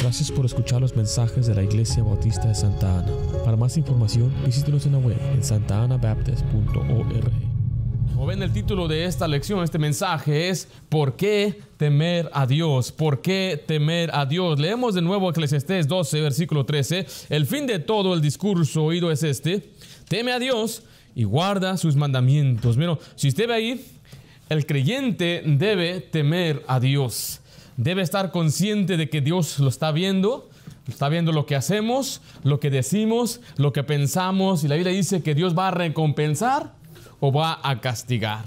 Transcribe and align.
Gracias 0.00 0.30
por 0.30 0.46
escuchar 0.46 0.80
los 0.80 0.94
mensajes 0.94 1.48
de 1.48 1.56
la 1.56 1.64
Iglesia 1.64 2.04
Bautista 2.04 2.46
de 2.46 2.54
Santa 2.54 3.00
Ana. 3.00 3.12
Para 3.44 3.56
más 3.56 3.76
información, 3.76 4.32
visítenos 4.46 4.86
en 4.86 4.92
la 4.92 4.98
web 4.98 5.18
en 5.34 5.42
santaanabaptist.org. 5.42 7.32
Como 8.12 8.26
ven, 8.26 8.40
el 8.40 8.52
título 8.52 8.86
de 8.86 9.06
esta 9.06 9.26
lección, 9.26 9.64
este 9.64 9.80
mensaje 9.80 10.50
es 10.50 10.68
¿Por 10.88 11.16
qué 11.16 11.60
temer 11.76 12.30
a 12.32 12.46
Dios? 12.46 12.92
¿Por 12.92 13.22
qué 13.22 13.60
temer 13.66 14.10
a 14.14 14.24
Dios? 14.24 14.60
Leemos 14.60 14.94
de 14.94 15.02
nuevo 15.02 15.30
Eclesiastés 15.30 15.88
12, 15.88 16.20
versículo 16.20 16.64
13. 16.64 17.04
El 17.28 17.46
fin 17.46 17.66
de 17.66 17.80
todo 17.80 18.14
el 18.14 18.20
discurso 18.20 18.84
oído 18.84 19.10
es 19.10 19.24
este: 19.24 19.68
Teme 20.06 20.30
a 20.30 20.38
Dios 20.38 20.84
y 21.16 21.24
guarda 21.24 21.76
sus 21.76 21.96
mandamientos. 21.96 22.76
Bueno, 22.76 23.00
si 23.16 23.28
usted 23.28 23.48
ve 23.48 23.54
ahí, 23.54 23.84
el 24.48 24.64
creyente 24.64 25.42
debe 25.44 26.00
temer 26.00 26.62
a 26.68 26.78
Dios. 26.78 27.40
Debe 27.78 28.02
estar 28.02 28.32
consciente 28.32 28.96
de 28.96 29.08
que 29.08 29.20
Dios 29.20 29.60
lo 29.60 29.68
está 29.68 29.92
viendo, 29.92 30.50
está 30.88 31.08
viendo 31.08 31.30
lo 31.30 31.46
que 31.46 31.54
hacemos, 31.54 32.20
lo 32.42 32.58
que 32.58 32.70
decimos, 32.70 33.40
lo 33.56 33.72
que 33.72 33.84
pensamos. 33.84 34.64
Y 34.64 34.68
la 34.68 34.74
Biblia 34.74 34.92
dice 34.92 35.22
que 35.22 35.36
Dios 35.36 35.56
va 35.56 35.68
a 35.68 35.70
recompensar 35.70 36.72
o 37.20 37.32
va 37.32 37.60
a 37.62 37.80
castigar. 37.80 38.46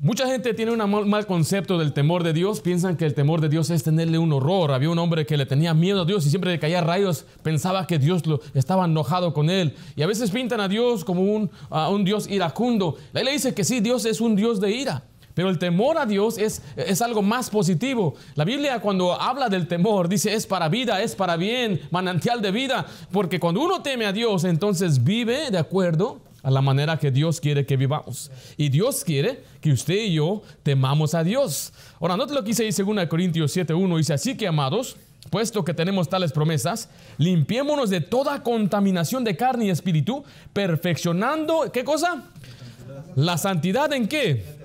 Mucha 0.00 0.28
gente 0.28 0.54
tiene 0.54 0.70
un 0.70 1.08
mal 1.10 1.26
concepto 1.26 1.78
del 1.78 1.92
temor 1.92 2.22
de 2.22 2.32
Dios. 2.32 2.60
Piensan 2.60 2.96
que 2.96 3.06
el 3.06 3.14
temor 3.14 3.40
de 3.40 3.48
Dios 3.48 3.70
es 3.70 3.82
tenerle 3.82 4.16
un 4.16 4.32
horror. 4.32 4.70
Había 4.70 4.90
un 4.90 5.00
hombre 5.00 5.26
que 5.26 5.36
le 5.36 5.46
tenía 5.46 5.74
miedo 5.74 6.02
a 6.02 6.04
Dios 6.04 6.24
y 6.26 6.30
siempre 6.30 6.52
le 6.52 6.60
caía 6.60 6.80
rayos. 6.80 7.26
Pensaba 7.42 7.88
que 7.88 7.98
Dios 7.98 8.24
lo, 8.24 8.40
estaba 8.54 8.84
enojado 8.84 9.34
con 9.34 9.50
él. 9.50 9.74
Y 9.96 10.02
a 10.02 10.06
veces 10.06 10.30
pintan 10.30 10.60
a 10.60 10.68
Dios 10.68 11.04
como 11.04 11.22
un, 11.22 11.50
un 11.90 12.04
Dios 12.04 12.30
iracundo. 12.30 12.96
La 13.12 13.22
Biblia 13.22 13.32
dice 13.32 13.52
que 13.52 13.64
sí, 13.64 13.80
Dios 13.80 14.04
es 14.04 14.20
un 14.20 14.36
Dios 14.36 14.60
de 14.60 14.70
ira. 14.70 15.02
Pero 15.38 15.50
el 15.50 15.58
temor 15.60 15.98
a 15.98 16.04
Dios 16.04 16.36
es, 16.36 16.62
es 16.74 17.00
algo 17.00 17.22
más 17.22 17.48
positivo. 17.48 18.16
La 18.34 18.44
Biblia 18.44 18.80
cuando 18.80 19.12
habla 19.12 19.48
del 19.48 19.68
temor 19.68 20.08
dice 20.08 20.34
es 20.34 20.48
para 20.48 20.68
vida, 20.68 21.00
es 21.00 21.14
para 21.14 21.36
bien, 21.36 21.80
manantial 21.92 22.42
de 22.42 22.50
vida. 22.50 22.84
Porque 23.12 23.38
cuando 23.38 23.60
uno 23.60 23.80
teme 23.80 24.04
a 24.06 24.12
Dios, 24.12 24.42
entonces 24.42 25.04
vive 25.04 25.52
de 25.52 25.58
acuerdo 25.58 26.20
a 26.42 26.50
la 26.50 26.60
manera 26.60 26.98
que 26.98 27.12
Dios 27.12 27.40
quiere 27.40 27.64
que 27.64 27.76
vivamos. 27.76 28.32
Y 28.56 28.68
Dios 28.68 29.04
quiere 29.04 29.44
que 29.60 29.70
usted 29.70 30.06
y 30.06 30.14
yo 30.14 30.42
temamos 30.64 31.14
a 31.14 31.22
Dios. 31.22 31.72
Ahora, 32.00 32.16
note 32.16 32.34
lo 32.34 32.42
que 32.42 32.48
dice 32.48 32.64
ahí 32.64 32.72
2 32.72 33.06
Corintios 33.06 33.56
7.1. 33.56 33.96
Dice, 33.96 34.14
así 34.14 34.36
que 34.36 34.48
amados, 34.48 34.96
puesto 35.30 35.64
que 35.64 35.72
tenemos 35.72 36.08
tales 36.08 36.32
promesas, 36.32 36.88
limpiémonos 37.16 37.90
de 37.90 38.00
toda 38.00 38.42
contaminación 38.42 39.22
de 39.22 39.36
carne 39.36 39.66
y 39.66 39.70
espíritu, 39.70 40.24
perfeccionando, 40.52 41.70
¿qué 41.72 41.84
cosa? 41.84 42.24
La 43.14 43.38
santidad 43.38 43.92
en 43.92 44.08
qué? 44.08 44.57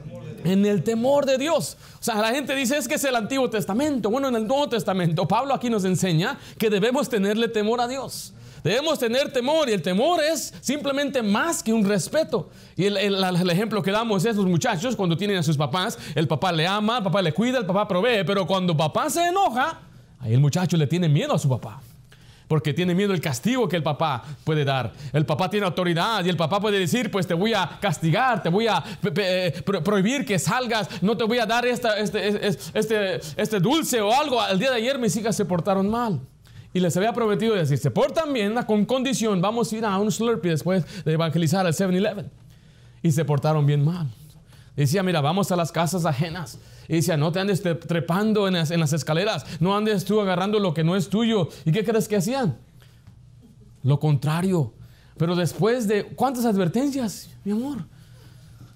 En 0.44 0.66
el 0.66 0.84
temor 0.84 1.26
de 1.26 1.38
Dios. 1.38 1.78
O 2.00 2.04
sea, 2.04 2.16
la 2.16 2.30
gente 2.30 2.56
dice 2.56 2.78
es 2.78 2.88
que 2.88 2.96
es 2.96 3.04
el 3.04 3.16
Antiguo 3.16 3.50
Testamento. 3.50 4.10
Bueno, 4.10 4.28
en 4.28 4.36
el 4.36 4.48
Nuevo 4.48 4.70
Testamento, 4.70 5.28
Pablo 5.28 5.54
aquí 5.54 5.70
nos 5.70 5.86
enseña 5.86 6.38
que 6.58 6.70
debemos 6.70 7.10
tenerle 7.10 7.48
temor 7.48 7.82
a 7.82 7.88
Dios. 7.88 8.34
Debemos 8.64 8.98
tener 8.98 9.32
temor 9.34 9.70
y 9.70 9.74
el 9.74 9.82
temor 9.82 10.22
es 10.24 10.54
simplemente 10.62 11.22
más 11.22 11.62
que 11.62 11.74
un 11.74 11.84
respeto. 11.84 12.50
Y 12.78 12.86
el, 12.86 13.50
ejemplo 13.50 13.84
que 13.84 13.92
damos 13.92 14.24
es 14.24 14.38
los 14.38 14.46
muchachos 14.46 14.96
cuando 14.96 15.18
tienen 15.18 15.38
a 15.38 15.44
sus 15.44 15.58
papás, 15.58 16.00
el 16.16 16.28
papá 16.30 16.54
le 16.54 16.66
ama, 16.66 17.00
el 17.00 17.04
papá 17.04 17.22
le 17.22 17.34
cuida, 17.34 17.60
el 17.60 17.66
papá 17.66 17.88
provee, 17.88 18.24
pero 18.26 18.48
cuando 18.48 18.76
papá 18.76 19.10
se 19.10 19.28
enoja, 19.28 19.82
ahí 20.20 20.34
el 20.34 20.40
muchacho 20.40 20.78
le 20.78 20.88
tiene 20.88 21.10
miedo 21.10 21.34
a 21.34 21.40
su 21.40 21.50
papá. 21.50 21.82
Porque 22.54 22.72
tiene 22.72 22.94
miedo 22.94 23.14
el 23.16 23.20
castigo 23.20 23.68
que 23.68 23.76
el 23.76 23.82
papá 23.82 24.24
puede 24.44 24.64
dar. 24.64 24.94
El 25.12 25.26
papá 25.26 25.50
tiene 25.50 25.66
autoridad 25.66 26.24
y 26.24 26.30
el 26.30 26.38
papá 26.38 26.60
puede 26.60 26.78
decir, 26.78 27.10
pues 27.10 27.26
te 27.26 27.34
voy 27.34 27.52
a 27.56 27.80
castigar, 27.82 28.44
te 28.44 28.50
voy 28.50 28.68
a 28.68 28.84
eh, 29.02 29.64
prohibir 29.84 30.24
que 30.24 30.38
salgas, 30.38 31.02
no 31.02 31.18
te 31.18 31.24
voy 31.24 31.40
a 31.40 31.48
dar 31.48 31.66
esta, 31.66 31.98
este, 31.98 32.48
este, 32.76 33.22
este 33.38 33.60
dulce 33.60 34.00
o 34.02 34.14
algo. 34.14 34.38
El 34.46 34.60
día 34.60 34.70
de 34.70 34.76
ayer 34.76 35.00
mis 35.00 35.16
hijas 35.16 35.36
se 35.36 35.46
portaron 35.46 35.90
mal. 35.90 36.22
Y 36.76 36.80
les 36.80 36.96
había 36.96 37.12
prometido 37.12 37.56
decir, 37.56 37.80
se 37.80 37.90
portan 37.90 38.32
bien, 38.32 38.54
con 38.68 38.86
condición, 38.86 39.42
vamos 39.42 39.74
a 39.74 39.76
ir 39.76 39.86
a 39.86 39.98
un 39.98 40.12
Slurpee 40.12 40.52
después 40.52 40.86
de 41.06 41.12
evangelizar 41.12 41.66
al 41.66 41.74
7-Eleven. 41.74 42.30
Y 43.02 43.14
se 43.14 43.26
portaron 43.26 43.66
bien 43.66 43.84
mal. 43.84 44.12
Decía, 44.76 45.02
mira, 45.02 45.22
vamos 45.22 45.52
a 45.52 45.56
las 45.56 45.72
casas 45.72 46.06
ajenas. 46.06 46.60
Y 46.88 46.96
decía, 46.96 47.18
no 47.18 47.32
te 47.32 47.40
andes 47.40 47.62
trepando 47.62 48.48
en 48.48 48.54
las, 48.54 48.94
escaleras, 48.94 49.46
no 49.60 49.76
andes 49.76 50.06
tú 50.06 50.20
agarrando 50.20 50.60
lo 50.60 50.74
que 50.74 50.84
no 50.84 50.96
es 50.96 51.10
tuyo. 51.10 51.50
¿Y 51.66 51.72
qué 51.72 51.84
crees 51.84 52.08
que 52.08 52.18
hacían? 52.18 52.58
Lo 53.84 54.00
contrario. 54.00 54.74
Pero 55.18 55.36
después 55.36 55.88
de, 55.88 56.06
¿cuántas 56.06 56.46
advertencias, 56.46 57.30
mi 57.44 57.52
amor? 57.52 57.86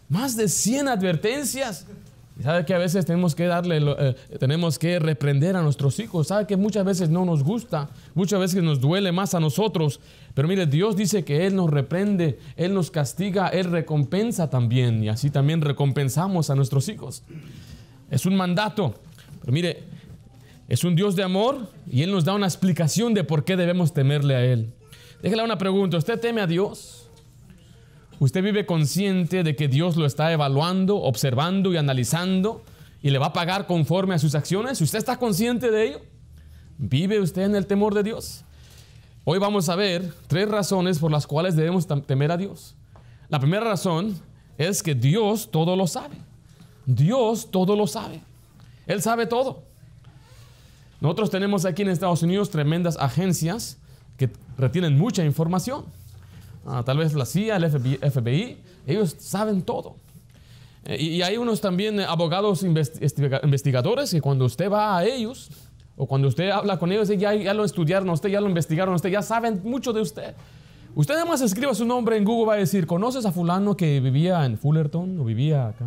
Más 0.09 0.35
de 0.35 0.47
100 0.47 0.87
advertencias. 0.87 1.85
¿Sabe 2.41 2.65
que 2.65 2.73
a 2.73 2.77
veces 2.77 3.03
tenemos 3.05 3.33
que 3.33 3.45
darle, 3.47 3.79
eh, 3.81 4.15
tenemos 4.39 4.77
que 4.77 4.99
reprender 4.99 5.55
a 5.55 5.63
nuestros 5.63 5.99
hijos? 5.99 6.27
¿Sabe 6.27 6.45
que 6.45 6.55
muchas 6.55 6.85
veces 6.85 7.09
no 7.09 7.25
nos 7.25 7.43
gusta? 7.43 7.89
Muchas 8.13 8.39
veces 8.39 8.61
nos 8.61 8.79
duele 8.79 9.11
más 9.11 9.33
a 9.33 9.39
nosotros. 9.39 9.99
Pero 10.35 10.47
mire, 10.47 10.67
Dios 10.67 10.95
dice 10.95 11.23
que 11.23 11.47
Él 11.47 11.55
nos 11.55 11.71
reprende, 11.71 12.37
Él 12.55 12.75
nos 12.75 12.91
castiga, 12.91 13.47
Él 13.47 13.71
recompensa 13.71 14.51
también. 14.51 15.03
Y 15.03 15.09
así 15.09 15.31
también 15.31 15.61
recompensamos 15.61 16.51
a 16.51 16.55
nuestros 16.55 16.89
hijos. 16.89 17.23
Es 18.09 18.25
un 18.25 18.35
mandato. 18.35 18.95
Pero 19.41 19.53
mire, 19.53 19.83
es 20.67 20.83
un 20.83 20.95
Dios 20.95 21.15
de 21.15 21.23
amor 21.23 21.69
y 21.89 22.03
Él 22.03 22.11
nos 22.11 22.25
da 22.25 22.33
una 22.33 22.47
explicación 22.47 23.13
de 23.13 23.23
por 23.23 23.43
qué 23.43 23.55
debemos 23.55 23.93
temerle 23.93 24.35
a 24.35 24.43
Él. 24.43 24.73
Déjale 25.21 25.43
una 25.43 25.57
pregunta. 25.57 25.97
¿Usted 25.97 26.19
teme 26.19 26.41
a 26.41 26.47
Dios? 26.47 27.09
Usted 28.19 28.43
vive 28.43 28.65
consciente 28.65 29.43
de 29.43 29.55
que 29.55 29.67
Dios 29.67 29.95
lo 29.95 30.05
está 30.05 30.31
evaluando, 30.31 30.97
observando 30.97 31.71
y 31.71 31.77
analizando 31.77 32.63
y 33.01 33.11
le 33.11 33.19
va 33.19 33.27
a 33.27 33.33
pagar 33.33 33.67
conforme 33.67 34.15
a 34.15 34.19
sus 34.19 34.35
acciones. 34.35 34.81
¿Usted 34.81 34.97
está 34.97 35.17
consciente 35.17 35.69
de 35.71 35.87
ello? 35.87 36.01
¿Vive 36.77 37.19
usted 37.19 37.43
en 37.43 37.55
el 37.55 37.67
temor 37.67 37.93
de 37.93 38.03
Dios? 38.03 38.43
Hoy 39.23 39.39
vamos 39.39 39.69
a 39.69 39.75
ver 39.75 40.13
tres 40.27 40.47
razones 40.49 40.99
por 40.99 41.11
las 41.11 41.27
cuales 41.27 41.55
debemos 41.55 41.87
temer 42.05 42.31
a 42.31 42.37
Dios. 42.37 42.75
La 43.29 43.39
primera 43.39 43.63
razón 43.63 44.15
es 44.57 44.81
que 44.81 44.95
Dios 44.95 45.51
todo 45.51 45.75
lo 45.75 45.85
sabe. 45.85 46.15
Dios 46.87 47.51
todo 47.51 47.75
lo 47.75 47.85
sabe. 47.85 48.21
Él 48.87 49.01
sabe 49.01 49.27
todo. 49.27 49.61
Nosotros 50.99 51.29
tenemos 51.29 51.65
aquí 51.65 51.83
en 51.83 51.89
Estados 51.89 52.23
Unidos 52.23 52.49
tremendas 52.49 52.97
agencias 52.97 53.77
que 54.17 54.31
retienen 54.57 54.97
mucha 54.97 55.23
información. 55.23 55.85
Ah, 56.65 56.81
tal 56.83 56.97
vez 56.97 57.13
la 57.13 57.25
CIA, 57.25 57.57
el 57.57 57.69
FBI, 57.69 58.57
ellos 58.87 59.15
saben 59.19 59.61
todo. 59.61 59.95
Eh, 60.85 61.01
y, 61.01 61.21
hay 61.21 61.37
unos 61.37 61.61
también 61.61 61.99
eh, 61.99 62.05
abogados 62.05 62.63
investigadores 62.63 64.11
que 64.11 64.21
cuando 64.21 64.45
usted 64.45 64.71
va 64.71 64.97
a 64.97 65.05
ellos, 65.05 65.51
o 65.97 66.07
cuando 66.07 66.27
usted 66.27 66.49
habla 66.49 66.79
con 66.79 66.91
ellos, 66.91 67.09
ya, 67.09 67.53
lo 67.53 67.65
estudiaron, 67.65 68.09
usted 68.09 68.29
ya 68.29 68.41
lo 68.41 68.47
investigaron, 68.47 68.95
usted 68.95 69.09
ya 69.09 69.21
saben 69.21 69.61
mucho 69.63 69.93
de 69.93 70.01
usted. 70.01 70.33
Usted 70.95 71.15
además 71.15 71.41
escriba 71.41 71.75
su 71.75 71.85
nombre 71.85 72.17
en 72.17 72.23
Google, 72.23 72.47
va 72.47 72.53
a 72.53 72.57
decir, 72.57 72.87
¿conoces 72.87 73.25
a 73.25 73.31
fulano 73.31 73.75
que 73.77 73.99
vivía 73.99 74.45
en 74.45 74.57
Fullerton 74.57 75.19
o 75.19 75.25
vivía 75.25 75.67
acá? 75.67 75.85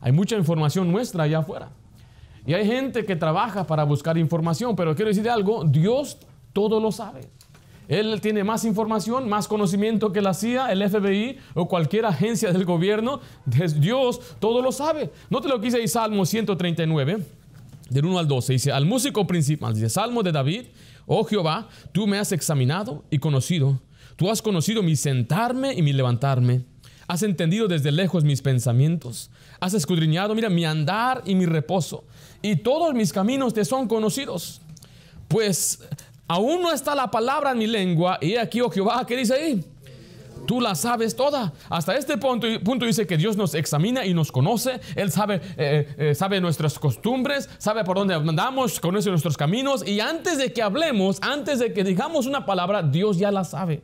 Hay 0.00 0.12
mucha 0.12 0.36
información 0.36 0.90
nuestra 0.90 1.24
allá 1.24 1.38
afuera. 1.38 1.70
Y 2.46 2.54
hay 2.54 2.66
gente 2.66 3.04
que 3.04 3.16
trabaja 3.16 3.66
para 3.66 3.84
buscar 3.84 4.16
información, 4.16 4.74
pero 4.74 4.94
quiero 4.94 5.10
decir 5.10 5.28
algo, 5.28 5.64
Dios 5.64 6.18
todo 6.52 6.80
lo 6.80 6.92
sabe. 6.92 7.28
Él 7.88 8.20
tiene 8.20 8.44
más 8.44 8.64
información, 8.64 9.28
más 9.28 9.48
conocimiento 9.48 10.12
que 10.12 10.20
la 10.20 10.34
CIA, 10.34 10.72
el 10.72 10.88
FBI 10.88 11.38
o 11.54 11.66
cualquier 11.68 12.04
agencia 12.04 12.52
del 12.52 12.66
gobierno. 12.66 13.20
Dios 13.46 14.20
todo 14.38 14.60
lo 14.60 14.72
sabe. 14.72 15.10
Note 15.30 15.48
lo 15.48 15.58
que 15.58 15.66
dice 15.66 15.78
ahí 15.78 15.88
Salmo 15.88 16.26
139, 16.26 17.24
del 17.88 18.04
1 18.04 18.18
al 18.18 18.28
12. 18.28 18.52
Dice, 18.52 18.72
al 18.72 18.84
músico 18.84 19.26
principal, 19.26 19.74
Salmo 19.88 20.22
de 20.22 20.32
David, 20.32 20.66
oh 21.06 21.24
Jehová, 21.24 21.68
tú 21.92 22.06
me 22.06 22.18
has 22.18 22.30
examinado 22.32 23.04
y 23.10 23.18
conocido. 23.18 23.80
Tú 24.16 24.30
has 24.30 24.42
conocido 24.42 24.82
mi 24.82 24.94
sentarme 24.94 25.72
y 25.72 25.80
mi 25.80 25.94
levantarme. 25.94 26.64
Has 27.08 27.22
entendido 27.24 27.66
desde 27.66 27.90
lejos 27.90 28.22
mis 28.22 28.42
pensamientos. 28.42 29.30
Has 29.58 29.74
escudriñado, 29.74 30.34
mira, 30.34 30.48
mi 30.48 30.64
andar 30.64 31.22
y 31.24 31.34
mi 31.34 31.46
reposo. 31.46 32.04
Y 32.42 32.56
todos 32.56 32.94
mis 32.94 33.12
caminos 33.12 33.54
te 33.54 33.64
son 33.64 33.88
conocidos. 33.88 34.60
Pues 35.26 35.80
Aún 36.28 36.60
no 36.60 36.70
está 36.70 36.94
la 36.94 37.10
palabra 37.10 37.52
en 37.52 37.58
mi 37.58 37.66
lengua. 37.66 38.18
Y 38.20 38.36
aquí, 38.36 38.60
oh 38.60 38.68
Jehová, 38.68 39.04
¿qué 39.06 39.16
dice 39.16 39.32
ahí? 39.32 39.64
Tú 40.46 40.60
la 40.60 40.74
sabes 40.74 41.16
toda. 41.16 41.54
Hasta 41.70 41.96
este 41.96 42.18
punto, 42.18 42.86
dice 42.86 43.06
que 43.06 43.16
Dios 43.16 43.36
nos 43.36 43.54
examina 43.54 44.04
y 44.04 44.12
nos 44.12 44.30
conoce. 44.30 44.78
Él 44.94 45.10
sabe, 45.10 45.40
eh, 45.56 45.94
eh, 45.96 46.14
sabe 46.14 46.40
nuestras 46.40 46.78
costumbres, 46.78 47.48
sabe 47.56 47.82
por 47.82 47.96
dónde 47.96 48.14
andamos, 48.14 48.78
conoce 48.78 49.08
nuestros 49.08 49.38
caminos. 49.38 49.86
Y 49.86 50.00
antes 50.00 50.36
de 50.36 50.52
que 50.52 50.60
hablemos, 50.60 51.18
antes 51.22 51.60
de 51.60 51.72
que 51.72 51.82
digamos 51.82 52.26
una 52.26 52.44
palabra, 52.44 52.82
Dios 52.82 53.18
ya 53.18 53.30
la 53.30 53.44
sabe. 53.44 53.82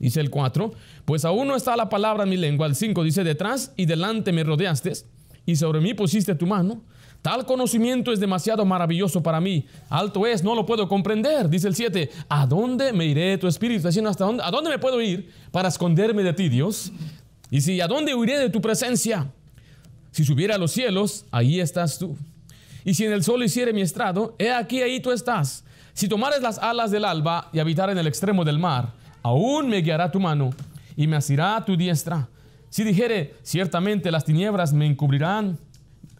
Dice 0.00 0.20
el 0.20 0.30
4, 0.30 0.72
pues 1.04 1.24
aún 1.24 1.46
no 1.46 1.54
está 1.54 1.76
la 1.76 1.90
palabra 1.90 2.24
en 2.24 2.30
mi 2.30 2.38
lengua. 2.38 2.66
El 2.66 2.74
5 2.74 3.04
dice, 3.04 3.22
detrás 3.22 3.72
y 3.76 3.84
delante 3.84 4.32
me 4.32 4.42
rodeaste 4.42 4.94
y 5.46 5.56
sobre 5.56 5.80
mí 5.80 5.94
pusiste 5.94 6.34
tu 6.34 6.46
mano. 6.46 6.82
Tal 7.22 7.44
conocimiento 7.44 8.10
es 8.10 8.18
demasiado 8.18 8.64
maravilloso 8.64 9.22
para 9.22 9.42
mí. 9.42 9.66
Alto 9.90 10.26
es, 10.26 10.42
no 10.42 10.54
lo 10.54 10.64
puedo 10.64 10.88
comprender. 10.88 11.50
Dice 11.50 11.68
el 11.68 11.74
7, 11.74 12.10
¿a 12.30 12.46
dónde 12.46 12.94
me 12.94 13.04
iré 13.04 13.36
tu 13.36 13.46
espíritu? 13.46 13.86
Diciendo, 13.86 14.08
¿hasta 14.08 14.24
dónde, 14.24 14.42
¿a 14.42 14.50
dónde 14.50 14.70
me 14.70 14.78
puedo 14.78 15.02
ir 15.02 15.30
para 15.52 15.68
esconderme 15.68 16.22
de 16.22 16.32
ti, 16.32 16.48
Dios? 16.48 16.92
Y 17.50 17.60
si, 17.60 17.78
¿a 17.82 17.86
dónde 17.86 18.14
huiré 18.14 18.38
de 18.38 18.48
tu 18.48 18.62
presencia? 18.62 19.30
Si 20.12 20.24
subiera 20.24 20.54
a 20.54 20.58
los 20.58 20.70
cielos, 20.70 21.26
ahí 21.30 21.60
estás 21.60 21.98
tú. 21.98 22.16
Y 22.84 22.94
si 22.94 23.04
en 23.04 23.12
el 23.12 23.22
sol 23.22 23.44
hiciere 23.44 23.74
mi 23.74 23.82
estrado, 23.82 24.34
he 24.38 24.50
aquí 24.50 24.80
ahí 24.80 25.00
tú 25.00 25.12
estás. 25.12 25.64
Si 25.92 26.08
tomares 26.08 26.40
las 26.40 26.58
alas 26.58 26.90
del 26.90 27.04
alba 27.04 27.50
y 27.52 27.58
habitar 27.58 27.90
en 27.90 27.98
el 27.98 28.06
extremo 28.06 28.46
del 28.46 28.58
mar, 28.58 28.94
aún 29.22 29.68
me 29.68 29.78
guiará 29.78 30.10
tu 30.10 30.20
mano 30.20 30.50
y 30.96 31.06
me 31.06 31.16
asirá 31.16 31.64
tu 31.64 31.76
diestra. 31.76 32.28
Si 32.68 32.84
dijere, 32.84 33.34
ciertamente 33.42 34.10
las 34.10 34.24
tinieblas 34.24 34.72
me 34.72 34.86
encubrirán, 34.86 35.58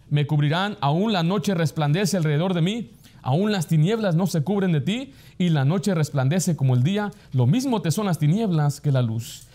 me 0.08 0.26
cubrirán, 0.26 0.76
aún 0.81 1.12
la 1.12 1.23
noche 1.23 1.55
resplandece 1.55 2.17
alrededor 2.17 2.55
de 2.55 2.62
mí, 2.62 2.91
aún 3.23 3.52
las 3.52 3.69
tinieblas 3.69 4.17
no 4.17 4.26
se 4.26 4.43
cubren 4.43 4.73
de 4.73 4.81
ti, 4.81 5.12
y 5.38 5.50
la 5.50 5.64
noche 5.64 5.94
resplandece 5.94 6.56
como 6.56 6.75
el 6.75 6.82
día, 6.82 7.12
lo 7.32 7.47
mismo 7.47 7.82
te 7.82 7.91
son 7.91 8.06
las 8.06 8.19
tinieblas 8.19 8.81
que 8.81 8.91
la 8.91 9.03
luz. 9.03 9.46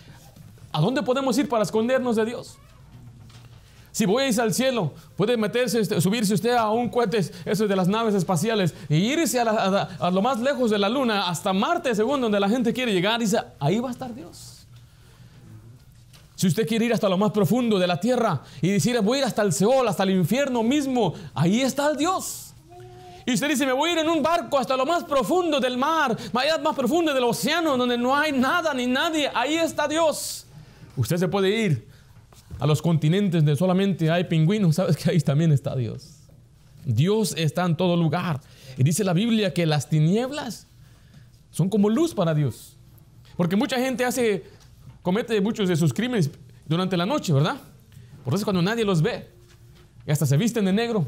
¿A 0.72 0.80
dónde 0.80 1.02
podemos 1.02 1.36
ir 1.38 1.48
para 1.48 1.62
escondernos 1.62 2.16
de 2.16 2.24
Dios? 2.24 2.58
Si 3.96 4.04
voy 4.04 4.24
a 4.24 4.28
irse 4.28 4.42
al 4.42 4.52
cielo, 4.52 4.92
puede 5.16 5.38
meterse, 5.38 5.80
este, 5.80 6.02
subirse 6.02 6.34
usted 6.34 6.54
a 6.54 6.68
un 6.68 6.90
cohete, 6.90 7.18
eso 7.46 7.66
de 7.66 7.74
las 7.74 7.88
naves 7.88 8.14
espaciales, 8.14 8.74
e 8.90 8.98
irse 8.98 9.40
a, 9.40 10.10
lo 10.10 10.20
más 10.20 10.38
lejos 10.38 10.70
de 10.70 10.78
la 10.78 10.90
luna, 10.90 11.30
hasta 11.30 11.54
Marte, 11.54 11.94
según 11.94 12.20
donde 12.20 12.38
la 12.38 12.46
gente 12.46 12.74
quiere 12.74 12.92
llegar, 12.92 13.18
dice, 13.18 13.38
ahí 13.58 13.80
va 13.80 13.88
a 13.88 13.92
estar 13.92 14.14
Dios. 14.14 14.66
Si 16.34 16.46
usted 16.46 16.68
quiere 16.68 16.84
ir 16.84 16.92
hasta 16.92 17.08
lo 17.08 17.16
más 17.16 17.32
profundo 17.32 17.78
de 17.78 17.86
la 17.86 17.98
tierra 17.98 18.42
y 18.60 18.68
decir, 18.68 19.00
voy 19.00 19.16
a 19.16 19.20
ir 19.20 19.26
hasta 19.28 19.40
el 19.40 19.54
Seol, 19.54 19.88
hasta 19.88 20.02
el 20.02 20.10
infierno 20.10 20.62
mismo, 20.62 21.14
ahí 21.32 21.62
está 21.62 21.94
Dios. 21.94 22.52
Y 23.24 23.32
usted 23.32 23.48
dice, 23.48 23.64
me 23.64 23.72
voy 23.72 23.88
a 23.88 23.92
ir 23.94 23.98
en 24.00 24.10
un 24.10 24.22
barco 24.22 24.58
hasta 24.58 24.76
lo 24.76 24.84
más 24.84 25.04
profundo 25.04 25.58
del 25.58 25.78
mar, 25.78 26.14
más 26.34 26.76
profundo 26.76 27.14
del 27.14 27.24
océano, 27.24 27.78
donde 27.78 27.96
no 27.96 28.14
hay 28.14 28.32
nada 28.32 28.74
ni 28.74 28.86
nadie, 28.86 29.30
ahí 29.32 29.54
está 29.54 29.88
Dios. 29.88 30.44
Usted 30.98 31.16
se 31.16 31.28
puede 31.28 31.48
ir 31.48 31.95
a 32.58 32.66
los 32.66 32.82
continentes 32.82 33.44
donde 33.44 33.56
solamente 33.56 34.10
hay 34.10 34.24
pingüinos, 34.24 34.76
sabes 34.76 34.96
que 34.98 35.10
ahí 35.10 35.20
también 35.20 35.52
está 35.52 35.74
Dios. 35.76 36.20
Dios 36.84 37.34
está 37.36 37.64
en 37.64 37.76
todo 37.76 37.96
lugar. 37.96 38.40
Y 38.78 38.84
dice 38.84 39.02
la 39.04 39.12
Biblia 39.12 39.52
que 39.52 39.66
las 39.66 39.88
tinieblas 39.88 40.68
son 41.50 41.68
como 41.68 41.90
luz 41.90 42.14
para 42.14 42.34
Dios. 42.34 42.76
Porque 43.36 43.56
mucha 43.56 43.76
gente 43.76 44.04
hace, 44.04 44.44
comete 45.02 45.40
muchos 45.40 45.68
de 45.68 45.76
sus 45.76 45.92
crímenes 45.92 46.30
durante 46.66 46.96
la 46.96 47.06
noche, 47.06 47.32
¿verdad? 47.32 47.56
Por 48.24 48.34
eso 48.34 48.44
cuando 48.44 48.62
nadie 48.62 48.84
los 48.84 49.02
ve, 49.02 49.28
y 50.06 50.10
hasta 50.10 50.26
se 50.26 50.36
visten 50.36 50.64
de 50.64 50.72
negro, 50.72 51.06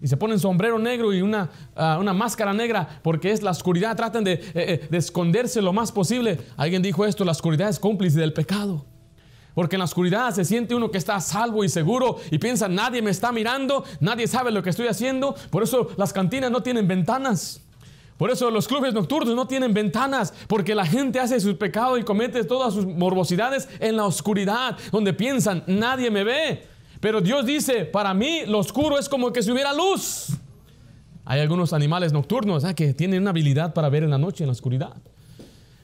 y 0.00 0.08
se 0.08 0.16
ponen 0.16 0.38
sombrero 0.38 0.78
negro 0.78 1.12
y 1.12 1.22
una, 1.22 1.50
ah, 1.74 1.98
una 2.00 2.12
máscara 2.12 2.52
negra, 2.52 3.00
porque 3.02 3.30
es 3.30 3.42
la 3.42 3.50
oscuridad, 3.50 3.96
tratan 3.96 4.26
eh, 4.26 4.40
eh, 4.54 4.86
de 4.90 4.98
esconderse 4.98 5.62
lo 5.62 5.72
más 5.72 5.90
posible. 5.90 6.38
Alguien 6.56 6.82
dijo 6.82 7.04
esto, 7.04 7.24
la 7.24 7.32
oscuridad 7.32 7.68
es 7.68 7.78
cómplice 7.78 8.20
del 8.20 8.32
pecado. 8.32 8.84
Porque 9.56 9.76
en 9.76 9.78
la 9.78 9.86
oscuridad 9.86 10.34
se 10.34 10.44
siente 10.44 10.74
uno 10.74 10.90
que 10.90 10.98
está 10.98 11.18
salvo 11.18 11.64
y 11.64 11.70
seguro 11.70 12.18
y 12.30 12.36
piensa, 12.36 12.68
nadie 12.68 13.00
me 13.00 13.10
está 13.10 13.32
mirando, 13.32 13.84
nadie 14.00 14.28
sabe 14.28 14.50
lo 14.50 14.62
que 14.62 14.68
estoy 14.68 14.86
haciendo. 14.86 15.34
Por 15.48 15.62
eso 15.62 15.88
las 15.96 16.12
cantinas 16.12 16.50
no 16.50 16.62
tienen 16.62 16.86
ventanas. 16.86 17.62
Por 18.18 18.30
eso 18.30 18.50
los 18.50 18.68
clubes 18.68 18.92
nocturnos 18.92 19.34
no 19.34 19.46
tienen 19.46 19.72
ventanas, 19.72 20.34
porque 20.46 20.74
la 20.74 20.84
gente 20.84 21.20
hace 21.20 21.40
su 21.40 21.56
pecado 21.56 21.96
y 21.96 22.04
comete 22.04 22.44
todas 22.44 22.74
sus 22.74 22.84
morbosidades 22.84 23.66
en 23.80 23.96
la 23.96 24.04
oscuridad, 24.04 24.76
donde 24.92 25.14
piensan, 25.14 25.64
nadie 25.66 26.10
me 26.10 26.22
ve. 26.22 26.66
Pero 27.00 27.22
Dios 27.22 27.46
dice, 27.46 27.86
para 27.86 28.12
mí 28.12 28.42
lo 28.46 28.58
oscuro 28.58 28.98
es 28.98 29.08
como 29.08 29.32
que 29.32 29.42
si 29.42 29.50
hubiera 29.50 29.72
luz. 29.72 30.36
Hay 31.24 31.40
algunos 31.40 31.72
animales 31.72 32.12
nocturnos 32.12 32.62
¿eh? 32.64 32.74
que 32.74 32.92
tienen 32.92 33.22
una 33.22 33.30
habilidad 33.30 33.72
para 33.72 33.88
ver 33.88 34.02
en 34.02 34.10
la 34.10 34.18
noche, 34.18 34.44
en 34.44 34.48
la 34.48 34.52
oscuridad. 34.52 34.92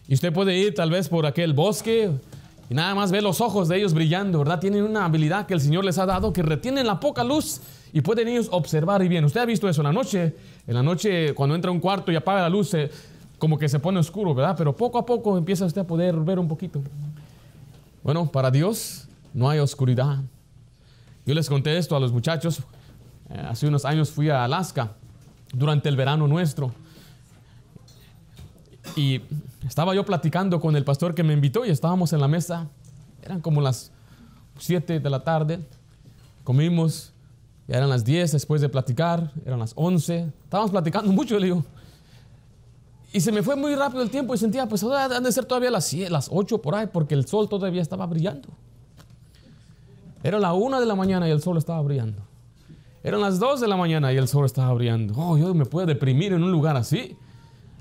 Y 0.09 0.13
usted 0.13 0.31
puede 0.31 0.59
ir 0.59 0.75
tal 0.75 0.91
vez 0.91 1.09
por 1.09 1.25
aquel 1.25 1.55
bosque 1.55 2.11
y 2.73 2.75
nada 2.75 2.95
más 2.95 3.13
ve 3.13 3.21
los 3.21 3.43
ojos 3.43 3.69
de 3.69 3.77
ellos 3.77 3.93
brillando, 3.93 4.39
¿verdad? 4.39 4.59
Tienen 4.59 4.85
una 4.85 5.05
habilidad 5.05 5.45
que 5.45 5.53
el 5.53 5.61
Señor 5.61 5.85
les 5.85 5.99
ha 5.99 6.07
dado 6.07 6.33
que 6.33 6.43
retienen 6.43 6.87
la 6.87 6.99
poca 7.01 7.23
luz 7.23 7.61
y 7.93 8.01
pueden 8.01 8.29
ellos 8.29 8.49
observar 8.51 9.03
y 9.03 9.09
bien. 9.09 9.27
Usted 9.27 9.43
ha 9.43 9.45
visto 9.45 9.69
eso 9.69 9.83
en 9.83 9.89
la 9.89 9.93
noche. 9.93 10.35
En 10.67 10.73
la 10.73 10.83
noche, 10.83 11.35
cuando 11.35 11.55
entra 11.55 11.71
un 11.71 11.81
cuarto 11.81 12.11
y 12.11 12.17
apaga 12.17 12.41
la 12.41 12.49
luz, 12.49 12.75
como 13.39 13.59
que 13.59 13.69
se 13.69 13.79
pone 13.79 13.99
oscuro, 13.99 14.35
¿verdad? 14.35 14.55
Pero 14.57 14.75
poco 14.75 14.97
a 14.97 15.05
poco 15.05 15.37
empieza 15.37 15.67
usted 15.67 15.83
a 15.83 15.87
poder 15.87 16.17
ver 16.21 16.39
un 16.39 16.49
poquito. 16.49 16.81
Bueno, 18.03 18.33
para 18.33 18.51
Dios 18.51 19.07
no 19.35 19.51
hay 19.51 19.59
oscuridad. 19.59 20.21
Yo 21.27 21.35
les 21.35 21.51
conté 21.51 21.77
esto 21.77 21.95
a 21.95 22.01
los 22.01 22.11
muchachos. 22.11 22.61
Eh, 23.29 23.39
hace 23.51 23.69
unos 23.69 23.85
años 23.85 24.11
fui 24.11 24.31
a 24.31 24.45
Alaska 24.45 24.93
durante 25.53 25.91
el 25.91 25.97
verano 25.97 26.27
nuestro. 26.27 26.73
Y 28.97 29.23
estaba 29.67 29.94
yo 29.94 30.05
platicando 30.05 30.61
con 30.61 30.77
el 30.77 30.85
pastor 30.85 31.15
que 31.15 31.23
me 31.23 31.33
invitó 31.33 31.65
y 31.65 31.71
estábamos 31.71 32.12
en 32.12 32.21
la 32.21 32.29
mesa. 32.29 32.69
Eran 33.23 33.41
como 33.41 33.61
las 33.61 33.91
7 34.59 35.00
de 35.00 35.11
la 35.11 35.25
tarde. 35.25 35.61
Comimos, 36.44 37.12
ya 37.69 37.77
eran 37.77 37.89
las 37.89 38.05
10 38.05 38.33
después 38.33 38.61
de 38.61 38.69
platicar, 38.69 39.33
eran 39.47 39.59
las 39.59 39.73
11. 39.77 40.33
Estábamos 40.44 40.71
platicando 40.71 41.12
mucho, 41.12 41.39
le 41.39 41.47
digo. 41.47 41.65
Y 43.12 43.21
se 43.21 43.31
me 43.31 43.43
fue 43.43 43.56
muy 43.56 43.75
rápido 43.75 44.03
el 44.03 44.11
tiempo 44.11 44.35
y 44.35 44.39
sentía, 44.39 44.67
pues 44.67 44.83
han 44.83 45.23
de 45.23 45.33
ser 45.33 45.45
todavía 45.45 45.71
las, 45.71 45.93
las 45.93 46.29
8 46.33 46.59
por 46.62 46.75
ahí, 46.75 46.88
porque 46.91 47.15
el 47.15 47.27
sol 47.27 47.49
todavía 47.49 47.83
estaba 47.83 48.06
brillando. 48.06 48.49
Era 50.23 50.38
la 50.38 50.53
1 50.53 50.81
de 50.81 50.87
la 50.87 50.95
mañana 50.95 51.29
y 51.29 51.31
el 51.31 51.43
sol 51.43 51.59
estaba 51.59 51.81
brillando. 51.83 52.23
Eran 53.03 53.21
las 53.21 53.38
2 53.38 53.61
de 53.61 53.69
la 53.69 53.77
mañana 53.77 54.12
y 54.12 54.17
el 54.17 54.29
sol 54.29 54.45
estaba 54.45 54.73
brillando. 54.73 55.15
Oh, 55.17 55.37
yo 55.37 55.53
me 55.55 55.67
puedo 55.67 55.87
deprimir 55.87 56.33
en 56.33 56.43
un 56.43 56.53
lugar 56.53 56.77
así. 56.77 57.17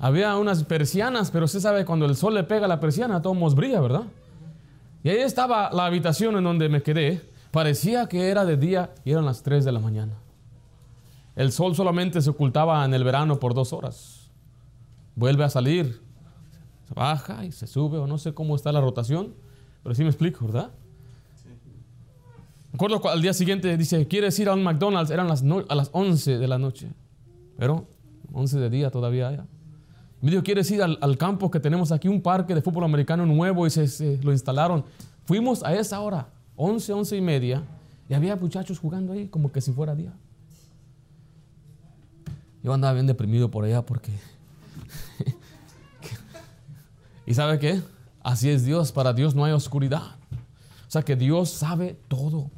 Había 0.04 0.36
unas 0.38 0.64
persianas, 0.64 1.30
pero 1.30 1.46
usted 1.46 1.60
sabe, 1.60 1.86
cuando 1.86 2.08
el 2.08 2.16
sol 2.16 2.34
le 2.34 2.44
pega 2.44 2.66
a 2.66 2.68
la 2.68 2.80
persiana, 2.80 3.22
todo 3.22 3.36
nos 3.36 3.54
brilla, 3.54 3.80
¿verdad? 3.80 4.06
Y 5.04 5.10
ahí 5.10 5.20
estaba 5.20 5.70
la 5.72 5.86
habitación 5.86 6.36
en 6.38 6.44
donde 6.44 6.70
me 6.70 6.82
quedé. 6.82 7.22
Parecía 7.52 8.08
que 8.08 8.30
era 8.30 8.44
de 8.44 8.58
día 8.58 8.96
y 9.06 9.12
eran 9.12 9.26
las 9.26 9.44
3 9.44 9.64
de 9.64 9.72
la 9.72 9.80
mañana. 9.80 10.14
El 11.36 11.52
sol 11.52 11.76
solamente 11.76 12.20
se 12.20 12.32
ocultaba 12.32 12.84
en 12.84 12.96
el 12.96 13.04
verano 13.04 13.40
por 13.40 13.54
dos 13.54 13.74
horas. 13.74 14.32
Vuelve 15.16 15.44
a 15.44 15.50
salir, 15.52 16.02
se 16.88 16.96
baja 16.96 17.46
y 17.46 17.52
se 17.52 17.68
sube, 17.68 18.00
o 18.00 18.08
no 18.08 18.18
sé 18.18 18.34
cómo 18.34 18.56
está 18.56 18.72
la 18.72 18.82
rotación, 18.82 19.36
pero 19.84 19.94
sí 19.94 20.02
me 20.02 20.10
explico, 20.10 20.48
¿verdad? 20.48 20.72
Me 22.72 22.76
acuerdo 22.76 23.08
al 23.08 23.22
día 23.22 23.34
siguiente 23.34 23.78
dice, 23.78 24.08
¿quieres 24.08 24.40
ir 24.40 24.50
a 24.50 24.56
un 24.56 24.64
McDonald's? 24.64 25.12
Eran 25.12 25.28
las 25.28 25.44
a 25.70 25.76
las 25.76 25.92
11 25.94 26.40
de 26.40 26.48
la 26.48 26.58
noche, 26.58 26.92
pero 27.56 27.86
11 28.34 28.60
de 28.60 28.70
día 28.72 28.90
todavía 28.90 29.28
hay. 29.28 29.40
Dijo, 30.22 30.44
¿quieres 30.44 30.70
ir 30.70 30.84
al, 30.84 31.18
campo 31.18 31.50
que 31.50 31.60
tenemos 31.60 31.92
aquí, 31.92 32.08
un 32.08 32.22
parque 32.22 32.54
de 32.54 32.62
fútbol 32.62 32.84
americano 32.84 33.26
nuevo 33.26 33.66
y 33.66 33.72
se, 33.72 34.20
lo 34.22 34.32
instalaron? 34.32 34.86
Fuimos 35.26 35.64
a 35.64 35.74
esa 35.74 36.00
hora, 36.00 36.28
11, 36.56 36.94
11 36.94 37.18
y 37.18 37.22
media, 37.22 37.64
y 38.08 38.14
había 38.14 38.36
muchachos 38.36 38.78
jugando 38.78 39.14
ahí 39.14 39.28
como 39.28 39.52
que 39.52 39.62
si 39.62 39.72
fuera 39.72 39.96
día. 39.96 40.14
Yo 42.64 42.72
andaba 42.72 42.94
bien 42.94 43.08
deprimido 43.08 43.50
por 43.50 43.66
allá 43.66 43.84
porque... 43.84 44.12
¿Y 47.26 47.34
sabe 47.34 47.58
qué? 47.58 47.82
Así 48.22 48.50
es 48.50 48.64
Dios, 48.64 48.92
para 48.92 49.14
Dios 49.14 49.34
no 49.34 49.44
hay 49.44 49.54
oscuridad. 49.54 50.04
O 50.88 50.92
sea 50.92 51.02
que 51.02 51.16
Dios 51.16 51.50
sabe 51.50 51.98
todo. 52.08 52.52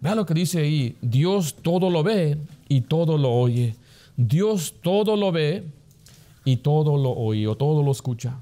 Vea 0.00 0.14
lo 0.14 0.24
que 0.24 0.32
dice 0.32 0.60
ahí, 0.60 0.96
Dios 1.02 1.56
todo 1.56 1.90
lo 1.90 2.02
ve 2.02 2.38
y 2.68 2.80
todo 2.80 3.18
lo 3.18 3.30
oye. 3.32 3.76
Dios 4.16 4.74
todo 4.82 5.16
lo 5.16 5.30
ve 5.30 5.70
y 6.44 6.56
todo 6.58 6.96
lo 6.96 7.10
oye 7.10 7.46
o 7.46 7.56
todo 7.56 7.82
lo 7.82 7.92
escucha. 7.92 8.38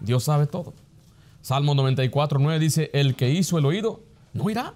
Dios 0.00 0.24
sabe 0.24 0.46
todo. 0.46 0.72
Salmo 1.40 1.74
94, 1.74 2.38
9 2.38 2.58
dice, 2.58 2.90
el 2.92 3.16
que 3.16 3.30
hizo 3.30 3.58
el 3.58 3.66
oído 3.66 4.00
no 4.32 4.48
irá. 4.50 4.74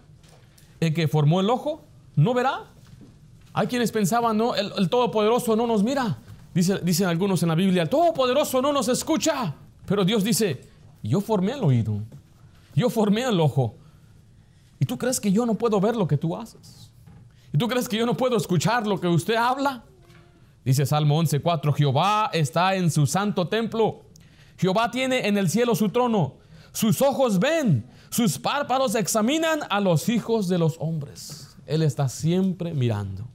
El 0.80 0.92
que 0.94 1.08
formó 1.08 1.40
el 1.40 1.48
ojo 1.50 1.82
no 2.16 2.34
verá. 2.34 2.64
Hay 3.52 3.68
quienes 3.68 3.90
pensaban, 3.92 4.36
no, 4.36 4.54
el, 4.54 4.88
Todopoderoso 4.90 5.56
no 5.56 5.66
nos 5.66 5.82
mira. 5.82 6.18
Dice, 6.54 6.78
dicen 6.82 7.06
algunos 7.06 7.42
en 7.42 7.48
la 7.48 7.54
Biblia, 7.54 7.82
el 7.82 7.88
Todopoderoso 7.88 8.60
no 8.60 8.72
nos 8.72 8.88
escucha. 8.88 9.54
Pero 9.86 10.04
Dios 10.04 10.24
dice, 10.24 10.64
yo 11.02 11.20
formé 11.20 11.52
el 11.52 11.64
oído. 11.64 12.00
Yo 12.74 12.90
formé 12.90 13.22
el 13.22 13.40
ojo. 13.40 13.74
¿Y 14.78 14.84
tú 14.84 14.98
crees 14.98 15.20
que 15.20 15.32
yo 15.32 15.46
no 15.46 15.54
puedo 15.54 15.80
ver 15.80 15.96
lo 15.96 16.06
que 16.06 16.18
tú 16.18 16.36
haces? 16.36 16.85
¿Y 17.52 17.58
tú 17.58 17.68
crees 17.68 17.88
que 17.88 17.96
yo 17.96 18.06
no 18.06 18.16
puedo 18.16 18.36
escuchar 18.36 18.86
lo 18.86 19.00
que 19.00 19.08
usted 19.08 19.34
habla? 19.34 19.84
Dice 20.64 20.84
Salmo 20.84 21.22
11:4, 21.22 21.72
Jehová 21.74 22.30
está 22.32 22.74
en 22.74 22.90
su 22.90 23.06
santo 23.06 23.46
templo. 23.48 24.02
Jehová 24.58 24.90
tiene 24.90 25.28
en 25.28 25.38
el 25.38 25.48
cielo 25.48 25.74
su 25.74 25.90
trono. 25.90 26.34
Sus 26.72 27.00
ojos 27.02 27.38
ven, 27.38 27.88
sus 28.10 28.38
párpados 28.38 28.94
examinan 28.94 29.60
a 29.70 29.80
los 29.80 30.08
hijos 30.08 30.48
de 30.48 30.58
los 30.58 30.76
hombres. 30.78 31.56
Él 31.66 31.82
está 31.82 32.08
siempre 32.08 32.74
mirando. 32.74 33.28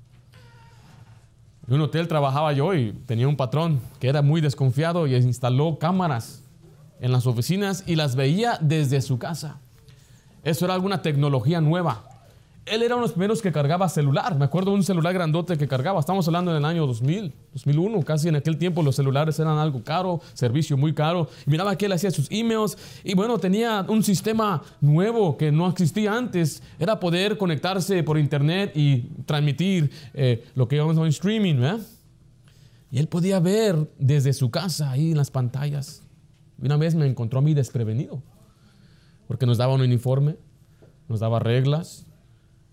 En 1.68 1.76
un 1.76 1.82
hotel 1.82 2.08
trabajaba 2.08 2.52
yo 2.54 2.74
y 2.74 2.92
tenía 3.06 3.28
un 3.28 3.38
patrón 3.38 3.80
que 4.00 4.10
era 4.10 4.22
muy 4.22 4.42
desconfiado 4.42 5.08
y 5.08 5.16
instaló 5.16 5.80
cámaras 5.80 6.44
en 7.00 7.12
las 7.12 7.26
oficinas 7.26 7.84
y 7.88 7.96
las 7.96 8.16
veía 8.16 8.58
desde 8.60 9.02
su 9.02 9.18
casa. 9.18 9.60
Eso 10.44 10.66
era 10.66 10.74
alguna 10.74 11.02
tecnología 11.02 11.62
nueva. 11.62 12.11
Él 12.72 12.84
era 12.84 12.96
uno 12.96 13.04
de 13.04 13.10
los 13.10 13.12
primeros 13.12 13.42
que 13.42 13.52
cargaba 13.52 13.90
celular. 13.90 14.38
Me 14.38 14.46
acuerdo 14.46 14.72
de 14.72 14.78
un 14.78 14.84
celular 14.84 15.14
grandote 15.14 15.58
que 15.58 15.68
cargaba. 15.68 16.00
Estamos 16.00 16.26
hablando 16.28 16.54
del 16.54 16.64
año 16.64 16.88
2000, 16.88 17.34
2001. 17.52 18.02
Casi 18.04 18.30
en 18.30 18.38
aquel 18.38 18.58
tiempo 18.58 18.82
los 18.82 18.96
celulares 18.96 19.38
eran 19.40 19.58
algo 19.58 19.84
caro, 19.84 20.22
servicio 20.34 20.78
muy 20.78 20.94
caro. 20.94 21.28
Y 21.46 21.50
miraba 21.50 21.78
que 21.78 21.88
él 21.88 21.92
hacía 21.92 22.12
sus 22.12 22.32
emails. 22.32 22.78
Y 23.04 23.14
bueno, 23.14 23.38
tenía 23.40 23.86
un 23.90 24.02
sistema 24.04 24.64
nuevo 24.80 25.36
que 25.36 25.52
no 25.52 25.68
existía 25.68 26.14
antes. 26.14 26.64
Era 26.80 26.98
poder 26.98 27.38
conectarse 27.38 28.04
por 28.04 28.18
internet 28.18 28.72
y 28.74 29.02
transmitir 29.26 29.92
eh, 30.14 30.46
lo 30.56 30.70
que 30.70 30.78
llamamos 30.78 30.98
en 30.98 31.08
streaming. 31.08 31.58
Y 32.90 33.00
él 33.00 33.10
podía 33.10 33.42
ver 33.42 33.92
desde 34.00 34.32
su 34.32 34.50
casa 34.50 34.92
ahí 34.92 35.12
en 35.12 35.18
las 35.18 35.30
pantallas. 35.30 36.04
Y 36.62 36.68
una 36.68 36.78
vez 36.78 36.96
me 36.96 37.06
encontró 37.06 37.40
a 37.40 37.42
mí 37.42 37.54
desprevenido. 37.54 38.24
Porque 39.28 39.46
nos 39.46 39.58
daba 39.58 39.74
un 39.74 39.82
uniforme, 39.82 40.38
nos 41.10 41.20
daba 41.20 41.40
reglas 41.40 42.06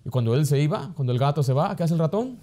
y 0.09 0.11
cuando 0.11 0.35
él 0.35 0.47
se 0.47 0.59
iba, 0.59 0.91
cuando 0.95 1.13
el 1.13 1.19
gato 1.19 1.43
se 1.43 1.53
va, 1.53 1.77
¿qué 1.77 1.83
hace 1.83 1.93
el 1.93 2.01
ratón? 2.01 2.39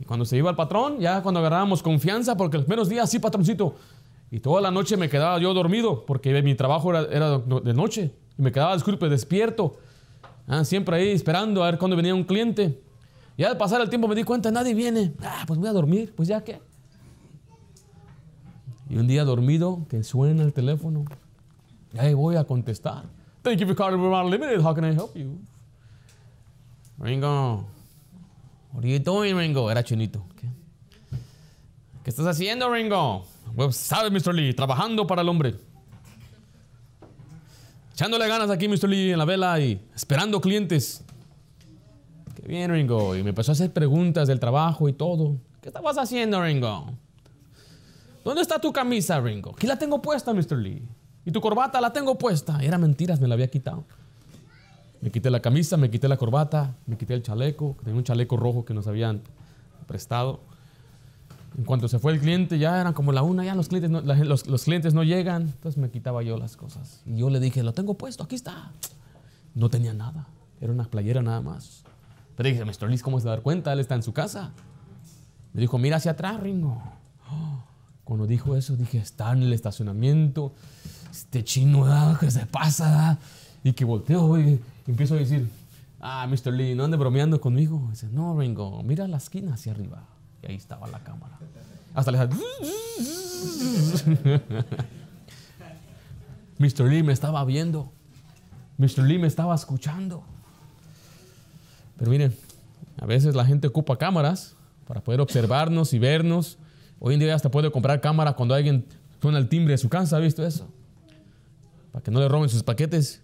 Y 0.00 0.04
cuando 0.04 0.24
se 0.24 0.36
iba 0.36 0.50
el 0.50 0.56
patrón, 0.56 0.98
ya 0.98 1.22
cuando 1.22 1.38
agarrábamos 1.38 1.80
confianza, 1.80 2.36
porque 2.36 2.56
los 2.56 2.66
primeros 2.66 2.88
días, 2.88 3.08
sí, 3.08 3.20
patroncito. 3.20 3.76
Y 4.32 4.40
toda 4.40 4.60
la 4.60 4.72
noche 4.72 4.96
me 4.96 5.08
quedaba 5.08 5.38
yo 5.38 5.54
dormido, 5.54 6.04
porque 6.04 6.42
mi 6.42 6.56
trabajo 6.56 6.92
era, 6.92 7.38
de 7.38 7.72
noche. 7.72 8.16
Y 8.36 8.42
me 8.42 8.50
quedaba, 8.50 8.74
disculpe, 8.74 9.08
despierto. 9.08 9.76
Ah, 10.48 10.64
siempre 10.64 10.96
ahí 10.96 11.10
esperando 11.10 11.62
a 11.62 11.70
ver 11.70 11.78
cuándo 11.78 11.96
venía 11.96 12.12
un 12.12 12.24
cliente. 12.24 12.82
Y 13.36 13.44
al 13.44 13.56
pasar 13.56 13.80
el 13.82 13.88
tiempo 13.88 14.08
me 14.08 14.16
di 14.16 14.24
cuenta, 14.24 14.50
nadie 14.50 14.74
viene. 14.74 15.14
Ah, 15.22 15.44
pues 15.46 15.60
voy 15.60 15.68
a 15.68 15.72
dormir, 15.72 16.14
pues 16.16 16.26
ya 16.26 16.42
qué. 16.42 16.60
Y 18.90 18.96
un 18.96 19.06
día 19.06 19.22
dormido, 19.22 19.86
que 19.88 20.02
suena 20.02 20.42
el 20.42 20.52
teléfono. 20.52 21.04
Y 21.94 21.98
ahí 22.00 22.12
voy 22.12 22.34
a 22.34 22.42
contestar. 22.42 23.04
Thank 23.46 23.60
you 23.60 23.66
for 23.68 23.76
calling 23.76 24.00
Vermont 24.00 24.28
Limited. 24.28 24.60
How 24.60 24.74
can 24.74 24.82
I 24.82 24.92
help 24.92 25.16
you? 25.16 25.38
Ringo. 26.98 27.64
What 28.72 28.82
are 28.82 28.88
you 28.88 28.98
doing, 28.98 29.36
Ringo? 29.36 29.70
Era 29.70 29.84
chinito. 29.84 30.24
¿Qué, 30.34 30.48
¿Qué 32.02 32.10
estás 32.10 32.26
haciendo, 32.26 32.68
Ringo? 32.68 33.24
Pues, 33.54 33.76
¿sabes, 33.76 34.10
Mr. 34.10 34.34
Lee? 34.34 34.52
Trabajando 34.52 35.06
para 35.06 35.22
el 35.22 35.28
hombre. 35.28 35.54
Echándole 37.94 38.26
ganas 38.26 38.50
aquí, 38.50 38.66
Mr. 38.66 38.88
Lee, 38.88 39.12
en 39.12 39.18
la 39.18 39.24
vela 39.24 39.60
y 39.60 39.80
esperando 39.94 40.40
clientes. 40.40 41.04
Qué 42.34 42.48
bien, 42.48 42.72
Ringo. 42.72 43.14
Y 43.14 43.22
me 43.22 43.28
empezó 43.28 43.52
a 43.52 43.54
hacer 43.54 43.72
preguntas 43.72 44.26
del 44.26 44.40
trabajo 44.40 44.88
y 44.88 44.92
todo. 44.92 45.36
¿Qué 45.60 45.68
estabas 45.68 45.96
haciendo, 45.98 46.42
Ringo? 46.42 46.90
¿Dónde 48.24 48.42
está 48.42 48.60
tu 48.60 48.72
camisa, 48.72 49.20
Ringo? 49.20 49.52
Aquí 49.52 49.68
la 49.68 49.78
tengo 49.78 50.02
puesta, 50.02 50.34
Mr. 50.34 50.56
Lee. 50.56 50.82
Y 51.26 51.32
tu 51.32 51.40
corbata 51.40 51.80
la 51.80 51.92
tengo 51.92 52.16
puesta. 52.16 52.60
Era 52.62 52.78
mentiras, 52.78 53.20
me 53.20 53.26
la 53.26 53.34
había 53.34 53.48
quitado. 53.48 53.84
Me 55.00 55.10
quité 55.10 55.28
la 55.28 55.40
camisa, 55.40 55.76
me 55.76 55.90
quité 55.90 56.08
la 56.08 56.16
corbata, 56.16 56.76
me 56.86 56.96
quité 56.96 57.14
el 57.14 57.22
chaleco. 57.22 57.76
Tenía 57.82 57.98
un 57.98 58.04
chaleco 58.04 58.36
rojo 58.36 58.64
que 58.64 58.72
nos 58.72 58.86
habían 58.86 59.20
prestado. 59.88 60.38
En 61.58 61.64
cuanto 61.64 61.88
se 61.88 61.98
fue 61.98 62.12
el 62.12 62.20
cliente, 62.20 62.60
ya 62.60 62.80
eran 62.80 62.92
como 62.92 63.12
la 63.12 63.22
una, 63.22 63.44
ya 63.44 63.54
los 63.56 63.68
clientes 63.68 63.90
no, 63.90 64.02
los, 64.02 64.64
clientes 64.64 64.94
no 64.94 65.02
llegan. 65.02 65.42
Entonces 65.42 65.78
me 65.78 65.90
quitaba 65.90 66.22
yo 66.22 66.38
las 66.38 66.56
cosas. 66.56 67.02
Y 67.04 67.16
yo 67.16 67.28
le 67.28 67.40
dije, 67.40 67.64
lo 67.64 67.72
tengo 67.72 67.94
puesto, 67.94 68.22
aquí 68.22 68.36
está. 68.36 68.70
No 69.54 69.68
tenía 69.68 69.94
nada. 69.94 70.28
Era 70.60 70.72
una 70.72 70.84
playera 70.84 71.22
nada 71.22 71.40
más. 71.40 71.82
Pero 72.36 72.48
dije, 72.48 72.64
Mr. 72.64 72.88
Liz, 72.88 73.02
¿cómo 73.02 73.18
se 73.18 73.26
va 73.26 73.32
a 73.32 73.36
dar 73.36 73.42
cuenta? 73.42 73.72
Él 73.72 73.80
está 73.80 73.96
en 73.96 74.04
su 74.04 74.12
casa. 74.12 74.52
Me 75.54 75.60
dijo, 75.60 75.76
mira 75.76 75.96
hacia 75.96 76.12
atrás, 76.12 76.38
Ringo. 76.38 76.80
Cuando 78.04 78.28
dijo 78.28 78.54
eso, 78.54 78.76
dije, 78.76 78.98
está 78.98 79.32
en 79.32 79.42
el 79.42 79.52
estacionamiento 79.52 80.52
este 81.16 81.42
chino, 81.44 81.86
ah, 81.86 82.16
que 82.20 82.30
se 82.30 82.44
pasa? 82.46 83.18
Y 83.64 83.72
que 83.72 83.84
volteo 83.84 84.38
y 84.38 84.60
empiezo 84.86 85.14
a 85.14 85.18
decir, 85.18 85.48
ah, 86.00 86.26
Mr. 86.26 86.52
Lee, 86.52 86.74
no 86.74 86.84
ande 86.84 86.96
bromeando 86.96 87.40
conmigo. 87.40 87.88
dice, 87.90 88.08
no, 88.12 88.38
Ringo, 88.38 88.82
mira 88.82 89.08
la 89.08 89.16
esquina 89.16 89.54
hacia 89.54 89.72
arriba. 89.72 90.04
Y 90.42 90.46
ahí 90.48 90.56
estaba 90.56 90.86
la 90.88 91.00
cámara. 91.00 91.38
Hasta 91.94 92.10
le 92.12 92.18
Mr. 96.58 96.84
Lee 96.88 97.02
me 97.02 97.12
estaba 97.12 97.44
viendo. 97.44 97.90
Mr. 98.78 99.00
Lee 99.04 99.18
me 99.18 99.26
estaba 99.26 99.54
escuchando. 99.54 100.22
Pero 101.96 102.10
miren, 102.10 102.36
a 103.00 103.06
veces 103.06 103.34
la 103.34 103.46
gente 103.46 103.68
ocupa 103.68 103.96
cámaras 103.96 104.54
para 104.86 105.00
poder 105.00 105.20
observarnos 105.20 105.94
y 105.94 105.98
vernos. 105.98 106.58
Hoy 107.00 107.14
en 107.14 107.20
día 107.20 107.34
hasta 107.34 107.50
puede 107.50 107.70
comprar 107.70 108.00
cámara 108.02 108.34
cuando 108.34 108.54
alguien 108.54 108.84
suena 109.20 109.38
el 109.38 109.48
timbre 109.48 109.72
de 109.72 109.78
su 109.78 109.88
casa. 109.88 110.18
¿Ha 110.18 110.20
visto 110.20 110.46
eso? 110.46 110.68
Para 111.96 112.04
que 112.04 112.10
no 112.10 112.20
le 112.20 112.28
roben 112.28 112.50
sus 112.50 112.62
paquetes. 112.62 113.22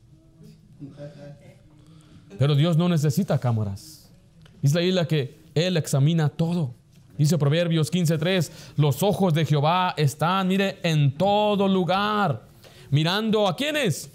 Pero 2.38 2.54
Dios 2.54 2.74
no 2.78 2.88
necesita 2.88 3.38
cámaras. 3.38 4.10
Dice 4.62 4.76
la 4.76 4.82
isla 4.82 5.06
que 5.06 5.42
Él 5.54 5.76
examina 5.76 6.30
todo. 6.30 6.74
Dice 7.18 7.36
Proverbios 7.36 7.92
15:3, 7.92 8.50
los 8.78 9.02
ojos 9.02 9.34
de 9.34 9.44
Jehová 9.44 9.92
están, 9.98 10.48
mire, 10.48 10.78
en 10.84 11.18
todo 11.18 11.68
lugar, 11.68 12.46
mirando 12.88 13.46
a 13.46 13.54
quienes, 13.56 14.10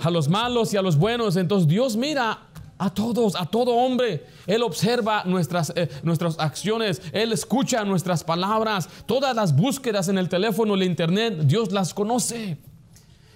a 0.00 0.10
los 0.10 0.30
malos 0.30 0.72
y 0.72 0.78
a 0.78 0.82
los 0.82 0.96
buenos. 0.96 1.36
Entonces 1.36 1.68
Dios 1.68 1.94
mira 1.94 2.38
a 2.78 2.88
todos, 2.88 3.36
a 3.36 3.44
todo 3.44 3.74
hombre. 3.74 4.24
Él 4.46 4.62
observa 4.62 5.24
nuestras, 5.26 5.74
eh, 5.76 5.90
nuestras 6.02 6.38
acciones, 6.38 7.02
Él 7.12 7.32
escucha 7.32 7.84
nuestras 7.84 8.24
palabras, 8.24 8.88
todas 9.04 9.36
las 9.36 9.54
búsquedas 9.54 10.08
en 10.08 10.16
el 10.16 10.30
teléfono, 10.30 10.72
el 10.72 10.84
internet, 10.84 11.40
Dios 11.40 11.70
las 11.70 11.92
conoce. 11.92 12.71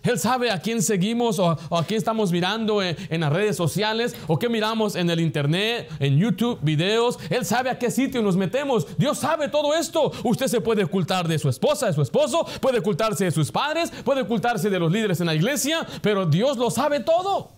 Él 0.07 0.19
sabe 0.19 0.51
a 0.51 0.61
quién 0.61 0.83
seguimos 0.83 1.39
o, 1.39 1.51
a 1.51 1.85
quién 1.85 1.99
estamos 1.99 2.31
mirando 2.31 2.83
en, 2.83 2.97
en, 3.11 3.21
las 3.21 3.33
redes 3.33 3.57
sociales 3.57 4.15
o 4.27 4.39
qué 4.39 4.49
miramos 4.49 4.95
en 4.97 5.11
el 5.11 5.21
internet, 5.21 5.91
en 5.99 6.17
YouTube, 6.17 6.59
videos. 6.63 7.19
Él 7.29 7.45
sabe 7.45 7.71
a 7.71 7.79
qué 7.79 7.91
sitio 7.91 8.23
nos 8.23 8.37
metemos. 8.37 8.87
Dios 8.97 9.19
sabe 9.19 9.49
todo 9.49 9.75
esto. 9.75 10.13
Usted 10.25 10.47
se 10.47 10.61
puede 10.61 10.85
ocultar 10.85 11.27
de 11.27 11.39
su 11.39 11.49
esposa, 11.49 11.87
de 11.87 11.93
su 11.93 12.03
esposo, 12.03 12.47
puede 12.61 12.79
ocultarse 12.79 13.25
de 13.25 13.31
sus 13.31 13.51
padres, 13.51 13.91
puede 14.05 14.23
ocultarse 14.23 14.71
de 14.71 14.79
los 14.79 14.93
líderes 14.93 15.21
en 15.21 15.27
la 15.27 15.35
iglesia, 15.35 15.87
pero 16.03 16.27
Dios 16.27 16.57
lo 16.57 16.71
sabe 16.71 17.01
todo. 17.01 17.51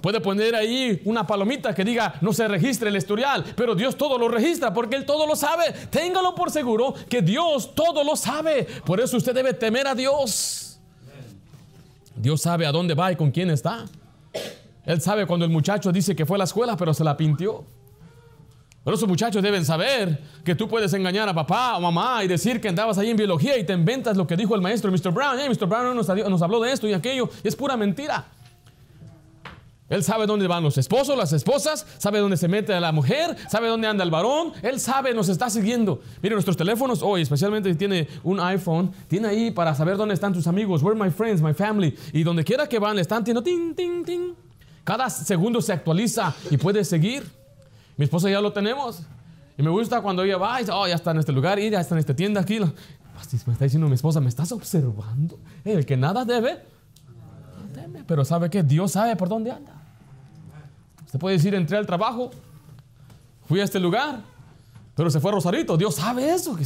Puede 0.00 0.20
poner 0.20 0.54
ahí 0.54 1.02
una 1.04 1.26
palomita 1.26 1.74
que 1.74 1.84
diga 1.84 2.14
no 2.22 2.32
se 2.32 2.48
registre 2.48 2.88
el 2.88 2.96
historial, 2.96 3.44
pero 3.54 3.74
Dios 3.74 3.96
todo 3.96 4.18
lo 4.18 4.28
registra 4.28 4.72
porque 4.72 4.96
Él 4.96 5.04
todo 5.04 5.26
lo 5.26 5.36
sabe. 5.36 5.72
Téngalo 5.90 6.34
por 6.34 6.50
seguro 6.50 6.94
que 7.08 7.20
Dios 7.20 7.74
todo 7.74 8.02
lo 8.02 8.16
sabe. 8.16 8.66
Por 8.84 9.00
eso 9.00 9.18
usted 9.18 9.34
debe 9.34 9.52
temer 9.52 9.86
a 9.86 9.94
Dios. 9.94 10.69
Dios 12.20 12.42
sabe 12.42 12.66
a 12.66 12.72
dónde 12.72 12.94
va 12.94 13.10
y 13.12 13.16
con 13.16 13.30
quién 13.30 13.50
está. 13.50 13.86
Él 14.84 15.00
sabe 15.00 15.26
cuando 15.26 15.44
el 15.44 15.50
muchacho 15.50 15.92
dice 15.92 16.14
que 16.14 16.26
fue 16.26 16.36
a 16.36 16.38
la 16.38 16.44
escuela, 16.44 16.76
pero 16.76 16.92
se 16.92 17.04
la 17.04 17.16
pintió. 17.16 17.64
Pero 18.84 18.96
esos 18.96 19.08
muchachos 19.08 19.42
deben 19.42 19.64
saber 19.64 20.20
que 20.42 20.54
tú 20.54 20.66
puedes 20.66 20.92
engañar 20.94 21.28
a 21.28 21.34
papá 21.34 21.76
o 21.76 21.80
mamá 21.80 22.24
y 22.24 22.28
decir 22.28 22.60
que 22.60 22.68
andabas 22.68 22.96
ahí 22.96 23.10
en 23.10 23.16
biología 23.16 23.58
y 23.58 23.64
te 23.64 23.74
inventas 23.74 24.16
lo 24.16 24.26
que 24.26 24.36
dijo 24.36 24.54
el 24.54 24.62
maestro 24.62 24.90
Mr. 24.90 25.12
Brown. 25.12 25.36
Mr. 25.36 25.66
Brown 25.66 25.94
nos, 25.94 26.08
nos 26.08 26.42
habló 26.42 26.60
de 26.60 26.72
esto 26.72 26.88
y 26.88 26.94
aquello. 26.94 27.28
Y 27.44 27.48
es 27.48 27.56
pura 27.56 27.76
mentira. 27.76 28.26
Él 29.90 30.04
sabe 30.04 30.26
dónde 30.26 30.46
van 30.46 30.62
los 30.62 30.78
esposos, 30.78 31.18
las 31.18 31.32
esposas, 31.32 31.84
sabe 31.98 32.20
dónde 32.20 32.36
se 32.36 32.46
mete 32.46 32.78
la 32.78 32.92
mujer, 32.92 33.36
sabe 33.48 33.66
dónde 33.66 33.88
anda 33.88 34.04
el 34.04 34.10
varón. 34.10 34.52
Él 34.62 34.78
sabe, 34.78 35.12
nos 35.12 35.28
está 35.28 35.50
siguiendo. 35.50 36.00
Mire, 36.22 36.36
nuestros 36.36 36.56
teléfonos 36.56 37.02
hoy, 37.02 37.22
especialmente 37.22 37.68
si 37.70 37.76
tiene 37.76 38.06
un 38.22 38.38
iPhone, 38.38 38.92
tiene 39.08 39.26
ahí 39.26 39.50
para 39.50 39.74
saber 39.74 39.96
dónde 39.96 40.14
están 40.14 40.32
tus 40.32 40.46
amigos, 40.46 40.80
where 40.82 40.98
my 40.98 41.10
friends, 41.10 41.42
my 41.42 41.52
family. 41.52 41.94
Y 42.12 42.22
donde 42.22 42.44
quiera 42.44 42.68
que 42.68 42.78
van, 42.78 42.94
le 42.94 43.02
están 43.02 43.24
tiendo 43.24 43.42
tin, 43.42 43.74
tin, 43.74 44.04
tin. 44.04 44.34
Cada 44.84 45.10
segundo 45.10 45.60
se 45.60 45.72
actualiza 45.72 46.34
y 46.50 46.56
puede 46.56 46.84
seguir. 46.84 47.24
Mi 47.96 48.04
esposa 48.04 48.30
ya 48.30 48.40
lo 48.40 48.52
tenemos. 48.52 49.02
Y 49.58 49.62
me 49.62 49.70
gusta 49.70 50.00
cuando 50.00 50.22
ella 50.22 50.38
va 50.38 50.60
y 50.60 50.62
dice, 50.62 50.72
oh, 50.72 50.86
ya 50.86 50.94
está 50.94 51.10
en 51.10 51.18
este 51.18 51.32
lugar 51.32 51.58
y 51.58 51.68
ya 51.68 51.80
está 51.80 51.96
en 51.96 51.98
esta 51.98 52.14
tienda 52.14 52.40
aquí. 52.40 52.60
Me 52.60 53.52
está 53.52 53.64
diciendo 53.64 53.88
mi 53.88 53.94
esposa, 53.94 54.20
¿me 54.20 54.28
estás 54.28 54.52
observando? 54.52 55.38
El 55.64 55.84
que 55.84 55.96
nada 55.96 56.24
debe, 56.24 56.62
teme. 57.74 58.04
Pero 58.06 58.24
¿sabe 58.24 58.48
que 58.48 58.62
Dios 58.62 58.92
sabe 58.92 59.16
por 59.16 59.28
dónde 59.28 59.50
anda. 59.50 59.79
Usted 61.10 61.18
puede 61.18 61.38
decir, 61.38 61.56
entré 61.56 61.76
al 61.76 61.86
trabajo, 61.86 62.30
fui 63.48 63.58
a 63.58 63.64
este 63.64 63.80
lugar, 63.80 64.20
pero 64.94 65.10
se 65.10 65.18
fue 65.18 65.32
Rosarito. 65.32 65.76
Dios 65.76 65.96
sabe 65.96 66.30
eso. 66.30 66.56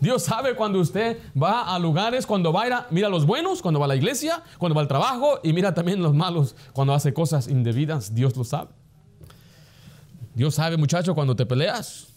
Dios 0.00 0.24
sabe 0.24 0.56
cuando 0.56 0.80
usted 0.80 1.20
va 1.40 1.72
a 1.72 1.78
lugares, 1.78 2.26
cuando 2.26 2.52
va 2.52 2.62
a 2.62 2.66
ir 2.66 2.74
mira 2.90 3.08
los 3.08 3.24
buenos, 3.24 3.62
cuando 3.62 3.78
va 3.78 3.84
a 3.84 3.88
la 3.88 3.94
iglesia, 3.94 4.42
cuando 4.58 4.74
va 4.74 4.82
al 4.82 4.88
trabajo 4.88 5.38
y 5.44 5.52
mira 5.52 5.74
también 5.74 6.02
los 6.02 6.12
malos, 6.12 6.56
cuando 6.72 6.92
hace 6.92 7.14
cosas 7.14 7.46
indebidas. 7.46 8.12
Dios 8.12 8.36
lo 8.36 8.42
sabe. 8.42 8.70
Dios 10.34 10.56
sabe, 10.56 10.76
muchacho, 10.76 11.14
cuando 11.14 11.36
te 11.36 11.46
peleas. 11.46 12.08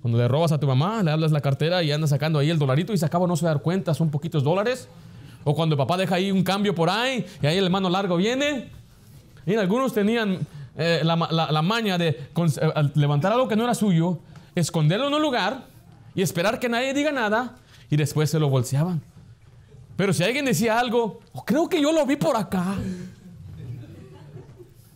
Cuando 0.00 0.16
le 0.16 0.28
robas 0.28 0.52
a 0.52 0.60
tu 0.60 0.68
mamá, 0.68 1.02
le 1.02 1.10
hablas 1.10 1.32
la 1.32 1.40
cartera 1.40 1.82
y 1.82 1.90
andas 1.90 2.10
sacando 2.10 2.38
ahí 2.38 2.50
el 2.50 2.58
dolarito 2.60 2.92
y 2.92 2.98
se 2.98 3.06
acaba 3.06 3.26
no 3.26 3.34
se 3.34 3.46
dar 3.46 3.62
cuenta, 3.62 3.94
son 3.94 4.12
poquitos 4.12 4.44
dólares. 4.44 4.88
O 5.42 5.56
cuando 5.56 5.74
el 5.74 5.76
papá 5.76 5.96
deja 5.96 6.14
ahí 6.14 6.30
un 6.30 6.44
cambio 6.44 6.72
por 6.72 6.88
ahí 6.88 7.26
y 7.42 7.46
ahí 7.48 7.58
el 7.58 7.68
mano 7.68 7.90
largo 7.90 8.16
viene 8.16 8.77
y 9.48 9.54
algunos 9.56 9.94
tenían 9.94 10.46
eh, 10.76 11.00
la, 11.02 11.62
maña 11.62 11.96
de 11.96 12.08
eh, 12.08 12.90
levantar 12.94 13.32
algo 13.32 13.48
que 13.48 13.56
no 13.56 13.64
era 13.64 13.74
suyo, 13.74 14.18
esconderlo 14.54 15.08
en 15.08 15.14
un 15.14 15.22
lugar 15.22 15.64
y 16.14 16.20
esperar 16.20 16.60
que 16.60 16.68
nadie 16.68 16.92
diga 16.92 17.12
nada 17.12 17.56
y 17.88 17.96
después 17.96 18.30
se 18.30 18.38
lo 18.38 18.50
bolseaban. 18.50 19.00
Pero 19.96 20.12
si 20.12 20.22
alguien 20.22 20.44
decía 20.44 20.78
algo, 20.78 21.20
"Oh, 21.32 21.46
creo 21.46 21.66
que 21.66 21.80
yo 21.80 21.92
lo 21.92 22.04
vi 22.04 22.16
por 22.16 22.36
acá. 22.36 22.76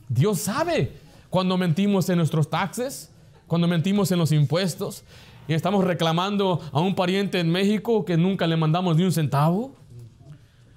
Dios 0.06 0.40
sabe 0.40 0.92
cuando 1.30 1.56
mentimos 1.56 2.10
en 2.10 2.18
nuestros 2.18 2.50
taxes, 2.50 3.10
cuando 3.46 3.66
mentimos 3.66 4.12
en 4.12 4.18
los 4.18 4.32
impuestos 4.32 5.02
y 5.48 5.54
estamos 5.54 5.82
reclamando 5.82 6.60
a 6.72 6.80
un 6.80 6.94
pariente 6.94 7.40
en 7.40 7.50
México 7.50 8.04
que 8.04 8.18
nunca 8.18 8.46
le 8.46 8.58
mandamos 8.58 8.98
ni 8.98 9.04
un 9.04 9.12
centavo. 9.12 9.74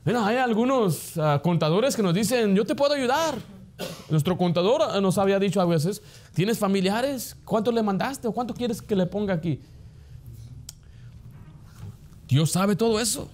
Mira, 0.05 0.25
hay 0.25 0.37
algunos 0.37 1.17
ah, 1.17 1.41
contadores 1.43 1.97
que 1.97 2.03
nos 2.03 2.13
dicen, 2.13 2.55
yo 2.55 2.63
te 2.63 2.73
puedo 2.73 2.93
ayudar. 2.93 3.35
Nuestro 4.09 4.37
contador 4.37 4.81
ah, 4.81 5.01
nos 5.01 5.17
había 5.17 5.39
dicho 5.39 5.59
a 5.59 5.65
veces, 5.65 6.01
¿tienes 6.33 6.59
familiares? 6.59 7.35
¿Cuánto 7.43 7.71
le 7.71 7.83
mandaste 7.83 8.27
o 8.27 8.31
cuánto 8.31 8.53
quieres 8.53 8.81
que 8.81 8.95
le 8.95 9.05
ponga 9.05 9.33
aquí? 9.33 9.59
Dios 12.27 12.51
sabe 12.51 12.75
todo 12.75 12.99
eso. 12.99 13.29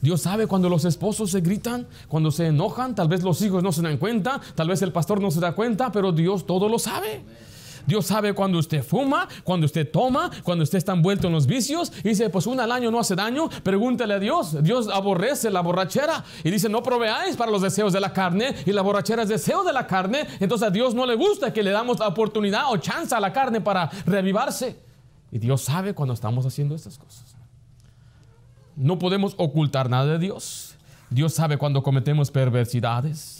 Dios 0.00 0.22
sabe 0.22 0.46
cuando 0.46 0.68
los 0.70 0.84
esposos 0.86 1.30
se 1.30 1.40
gritan, 1.42 1.86
cuando 2.08 2.30
se 2.30 2.46
enojan, 2.46 2.94
tal 2.94 3.08
vez 3.08 3.22
los 3.22 3.42
hijos 3.42 3.62
no 3.62 3.70
se 3.70 3.82
dan 3.82 3.98
cuenta, 3.98 4.40
tal 4.54 4.68
vez 4.68 4.80
el 4.80 4.92
pastor 4.92 5.20
no 5.20 5.30
se 5.30 5.40
da 5.40 5.52
cuenta, 5.52 5.92
pero 5.92 6.12
Dios 6.12 6.46
todo 6.46 6.68
lo 6.68 6.78
sabe. 6.78 7.22
Dios 7.90 8.06
sabe 8.06 8.34
cuando 8.34 8.56
usted 8.56 8.84
fuma, 8.84 9.28
cuando 9.42 9.66
usted 9.66 9.90
toma, 9.90 10.30
cuando 10.44 10.62
usted 10.62 10.78
está 10.78 10.92
envuelto 10.92 11.26
en 11.26 11.32
los 11.32 11.48
vicios. 11.48 11.90
Y 12.04 12.10
dice, 12.10 12.30
pues 12.30 12.46
una 12.46 12.62
al 12.62 12.70
año 12.70 12.88
no 12.88 13.00
hace 13.00 13.16
daño. 13.16 13.48
Pregúntele 13.64 14.14
a 14.14 14.20
Dios. 14.20 14.62
Dios 14.62 14.88
aborrece 14.88 15.50
la 15.50 15.60
borrachera. 15.60 16.24
Y 16.44 16.52
dice, 16.52 16.68
no 16.68 16.84
proveáis 16.84 17.36
para 17.36 17.50
los 17.50 17.62
deseos 17.62 17.92
de 17.92 17.98
la 17.98 18.12
carne. 18.12 18.54
Y 18.64 18.70
la 18.70 18.82
borrachera 18.82 19.24
es 19.24 19.28
deseo 19.28 19.64
de 19.64 19.72
la 19.72 19.88
carne. 19.88 20.24
Entonces 20.38 20.68
a 20.68 20.70
Dios 20.70 20.94
no 20.94 21.04
le 21.04 21.16
gusta 21.16 21.52
que 21.52 21.64
le 21.64 21.72
damos 21.72 21.98
la 21.98 22.06
oportunidad 22.06 22.70
o 22.70 22.76
chance 22.76 23.12
a 23.12 23.18
la 23.18 23.32
carne 23.32 23.60
para 23.60 23.90
reavivarse. 24.06 24.78
Y 25.32 25.40
Dios 25.40 25.62
sabe 25.62 25.92
cuando 25.92 26.14
estamos 26.14 26.46
haciendo 26.46 26.76
estas 26.76 26.96
cosas. 26.96 27.34
No 28.76 29.00
podemos 29.00 29.34
ocultar 29.36 29.90
nada 29.90 30.12
de 30.12 30.20
Dios. 30.20 30.76
Dios 31.10 31.34
sabe 31.34 31.58
cuando 31.58 31.82
cometemos 31.82 32.30
perversidades. 32.30 33.39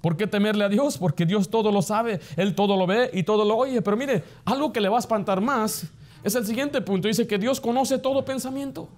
¿Por 0.00 0.16
qué 0.16 0.26
temerle 0.26 0.64
a 0.64 0.68
Dios? 0.68 0.98
Porque 0.98 1.26
Dios 1.26 1.48
todo 1.48 1.72
lo 1.72 1.82
sabe, 1.82 2.20
Él 2.36 2.54
todo 2.54 2.76
lo 2.76 2.86
ve 2.86 3.10
y 3.12 3.24
todo 3.24 3.44
lo 3.44 3.56
oye. 3.56 3.82
Pero 3.82 3.96
mire, 3.96 4.22
algo 4.44 4.72
que 4.72 4.80
le 4.80 4.88
va 4.88 4.96
a 4.96 5.00
espantar 5.00 5.40
más 5.40 5.86
es 6.22 6.34
el 6.34 6.46
siguiente 6.46 6.80
punto. 6.80 7.08
Dice 7.08 7.26
que 7.26 7.38
Dios 7.38 7.60
conoce 7.60 7.98
todo 7.98 8.24
pensamiento. 8.24 8.88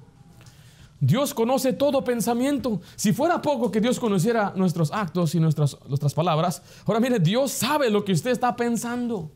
Dios 1.01 1.33
conoce 1.33 1.73
todo 1.73 2.05
pensamiento. 2.05 2.83
Si 2.97 3.15
fuera 3.15 3.41
poco 3.41 3.71
que 3.71 3.81
Dios 3.81 3.99
conociera 3.99 4.53
nuestros 4.55 4.93
actos 4.93 5.35
y 5.35 5.41
nuestras, 5.41 5.79
nuestras 5.89 6.13
palabras, 6.13 6.63
ahora 6.85 7.01
mire, 7.01 7.19
Dios 7.19 7.53
sabe 7.53 7.89
lo 7.89 8.05
que 8.05 8.13
usted 8.13 8.31
está 8.31 8.55
pensando. 8.55 9.31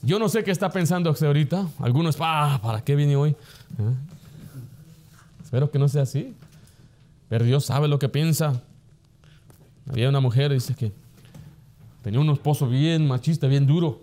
Yo 0.00 0.18
no 0.18 0.28
sé 0.30 0.42
qué 0.44 0.50
está 0.50 0.70
pensando 0.70 1.10
usted 1.10 1.26
ahorita. 1.26 1.66
Algunos, 1.80 2.16
ah, 2.20 2.58
¿para 2.62 2.82
qué 2.82 2.94
vine 2.94 3.16
hoy? 3.16 3.30
¿Eh? 3.30 3.94
Espero 5.42 5.70
que 5.70 5.78
no 5.78 5.88
sea 5.88 6.02
así. 6.02 6.34
Pero 7.28 7.44
Dios 7.44 7.66
sabe 7.66 7.88
lo 7.88 7.98
que 7.98 8.08
piensa. 8.08 8.62
Había 9.88 10.08
una 10.08 10.20
mujer, 10.20 10.52
dice 10.52 10.74
que 10.74 10.92
tenía 12.02 12.20
un 12.20 12.30
esposo 12.30 12.68
bien 12.68 13.06
machista, 13.06 13.46
bien 13.46 13.66
duro. 13.66 14.02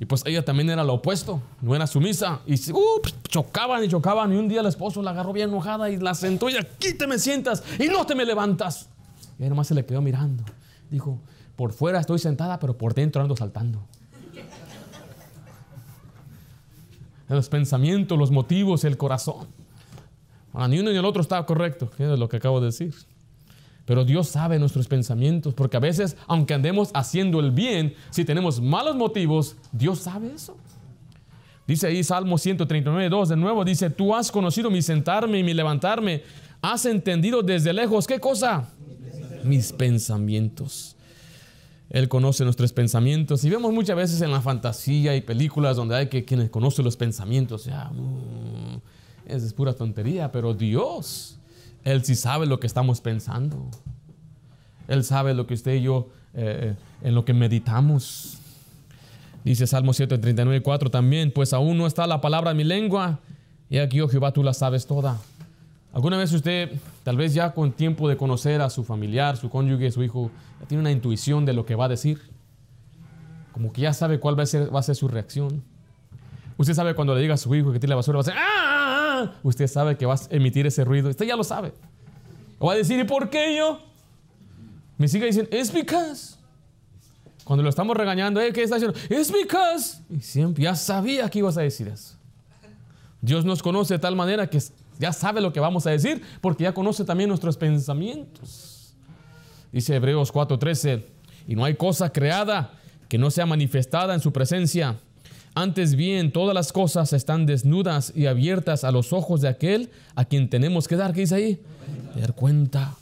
Y 0.00 0.04
pues 0.04 0.22
ella 0.26 0.44
también 0.44 0.70
era 0.70 0.84
lo 0.84 0.94
opuesto, 0.94 1.42
no 1.60 1.74
era 1.74 1.86
sumisa. 1.86 2.40
Y 2.46 2.54
uh, 2.70 3.00
chocaban 3.28 3.82
y 3.82 3.88
chocaban. 3.88 4.32
Y 4.32 4.36
un 4.36 4.48
día 4.48 4.60
el 4.60 4.66
esposo 4.66 5.02
la 5.02 5.10
agarró 5.10 5.32
bien 5.32 5.48
enojada 5.48 5.90
y 5.90 5.96
la 5.96 6.14
sentó 6.14 6.48
y 6.48 6.56
aquí 6.56 6.94
te 6.94 7.06
me 7.06 7.18
sientas 7.18 7.64
y 7.78 7.86
no 7.86 8.06
te 8.06 8.14
me 8.14 8.24
levantas. 8.24 8.88
Y 9.38 9.42
ahí 9.42 9.48
nomás 9.48 9.66
se 9.66 9.74
le 9.74 9.84
quedó 9.84 10.00
mirando. 10.00 10.44
Dijo, 10.90 11.18
por 11.56 11.72
fuera 11.72 11.98
estoy 11.98 12.20
sentada, 12.20 12.60
pero 12.60 12.78
por 12.78 12.94
dentro 12.94 13.20
ando 13.20 13.36
saltando. 13.36 13.80
Los 17.28 17.48
pensamientos, 17.48 18.16
los 18.16 18.30
motivos, 18.30 18.84
el 18.84 18.96
corazón. 18.96 19.48
Ni 20.68 20.78
uno 20.78 20.90
ni 20.90 20.96
el 20.96 21.04
otro 21.04 21.20
está 21.20 21.44
correcto, 21.44 21.90
es 21.98 22.18
lo 22.18 22.28
que 22.28 22.38
acabo 22.38 22.60
de 22.60 22.66
decir. 22.66 22.94
Pero 23.88 24.04
Dios 24.04 24.28
sabe 24.28 24.58
nuestros 24.58 24.86
pensamientos, 24.86 25.54
porque 25.54 25.78
a 25.78 25.80
veces, 25.80 26.14
aunque 26.26 26.52
andemos 26.52 26.90
haciendo 26.92 27.40
el 27.40 27.52
bien, 27.52 27.94
si 28.10 28.22
tenemos 28.22 28.60
malos 28.60 28.94
motivos, 28.96 29.56
Dios 29.72 30.00
sabe 30.00 30.30
eso. 30.34 30.58
Dice 31.66 31.86
ahí 31.86 32.04
Salmo 32.04 32.36
139, 32.36 33.08
2, 33.08 33.30
de 33.30 33.36
nuevo, 33.36 33.64
dice, 33.64 33.88
tú 33.88 34.14
has 34.14 34.30
conocido 34.30 34.70
mi 34.70 34.82
sentarme 34.82 35.38
y 35.38 35.42
mi 35.42 35.54
levantarme, 35.54 36.22
has 36.60 36.84
entendido 36.84 37.40
desde 37.42 37.72
lejos, 37.72 38.06
¿qué 38.06 38.20
cosa? 38.20 38.68
Mis 39.42 39.72
pensamientos. 39.72 40.94
Él 41.88 42.10
conoce 42.10 42.44
nuestros 42.44 42.74
pensamientos 42.74 43.42
y 43.42 43.48
vemos 43.48 43.72
muchas 43.72 43.96
veces 43.96 44.20
en 44.20 44.32
la 44.32 44.42
fantasía 44.42 45.16
y 45.16 45.22
películas 45.22 45.76
donde 45.76 45.96
hay 45.96 46.08
que 46.08 46.26
quienes 46.26 46.50
conocen 46.50 46.84
los 46.84 46.98
pensamientos. 46.98 47.64
Ya, 47.64 47.90
uh, 47.90 48.80
es 49.24 49.50
pura 49.54 49.72
tontería, 49.72 50.30
pero 50.30 50.52
Dios, 50.52 51.37
Él 51.88 52.04
sí 52.04 52.14
sabe 52.14 52.44
lo 52.44 52.60
que 52.60 52.66
estamos 52.66 53.00
pensando. 53.00 53.70
Él 54.88 55.04
sabe 55.04 55.32
lo 55.32 55.46
que 55.46 55.54
usted 55.54 55.74
y 55.76 55.82
yo, 55.82 56.10
eh, 56.34 56.74
en 57.02 57.14
lo 57.14 57.24
que 57.24 57.32
meditamos. 57.32 58.38
Dice 59.42 59.66
Salmo 59.66 59.94
139, 59.94 60.62
4 60.62 60.90
también, 60.90 61.32
pues 61.32 61.54
aún 61.54 61.78
no 61.78 61.86
está 61.86 62.06
la 62.06 62.20
palabra 62.20 62.50
en 62.50 62.58
mi 62.58 62.64
lengua, 62.64 63.20
y 63.70 63.78
aquí, 63.78 64.02
oh 64.02 64.08
Jehová, 64.08 64.32
tú 64.32 64.42
la 64.42 64.52
sabes 64.52 64.86
toda. 64.86 65.18
¿Alguna 65.94 66.18
vez 66.18 66.30
usted, 66.34 66.72
tal 67.04 67.16
vez 67.16 67.32
ya 67.32 67.52
con 67.52 67.72
tiempo 67.72 68.06
de 68.06 68.18
conocer 68.18 68.60
a 68.60 68.68
su 68.68 68.84
familiar, 68.84 69.38
su 69.38 69.48
cónyuge, 69.48 69.90
su 69.90 70.02
hijo, 70.02 70.30
ya 70.60 70.66
tiene 70.66 70.82
una 70.82 70.92
intuición 70.92 71.46
de 71.46 71.54
lo 71.54 71.64
que 71.64 71.74
va 71.74 71.86
a 71.86 71.88
decir? 71.88 72.20
Como 73.52 73.72
que 73.72 73.80
ya 73.80 73.94
sabe 73.94 74.20
cuál 74.20 74.38
va 74.38 74.42
a 74.42 74.46
ser, 74.46 74.68
ser 74.82 74.94
su 74.94 75.08
reacción. 75.08 75.64
Usted 76.58 76.74
sabe 76.74 76.94
cuando 76.94 77.14
le 77.14 77.22
diga 77.22 77.32
a 77.32 77.38
su 77.38 77.54
hijo 77.54 77.72
que 77.72 77.80
tiene 77.80 77.92
la 77.92 77.96
basura, 77.96 78.18
va 78.18 78.20
a 78.20 78.24
decir, 78.24 78.38
¡ah! 78.38 78.77
Usted 79.42 79.66
sabe 79.66 79.96
que 79.96 80.06
va 80.06 80.14
a 80.14 80.18
emitir 80.30 80.66
ese 80.66 80.84
ruido. 80.84 81.08
Usted 81.08 81.26
ya 81.26 81.36
lo 81.36 81.44
sabe. 81.44 81.72
Va 82.64 82.72
a 82.72 82.76
decir, 82.76 82.98
¿y 82.98 83.04
por 83.04 83.30
qué 83.30 83.56
yo? 83.56 83.80
Mis 84.96 85.14
hijas 85.14 85.28
dicen, 85.28 85.48
es 85.50 85.72
because. 85.72 86.36
Cuando 87.44 87.62
lo 87.62 87.70
estamos 87.70 87.96
regañando, 87.96 88.40
¿eh? 88.40 88.52
¿qué 88.52 88.62
está 88.62 88.76
diciendo? 88.76 88.98
Es 89.08 89.32
because. 89.32 90.02
Y 90.10 90.20
siempre 90.20 90.64
ya 90.64 90.74
sabía 90.74 91.28
que 91.28 91.38
ibas 91.38 91.56
a 91.56 91.62
decir 91.62 91.88
eso. 91.88 92.16
Dios 93.20 93.44
nos 93.44 93.62
conoce 93.62 93.94
de 93.94 93.98
tal 93.98 94.16
manera 94.16 94.48
que 94.48 94.60
ya 94.98 95.12
sabe 95.12 95.40
lo 95.40 95.52
que 95.52 95.60
vamos 95.60 95.86
a 95.86 95.90
decir 95.90 96.22
porque 96.40 96.64
ya 96.64 96.74
conoce 96.74 97.04
también 97.04 97.28
nuestros 97.28 97.56
pensamientos. 97.56 98.94
Dice 99.72 99.94
Hebreos 99.94 100.32
4:13, 100.32 101.04
y 101.46 101.56
no 101.56 101.64
hay 101.64 101.74
cosa 101.74 102.12
creada 102.12 102.72
que 103.08 103.18
no 103.18 103.30
sea 103.30 103.46
manifestada 103.46 104.14
en 104.14 104.20
su 104.20 104.32
presencia 104.32 104.98
antes 105.62 105.96
bien, 105.96 106.30
todas 106.30 106.54
las 106.54 106.72
cosas 106.72 107.12
están 107.12 107.44
desnudas 107.44 108.12
y 108.14 108.26
abiertas 108.26 108.84
a 108.84 108.92
los 108.92 109.12
ojos 109.12 109.40
de 109.40 109.48
aquel 109.48 109.90
a 110.14 110.24
quien 110.24 110.48
tenemos 110.48 110.86
que 110.86 110.94
dar, 110.94 111.12
¿qué 111.12 111.22
dice 111.22 111.34
ahí? 111.34 111.62
Dar 112.14 112.32
cuenta. 112.32 112.94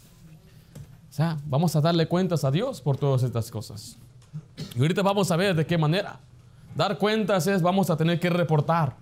O 1.11 1.12
sea, 1.12 1.37
vamos 1.45 1.77
a 1.77 1.83
darle 1.83 2.09
cuentas 2.09 2.45
a 2.45 2.51
Dios 2.51 2.81
por 2.81 2.97
todas 2.97 3.23
estas 3.23 3.51
cosas. 3.51 3.99
Y 4.75 4.81
ahorita 4.81 5.03
vamos 5.03 5.31
a 5.31 5.37
ver 5.37 5.55
de 5.55 5.66
qué 5.66 5.77
manera. 5.77 6.19
Dar 6.75 6.97
cuentas 6.97 7.47
es, 7.47 7.61
vamos 7.61 7.90
a 7.90 7.97
tener 7.97 8.19
que 8.19 8.31
reportar 8.31 8.97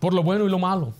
por 0.00 0.12
lo 0.12 0.24
bueno 0.24 0.44
y 0.44 0.48
lo 0.48 0.58
malo. 0.58 0.92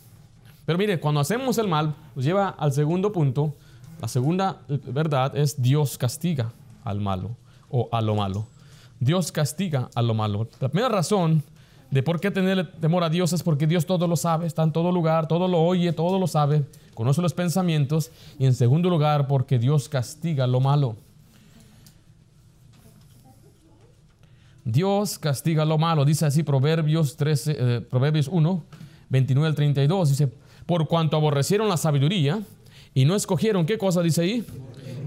Pero 0.64 0.78
mire, 0.78 1.00
cuando 1.00 1.20
hacemos 1.20 1.58
el 1.58 1.66
mal, 1.66 1.96
nos 2.14 2.24
lleva 2.24 2.50
al 2.50 2.72
segundo 2.72 3.10
punto. 3.10 3.54
La 4.00 4.06
segunda 4.06 4.60
verdad 4.68 5.36
es 5.36 5.60
Dios 5.60 5.98
castiga 5.98 6.52
al 6.84 7.00
malo 7.00 7.36
o 7.68 7.88
a 7.90 8.00
lo 8.00 8.14
malo. 8.14 8.46
Dios 9.00 9.32
castiga 9.32 9.90
a 9.96 10.02
lo 10.02 10.14
malo. 10.14 10.48
La 10.60 10.68
primera 10.68 10.88
razón 10.88 11.42
de 11.92 12.02
por 12.02 12.20
qué 12.20 12.30
tener 12.30 12.72
temor 12.80 13.04
a 13.04 13.10
Dios 13.10 13.34
es 13.34 13.42
porque 13.42 13.66
Dios 13.66 13.84
todo 13.84 14.08
lo 14.08 14.16
sabe, 14.16 14.46
está 14.46 14.62
en 14.62 14.72
todo 14.72 14.90
lugar, 14.90 15.28
todo 15.28 15.46
lo 15.46 15.60
oye, 15.60 15.92
todo 15.92 16.18
lo 16.18 16.26
sabe, 16.26 16.64
conoce 16.94 17.20
los 17.20 17.34
pensamientos. 17.34 18.10
Y 18.38 18.46
en 18.46 18.54
segundo 18.54 18.88
lugar, 18.88 19.26
porque 19.26 19.58
Dios 19.58 19.90
castiga 19.90 20.46
lo 20.46 20.60
malo. 20.60 20.96
Dios 24.64 25.18
castiga 25.18 25.66
lo 25.66 25.76
malo, 25.76 26.06
dice 26.06 26.24
así 26.24 26.42
Proverbios, 26.42 27.16
13, 27.16 27.56
eh, 27.58 27.80
Proverbios 27.82 28.26
1, 28.28 28.64
29 29.10 29.48
al 29.48 29.54
32. 29.54 30.08
Dice, 30.08 30.32
por 30.64 30.88
cuanto 30.88 31.18
aborrecieron 31.18 31.68
la 31.68 31.76
sabiduría 31.76 32.40
y 32.94 33.04
no 33.04 33.14
escogieron, 33.16 33.66
¿qué 33.66 33.76
cosa 33.76 34.00
dice 34.00 34.22
ahí? 34.22 34.46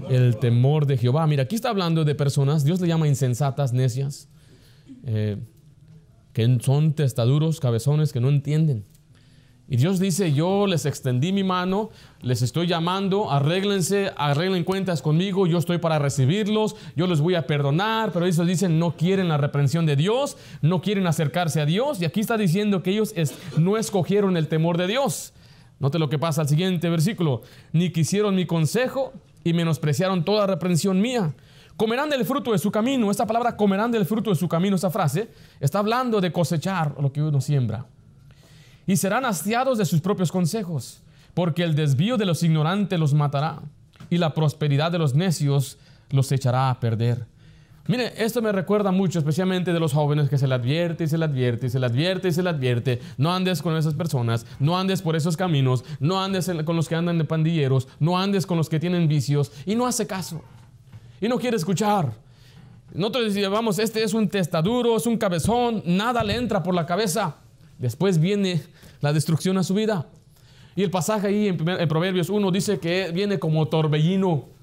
El 0.08 0.36
temor 0.36 0.86
de 0.86 0.98
Jehová. 0.98 1.26
Mira, 1.26 1.42
aquí 1.42 1.56
está 1.56 1.70
hablando 1.70 2.04
de 2.04 2.14
personas, 2.14 2.62
Dios 2.62 2.80
le 2.80 2.86
llama 2.86 3.08
insensatas, 3.08 3.72
necias. 3.72 4.28
Eh, 5.04 5.36
que 6.36 6.58
son 6.60 6.92
testaduros, 6.92 7.60
cabezones, 7.60 8.12
que 8.12 8.20
no 8.20 8.28
entienden. 8.28 8.84
Y 9.70 9.78
Dios 9.78 9.98
dice, 9.98 10.34
yo 10.34 10.66
les 10.66 10.84
extendí 10.84 11.32
mi 11.32 11.44
mano, 11.44 11.88
les 12.20 12.42
estoy 12.42 12.66
llamando, 12.66 13.30
arréglense, 13.30 14.12
arreglen 14.18 14.62
cuentas 14.62 15.00
conmigo, 15.00 15.46
yo 15.46 15.56
estoy 15.56 15.78
para 15.78 15.98
recibirlos, 15.98 16.76
yo 16.94 17.06
les 17.06 17.22
voy 17.22 17.36
a 17.36 17.46
perdonar, 17.46 18.12
pero 18.12 18.26
ellos 18.26 18.46
dicen, 18.46 18.78
no 18.78 18.98
quieren 18.98 19.28
la 19.28 19.38
reprensión 19.38 19.86
de 19.86 19.96
Dios, 19.96 20.36
no 20.60 20.82
quieren 20.82 21.06
acercarse 21.06 21.62
a 21.62 21.64
Dios, 21.64 22.02
y 22.02 22.04
aquí 22.04 22.20
está 22.20 22.36
diciendo 22.36 22.82
que 22.82 22.90
ellos 22.90 23.14
no 23.56 23.78
escogieron 23.78 24.36
el 24.36 24.48
temor 24.48 24.76
de 24.76 24.88
Dios. 24.88 25.32
Note 25.78 25.98
lo 25.98 26.10
que 26.10 26.18
pasa 26.18 26.42
al 26.42 26.50
siguiente 26.50 26.90
versículo, 26.90 27.40
ni 27.72 27.92
quisieron 27.92 28.34
mi 28.34 28.44
consejo 28.44 29.14
y 29.42 29.54
menospreciaron 29.54 30.22
toda 30.22 30.46
reprensión 30.46 31.00
mía. 31.00 31.34
Comerán 31.76 32.08
del 32.08 32.24
fruto 32.24 32.52
de 32.52 32.58
su 32.58 32.70
camino. 32.70 33.10
Esta 33.10 33.26
palabra 33.26 33.56
comerán 33.56 33.92
del 33.92 34.06
fruto 34.06 34.30
de 34.30 34.36
su 34.36 34.48
camino, 34.48 34.76
esa 34.76 34.90
frase, 34.90 35.30
está 35.60 35.78
hablando 35.80 36.20
de 36.20 36.32
cosechar 36.32 36.94
lo 37.00 37.12
que 37.12 37.22
uno 37.22 37.40
siembra. 37.40 37.86
Y 38.86 38.96
serán 38.96 39.24
hastiados 39.24 39.78
de 39.78 39.84
sus 39.84 40.00
propios 40.00 40.32
consejos. 40.32 41.02
porque 41.34 41.64
el 41.64 41.74
desvío 41.74 42.16
de 42.16 42.24
los 42.24 42.42
ignorantes 42.42 42.98
los 42.98 43.12
matará 43.12 43.60
y 44.08 44.16
la 44.16 44.32
prosperidad 44.32 44.90
de 44.90 44.98
los 44.98 45.14
necios 45.14 45.76
los 46.08 46.32
echará 46.32 46.70
a 46.70 46.80
perder. 46.80 47.26
Mire, 47.88 48.14
esto 48.16 48.40
me 48.40 48.52
recuerda 48.52 48.90
mucho, 48.90 49.18
especialmente 49.18 49.74
de 49.74 49.78
los 49.78 49.92
jóvenes 49.92 50.30
que 50.30 50.38
se 50.38 50.48
le 50.48 50.54
advierte 50.54 51.04
y 51.04 51.08
se 51.08 51.18
le 51.18 51.26
advierte 51.26 51.66
y 51.66 51.68
se 51.68 51.78
le 51.78 51.84
advierte 51.84 52.28
y 52.28 52.32
se 52.32 52.42
le 52.42 52.48
advierte. 52.48 53.00
No 53.18 53.34
andes 53.34 53.60
con 53.60 53.76
esas 53.76 53.92
personas, 53.92 54.46
no 54.58 54.78
andes 54.78 55.02
por 55.02 55.14
esos 55.14 55.36
caminos, 55.36 55.84
no 56.00 56.22
andes 56.22 56.50
con 56.64 56.74
los 56.74 56.88
que 56.88 56.94
andan 56.94 57.18
de 57.18 57.24
pandilleros, 57.24 57.86
no 58.00 58.18
andes 58.18 58.46
con 58.46 58.56
los 58.56 58.70
que 58.70 58.80
tienen 58.80 59.06
vicios 59.06 59.52
y 59.66 59.74
no 59.74 59.86
hace 59.86 60.06
caso. 60.06 60.42
Y 61.20 61.28
no 61.28 61.38
quiere 61.38 61.56
escuchar. 61.56 62.12
Nosotros 62.92 63.34
vamos, 63.50 63.78
este 63.78 64.02
es 64.02 64.14
un 64.14 64.28
testaduro, 64.28 64.96
es 64.96 65.06
un 65.06 65.18
cabezón, 65.18 65.82
nada 65.84 66.22
le 66.22 66.36
entra 66.36 66.62
por 66.62 66.74
la 66.74 66.86
cabeza. 66.86 67.36
Después 67.78 68.18
viene 68.18 68.62
la 69.00 69.12
destrucción 69.12 69.58
a 69.58 69.62
su 69.62 69.74
vida. 69.74 70.06
Y 70.74 70.82
el 70.82 70.90
pasaje 70.90 71.28
ahí 71.28 71.48
en, 71.48 71.88
Proverbios 71.88 72.30
1 72.30 72.50
dice 72.50 72.78
que 72.78 73.10
viene 73.12 73.38
como 73.38 73.66
torbellino 73.66 74.56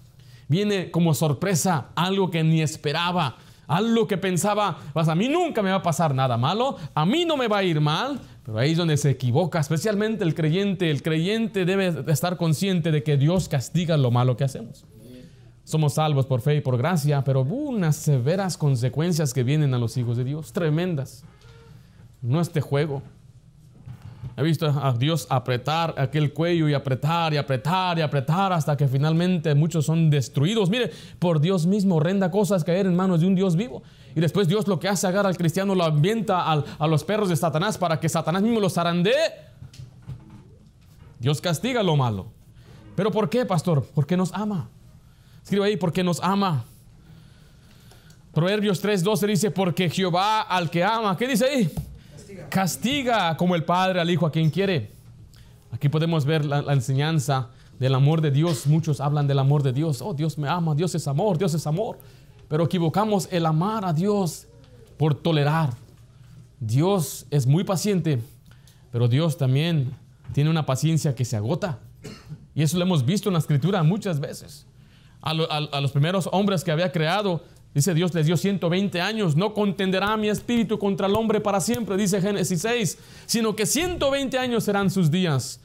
viene 0.48 0.92
como 0.92 1.14
sorpresa, 1.14 1.88
algo 1.96 2.30
que 2.30 2.44
ni 2.44 2.62
esperaba, 2.62 3.38
algo 3.68 4.08
que 4.08 4.18
pensaba, 4.18 4.78
pues 4.94 5.08
a 5.08 5.16
mí 5.16 5.28
nunca 5.28 5.62
me 5.64 5.70
va 5.70 5.78
a 5.78 5.84
pasar 5.84 6.14
nada 6.14 6.38
malo, 6.38 6.78
a 6.94 7.06
mí 7.06 7.26
no 7.26 7.38
me 7.38 7.48
va 7.48 7.60
a 7.60 7.64
ir 7.64 7.80
mal, 7.80 8.20
pero 8.46 8.60
ahí 8.60 8.72
es 8.72 8.78
donde 8.78 8.98
se 8.98 9.10
equivoca, 9.10 9.60
especialmente 9.60 10.24
el 10.24 10.36
creyente. 10.36 10.92
El 10.92 11.02
creyente 11.02 11.66
debe 11.66 12.04
estar 12.12 12.38
consciente 12.38 12.92
de 12.92 13.02
que 13.02 13.18
Dios 13.18 13.48
castiga 13.48 13.96
lo 13.98 14.12
malo 14.12 14.36
que 14.36 14.44
hacemos. 14.44 14.86
Somos 15.64 15.94
salvos 15.94 16.26
por 16.26 16.42
fe 16.42 16.56
y 16.56 16.62
por 16.62 16.78
gracia, 16.78 17.24
pero 17.24 17.42
hubo 17.42 17.56
unas 17.56 17.96
severas 17.96 18.58
consecuencias 18.58 19.34
que 19.34 19.44
vienen 19.44 19.74
a 19.74 19.78
los 19.78 19.96
hijos 19.98 20.18
de 20.18 20.26
Dios, 20.26 20.52
tremendas. 20.52 21.24
No 22.22 22.42
este 22.42 22.60
juego. 22.62 23.02
He 24.36 24.42
visto 24.42 24.66
a 24.66 24.92
Dios 24.94 25.28
apretar 25.30 25.94
aquel 25.98 26.34
cuello 26.34 26.68
y 26.68 26.74
apretar 26.74 27.34
y 27.34 27.38
apretar 27.38 28.00
y 28.00 28.02
apretar 28.02 28.52
hasta 28.52 28.76
que 28.76 28.88
finalmente 28.88 29.54
muchos 29.54 29.86
son 29.86 30.10
destruidos. 30.10 30.70
Mire, 30.70 30.92
por 31.20 31.40
Dios 31.40 31.68
mismo 31.68 32.00
renda 32.00 32.32
cosas 32.32 32.64
caer 32.64 32.88
en 32.88 32.96
manos 32.96 33.22
de 33.22 33.28
un 33.28 33.36
Dios 33.36 33.56
vivo. 33.56 33.84
Y 34.16 34.22
después 34.22 34.48
Dios 34.48 34.68
lo 34.68 34.80
que 34.80 34.88
hace 34.88 35.06
agarra 35.06 35.30
al 35.30 35.38
cristiano, 35.38 35.76
lo 35.76 35.84
ambienta 35.84 36.52
a 36.52 36.88
los 36.88 37.04
perros 37.04 37.30
de 37.30 37.36
Satanás 37.36 37.78
para 37.78 38.00
que 38.00 38.10
Satanás 38.10 38.42
mismo 38.42 38.60
los 38.60 38.74
zarandee. 38.74 39.14
Dios 41.20 41.40
castiga 41.40 41.84
lo 41.84 41.96
malo. 41.96 42.28
¿Pero 42.96 43.12
por 43.12 43.30
qué, 43.30 43.46
pastor? 43.46 43.86
Porque 43.94 44.18
nos 44.18 44.34
ama. 44.34 44.70
Escribe 45.44 45.66
ahí, 45.66 45.78
porque 45.78 46.04
nos 46.04 46.22
ama. 46.22 46.66
Proverbios 48.34 48.82
3:12 48.82 49.28
dice, 49.28 49.52
porque 49.52 49.90
Jehová 49.90 50.42
al 50.42 50.70
que 50.70 50.84
ama, 50.84 51.16
¿qué 51.16 51.28
dice 51.28 51.46
ahí? 51.46 51.72
Castiga. 52.50 53.38
como 53.38 53.56
el 53.56 53.64
Padre 53.64 54.00
al 54.00 54.10
Hijo 54.10 54.26
a 54.26 54.32
quien 54.32 54.50
quiere. 54.50 54.92
Aquí 55.72 55.90
podemos 55.90 56.26
ver 56.26 56.46
la, 56.46 56.74
enseñanza 56.74 57.50
del 57.80 57.94
amor 57.94 58.22
de 58.22 58.32
Dios. 58.32 58.68
Muchos 58.68 59.02
hablan 59.02 59.28
del 59.28 59.40
amor 59.40 59.64
de 59.64 59.74
Dios. 59.74 60.02
Oh, 60.02 60.14
Dios 60.14 60.38
me 60.38 60.48
ama, 60.48 60.74
Dios 60.74 60.96
es 60.96 61.08
amor, 61.08 61.38
Dios 61.38 61.54
es 61.54 61.68
amor. 61.68 62.00
Pero 62.48 62.64
equivocamos 62.64 63.28
el 63.32 63.46
amar 63.46 63.86
a 63.86 63.94
Dios 63.94 64.48
por 64.98 65.16
tolerar. 65.16 65.74
Dios 66.60 67.26
es 67.30 67.46
muy 67.46 67.64
paciente, 67.64 68.22
pero 68.92 69.08
Dios 69.08 69.38
también 69.38 69.92
tiene 70.34 70.50
una 70.50 70.66
paciencia 70.66 71.14
que 71.14 71.26
se 71.26 71.36
agota. 71.36 71.80
Y 72.56 72.64
eso 72.64 72.78
lo 72.78 72.84
hemos 72.84 73.06
visto 73.06 73.30
en 73.30 73.34
la 73.34 73.40
escritura 73.40 73.84
muchas 73.84 74.20
veces. 74.20 74.66
A, 75.26 75.34
los 75.80 75.92
primeros 75.92 76.30
hombres 76.32 76.64
que 76.64 76.72
había 76.72 76.92
creado, 76.92 77.42
Dice 77.74 77.96
Dios 77.96 78.14
les 78.14 78.28
dio 78.28 78.38
120 78.38 79.02
años, 79.02 79.36
no 79.36 79.56
contenderá 79.56 80.16
mi 80.16 80.30
espíritu 80.30 80.78
contra 80.78 81.08
el 81.08 81.16
hombre 81.16 81.42
para 81.42 81.60
siempre, 81.60 81.98
dice 81.98 82.22
Génesis 82.22 82.62
6, 82.62 83.00
sino 83.26 83.56
que 83.56 83.66
120 83.66 84.38
años 84.38 84.64
serán 84.64 84.92
sus 84.92 85.10
días. 85.10 85.60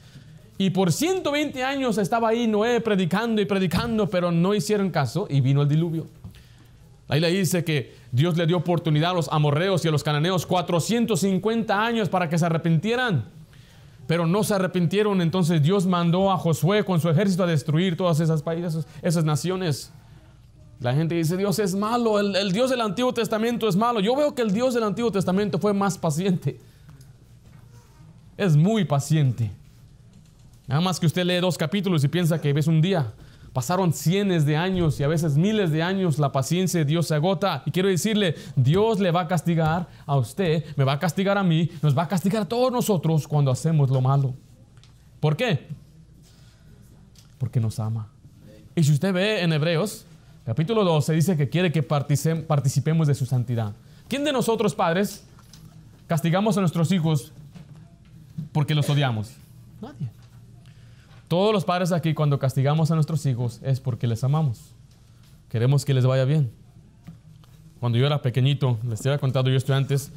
Y 0.57 0.71
por 0.71 0.91
120 0.91 1.63
años 1.63 1.99
estaba 1.99 2.29
ahí 2.29 2.47
Noé 2.47 2.81
predicando 2.81 3.43
y 3.43 3.45
predicando, 3.45 4.09
pero 4.09 4.31
no 4.31 4.55
hicieron 4.55 4.89
caso 4.89 5.27
y 5.29 5.39
vino 5.39 5.61
el 5.61 5.69
diluvio. 5.69 6.07
Ahí 7.07 7.19
le 7.19 7.29
dice 7.29 7.63
que 7.63 7.93
Dios 8.11 8.37
le 8.37 8.47
dio 8.47 8.57
oportunidad 8.57 9.11
a 9.11 9.13
los 9.13 9.29
amorreos 9.29 9.85
y 9.85 9.87
a 9.87 9.91
los 9.91 10.03
cananeos 10.03 10.47
450 10.47 11.85
años 11.85 12.09
para 12.09 12.27
que 12.27 12.39
se 12.39 12.45
arrepintieran. 12.45 13.25
Pero 14.09 14.25
no 14.25 14.43
se 14.43 14.55
arrepintieron, 14.55 15.21
entonces 15.21 15.61
Dios 15.61 15.85
mandó 15.85 16.31
a 16.31 16.37
Josué 16.39 16.83
con 16.83 16.99
su 16.99 17.09
ejército 17.09 17.43
a 17.43 17.45
destruir 17.45 17.95
todas 17.95 18.19
esas 18.19 18.41
países, 18.41 18.87
esas 19.03 19.23
naciones. 19.23 19.91
La 20.79 20.95
gente 20.95 21.13
dice, 21.13 21.37
Dios 21.37 21.59
es 21.59 21.75
malo, 21.75 22.19
el, 22.19 22.51
Dios 22.51 22.71
del 22.71 22.81
Antiguo 22.81 23.13
Testamento 23.13 23.69
es 23.69 23.75
malo. 23.75 23.99
Yo 23.99 24.15
veo 24.15 24.33
que 24.33 24.41
el 24.41 24.51
Dios 24.51 24.73
del 24.73 24.81
Antiguo 24.81 25.11
Testamento 25.11 25.59
fue 25.59 25.75
más 25.75 25.99
paciente. 25.99 26.59
Es 28.35 28.55
muy 28.55 28.83
paciente. 28.83 29.51
Nada 30.65 30.81
más 30.81 30.99
que 30.99 31.05
usted 31.05 31.23
lee 31.23 31.39
dos 31.39 31.55
capítulos 31.55 32.03
y 32.03 32.07
piensa 32.07 32.41
que 32.41 32.51
ves 32.51 32.65
un 32.65 32.81
día. 32.81 33.13
Pasaron 33.59 33.91
cientos 33.91 34.45
de 34.45 34.55
años 34.55 34.97
y 35.01 35.03
a 35.03 35.09
veces 35.09 35.35
miles 35.35 35.69
de 35.69 35.83
años, 35.83 36.17
la 36.17 36.31
paciencia 36.31 36.79
de 36.79 36.85
Dios 36.85 37.07
se 37.07 37.15
agota. 37.15 37.61
Y 37.65 37.71
quiero 37.71 37.89
decirle, 37.89 38.35
Dios 38.55 39.01
le 39.01 39.11
va 39.11 39.19
a 39.19 39.27
castigar 39.27 39.89
a 40.05 40.15
usted, 40.15 40.63
me 40.77 40.85
va 40.85 40.93
a 40.93 40.99
castigar 40.99 41.37
a 41.37 41.43
mí, 41.43 41.69
nos 41.81 41.97
va 41.97 42.03
a 42.03 42.07
castigar 42.07 42.43
a 42.43 42.45
todos 42.47 42.71
nosotros 42.71 43.27
cuando 43.27 43.51
hacemos 43.51 43.89
lo 43.89 43.99
malo. 43.99 44.33
¿Por 45.19 45.35
qué? 45.35 45.67
Porque 47.37 47.59
nos 47.59 47.81
ama. 47.81 48.07
Y 48.77 48.83
si 48.85 48.93
usted 48.93 49.11
ve 49.11 49.43
en 49.43 49.51
Hebreos, 49.51 50.05
Capítulo 50.45 50.85
12 50.85 51.11
dice 51.11 51.35
que 51.35 51.49
quiere 51.49 51.73
que 51.73 51.83
participemos 51.83 53.07
de 53.07 53.13
su 53.13 53.25
santidad. 53.25 53.73
¿Quién 54.07 54.23
de 54.23 54.31
nosotros, 54.31 54.73
padres, 54.73 55.25
castigamos 56.07 56.55
a 56.55 56.61
nuestros 56.61 56.93
hijos 56.93 57.33
porque 58.53 58.73
los 58.73 58.89
odiamos? 58.89 59.33
Nadie. 59.81 60.09
Todos 61.29 61.53
los 61.53 61.63
padres 61.63 61.91
aquí 61.91 62.15
cuando 62.15 62.39
castigamos 62.39 62.89
a 62.89 62.95
nuestros 62.95 63.23
hijos 63.27 63.59
es 63.63 63.79
porque 63.79 64.07
les 64.07 64.23
amamos. 64.23 64.73
Queremos 65.47 65.85
que 65.85 65.93
les 65.93 66.03
vaya 66.03 66.25
bien. 66.25 66.49
Cuando 67.79 67.99
yo 67.99 68.07
era 68.07 68.23
pequeñito, 68.23 68.79
les 68.89 69.05
había 69.05 69.19
contado 69.19 69.47
yo 69.51 69.55
estudiantes, 69.55 70.11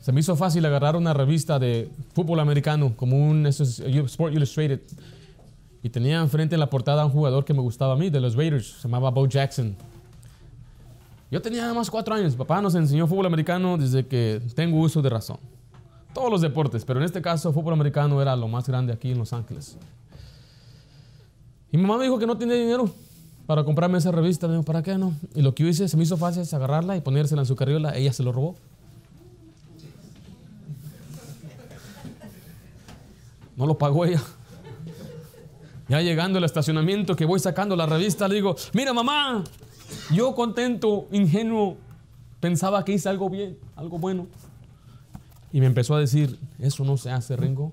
se 0.00 0.10
me 0.10 0.18
hizo 0.18 0.34
fácil 0.34 0.66
agarrar 0.66 0.96
una 0.96 1.14
revista 1.14 1.60
de 1.60 1.88
fútbol 2.14 2.40
americano 2.40 2.94
como 2.96 3.16
un 3.16 3.46
Sport 3.46 4.34
Illustrated 4.34 4.80
y 5.84 5.88
tenía 5.88 6.20
enfrente 6.20 6.56
en 6.56 6.60
la 6.60 6.68
portada 6.68 7.02
a 7.02 7.06
un 7.06 7.12
jugador 7.12 7.44
que 7.44 7.54
me 7.54 7.60
gustaba 7.60 7.92
a 7.92 7.96
mí, 7.96 8.10
de 8.10 8.20
los 8.20 8.34
Raiders, 8.34 8.66
se 8.66 8.88
llamaba 8.88 9.10
Bo 9.10 9.28
Jackson. 9.28 9.76
Yo 11.30 11.40
tenía 11.40 11.62
nada 11.62 11.74
más 11.74 11.88
cuatro 11.88 12.12
años. 12.12 12.34
Papá 12.34 12.60
nos 12.60 12.74
enseñó 12.74 13.06
fútbol 13.06 13.26
americano 13.26 13.78
desde 13.78 14.04
que 14.04 14.42
tengo 14.56 14.78
uso 14.78 15.00
de 15.00 15.10
razón. 15.10 15.38
Todos 16.12 16.30
los 16.30 16.40
deportes, 16.40 16.84
pero 16.84 16.98
en 16.98 17.06
este 17.06 17.22
caso 17.22 17.52
fútbol 17.52 17.74
americano 17.74 18.20
era 18.20 18.34
lo 18.34 18.48
más 18.48 18.66
grande 18.66 18.92
aquí 18.92 19.12
en 19.12 19.18
Los 19.18 19.32
Ángeles. 19.32 19.78
Y 21.74 21.76
mi 21.76 21.82
mamá 21.82 21.98
me 21.98 22.04
dijo 22.04 22.20
que 22.20 22.26
no 22.28 22.38
tenía 22.38 22.54
dinero 22.54 22.88
para 23.48 23.64
comprarme 23.64 23.98
esa 23.98 24.12
revista. 24.12 24.46
Me 24.46 24.52
dijo, 24.52 24.62
¿para 24.62 24.80
qué 24.84 24.96
no? 24.96 25.12
Y 25.34 25.42
lo 25.42 25.56
que 25.56 25.64
yo 25.64 25.68
hice, 25.68 25.88
se 25.88 25.96
me 25.96 26.04
hizo 26.04 26.16
fácil 26.16 26.42
es 26.42 26.54
agarrarla 26.54 26.96
y 26.96 27.00
ponérsela 27.00 27.42
en 27.42 27.46
su 27.46 27.56
carriola. 27.56 27.96
Ella 27.96 28.12
se 28.12 28.22
lo 28.22 28.30
robó. 28.30 28.54
No 33.56 33.66
lo 33.66 33.76
pagó 33.76 34.04
ella. 34.04 34.22
Ya 35.88 36.00
llegando 36.00 36.38
al 36.38 36.44
estacionamiento 36.44 37.16
que 37.16 37.24
voy 37.24 37.40
sacando 37.40 37.74
la 37.74 37.86
revista, 37.86 38.28
le 38.28 38.36
digo, 38.36 38.54
mira 38.72 38.92
mamá, 38.92 39.42
yo 40.12 40.32
contento, 40.36 41.08
ingenuo, 41.10 41.76
pensaba 42.38 42.84
que 42.84 42.92
hice 42.92 43.08
algo 43.08 43.28
bien, 43.28 43.58
algo 43.74 43.98
bueno. 43.98 44.28
Y 45.52 45.58
me 45.58 45.66
empezó 45.66 45.96
a 45.96 45.98
decir, 45.98 46.38
eso 46.60 46.84
no 46.84 46.96
se 46.98 47.10
hace, 47.10 47.34
Ringo. 47.34 47.72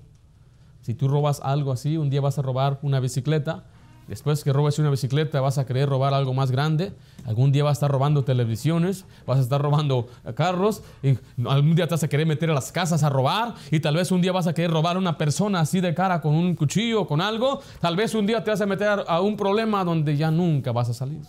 Si 0.80 0.92
tú 0.92 1.06
robas 1.06 1.38
algo 1.44 1.70
así, 1.70 1.96
un 1.96 2.10
día 2.10 2.20
vas 2.20 2.36
a 2.40 2.42
robar 2.42 2.80
una 2.82 2.98
bicicleta 2.98 3.66
Después 4.08 4.42
que 4.42 4.52
robes 4.52 4.78
una 4.78 4.90
bicicleta 4.90 5.40
vas 5.40 5.58
a 5.58 5.66
querer 5.66 5.88
robar 5.88 6.12
algo 6.12 6.34
más 6.34 6.50
grande. 6.50 6.92
Algún 7.24 7.52
día 7.52 7.62
vas 7.62 7.70
a 7.70 7.78
estar 7.78 7.90
robando 7.90 8.24
televisiones, 8.24 9.04
vas 9.26 9.38
a 9.38 9.42
estar 9.42 9.62
robando 9.62 10.08
carros 10.34 10.82
y 11.02 11.16
algún 11.46 11.74
día 11.76 11.86
te 11.86 11.94
vas 11.94 12.02
a 12.02 12.08
querer 12.08 12.26
meter 12.26 12.50
a 12.50 12.54
las 12.54 12.72
casas 12.72 13.04
a 13.04 13.08
robar 13.08 13.54
y 13.70 13.80
tal 13.80 13.94
vez 13.94 14.10
un 14.10 14.20
día 14.20 14.32
vas 14.32 14.46
a 14.46 14.54
querer 14.54 14.70
robar 14.70 14.96
a 14.96 14.98
una 14.98 15.16
persona 15.16 15.60
así 15.60 15.80
de 15.80 15.94
cara 15.94 16.20
con 16.20 16.34
un 16.34 16.54
cuchillo, 16.56 17.06
con 17.06 17.20
algo. 17.20 17.60
Tal 17.80 17.96
vez 17.96 18.14
un 18.14 18.26
día 18.26 18.42
te 18.42 18.50
vas 18.50 18.60
a 18.60 18.66
meter 18.66 19.04
a 19.06 19.20
un 19.20 19.36
problema 19.36 19.84
donde 19.84 20.16
ya 20.16 20.30
nunca 20.30 20.72
vas 20.72 20.88
a 20.88 20.94
salir. 20.94 21.22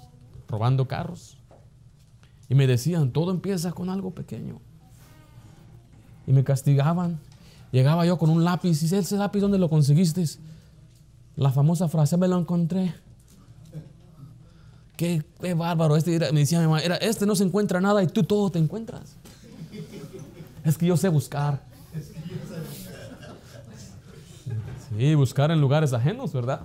Robando 0.48 0.88
carros. 0.88 1.38
Y 2.50 2.56
me 2.56 2.68
decían, 2.68 3.12
todo 3.12 3.32
empieza 3.32 3.72
con 3.72 3.90
algo 3.90 4.12
pequeño. 4.12 4.60
Y 6.28 6.34
me 6.34 6.44
castigaban. 6.44 7.20
Llegaba 7.72 8.06
yo 8.06 8.18
con 8.18 8.30
un 8.30 8.44
lápiz 8.44 8.84
y 8.84 8.96
ese 8.96 9.18
lápiz, 9.18 9.40
¿dónde 9.40 9.58
lo 9.58 9.70
conseguiste? 9.70 10.24
La 11.36 11.52
famosa 11.52 11.88
frase, 11.88 12.18
me 12.18 12.28
lo 12.28 12.38
encontré. 12.38 12.94
Qué, 14.96 15.24
bárbaro. 15.56 15.96
Este 15.98 16.20
me 16.32 16.42
decía 16.42 16.60
mi 16.60 16.66
mamá, 16.66 16.82
era, 16.82 16.96
este 16.98 17.26
no 17.26 17.36
se 17.36 17.44
encuentra 17.44 17.82
nada 17.82 18.04
y 18.04 18.08
tú 18.08 18.24
todo 18.24 18.52
te 18.52 18.60
encuentras. 18.60 19.16
Es 20.64 20.78
que 20.78 20.86
yo 20.86 20.96
sé 20.96 21.10
buscar. 21.10 21.64
Sí, 24.98 25.16
buscar 25.16 25.50
en 25.52 25.60
lugares 25.60 25.92
ajenos, 25.94 26.32
¿verdad? 26.34 26.62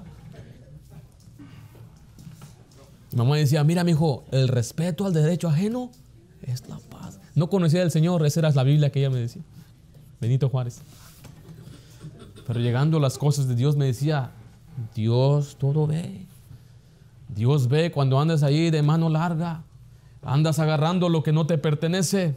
Mi 3.12 3.18
mamá 3.18 3.36
decía, 3.36 3.64
mira, 3.64 3.84
mi 3.84 3.92
hijo, 3.92 4.24
el 4.30 4.48
respeto 4.48 5.06
al 5.06 5.14
derecho 5.14 5.48
ajeno 5.48 5.90
es 6.42 6.68
la 6.68 6.78
paz. 6.78 7.18
No 7.34 7.48
conocía 7.48 7.82
al 7.82 7.90
Señor, 7.90 8.24
esa 8.26 8.40
era 8.40 8.50
la 8.50 8.64
Biblia 8.64 8.90
que 8.90 9.00
ella 9.00 9.10
me 9.10 9.18
decía. 9.18 9.42
Benito 10.20 10.50
Juárez. 10.50 10.80
Pero 12.46 12.60
llegando 12.60 12.98
a 12.98 13.00
las 13.00 13.16
cosas 13.16 13.48
de 13.48 13.54
Dios 13.54 13.76
me 13.76 13.86
decía, 13.86 14.32
Dios 14.94 15.56
todo 15.58 15.86
ve. 15.86 16.26
Dios 17.28 17.68
ve 17.68 17.90
cuando 17.90 18.20
andas 18.20 18.42
ahí 18.42 18.70
de 18.70 18.82
mano 18.82 19.08
larga, 19.08 19.62
andas 20.22 20.58
agarrando 20.58 21.08
lo 21.08 21.22
que 21.22 21.32
no 21.32 21.46
te 21.46 21.58
pertenece. 21.58 22.36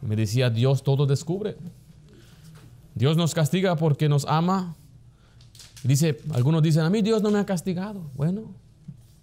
Me 0.00 0.16
decía, 0.16 0.50
Dios 0.50 0.82
todo 0.82 1.06
descubre. 1.06 1.56
Dios 2.94 3.16
nos 3.16 3.34
castiga 3.34 3.76
porque 3.76 4.08
nos 4.08 4.24
ama. 4.26 4.74
Dice, 5.82 6.20
algunos 6.32 6.62
dicen, 6.62 6.82
a 6.82 6.90
mí 6.90 7.02
Dios 7.02 7.22
no 7.22 7.30
me 7.30 7.38
ha 7.38 7.46
castigado. 7.46 8.02
Bueno, 8.14 8.42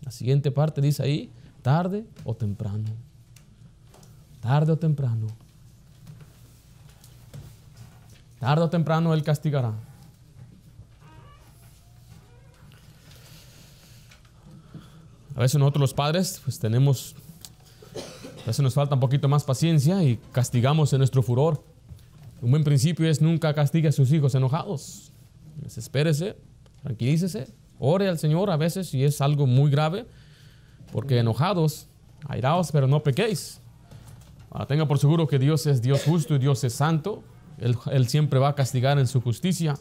la 0.04 0.12
siguiente 0.12 0.52
parte 0.52 0.82
dice 0.82 1.04
ahí, 1.04 1.32
tarde 1.62 2.06
o 2.26 2.36
temprano. 2.36 2.86
Tarde 4.41 4.71
o 4.71 4.78
temprano. 4.78 5.28
Tarde 8.39 8.63
o 8.63 8.69
temprano 8.69 9.13
Él 9.13 9.24
castigará. 9.24 9.74
A 15.41 15.45
veces 15.45 15.58
nosotros 15.58 15.82
los 15.82 15.93
padres, 15.95 16.39
pues 16.43 16.60
tenemos, 16.60 17.15
a 18.43 18.45
veces 18.45 18.60
nos 18.60 18.75
falta 18.75 18.93
un 18.93 19.01
poquito 19.01 19.27
más 19.27 19.43
paciencia 19.43 20.04
y 20.04 20.19
castigamos 20.32 20.93
en 20.93 20.99
nuestro 20.99 21.23
furor. 21.23 21.63
Un 22.43 22.51
buen 22.51 22.63
principio 22.63 23.10
es 23.10 23.21
nunca 23.21 23.51
castigue 23.56 23.88
a 23.88 23.91
sus 23.91 24.12
hijos 24.12 24.36
enojados. 24.36 25.12
Desespérese, 25.56 26.38
tranquilícese, 26.84 27.47
ore 27.80 28.08
al 28.08 28.19
Señor 28.19 28.51
a 28.51 28.56
veces 28.56 28.89
si 28.89 29.04
es 29.04 29.19
algo 29.19 29.47
muy 29.47 29.71
grave, 29.71 30.06
porque 30.91 31.17
enojados, 31.17 31.88
airaos, 32.27 32.71
pero 32.71 32.86
no 32.86 33.01
pequéis. 33.01 33.62
Ahora, 34.51 34.67
tenga 34.67 34.88
por 34.88 34.99
seguro 34.99 35.25
que 35.25 35.39
Dios 35.39 35.65
es 35.65 35.82
Dios 35.82 36.04
justo 36.04 36.36
y 36.36 36.38
Dios 36.38 36.63
es 36.63 36.73
santo. 36.73 37.23
Él, 37.58 37.75
él 37.91 38.08
siempre 38.08 38.38
va 38.39 38.49
a 38.49 38.54
castigar 38.54 38.99
en 38.99 39.08
su 39.08 39.21
justicia. 39.21 39.75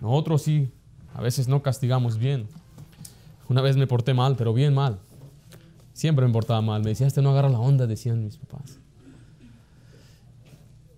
Nosotros 0.00 0.42
sí, 0.42 0.70
a 1.12 1.20
veces 1.20 1.48
no 1.48 1.60
castigamos 1.60 2.18
bien. 2.18 2.46
Una 3.48 3.60
vez 3.60 3.76
me 3.76 3.86
porté 3.86 4.14
mal, 4.14 4.36
pero 4.36 4.54
bien 4.54 4.74
mal. 4.74 4.98
Siempre 5.92 6.26
me 6.26 6.32
portaba 6.32 6.60
mal. 6.60 6.82
Me 6.82 6.90
decía, 6.90 7.06
este 7.06 7.22
no 7.22 7.30
agarra 7.30 7.48
la 7.48 7.58
onda, 7.58 7.86
decían 7.86 8.24
mis 8.24 8.36
papás. 8.36 8.78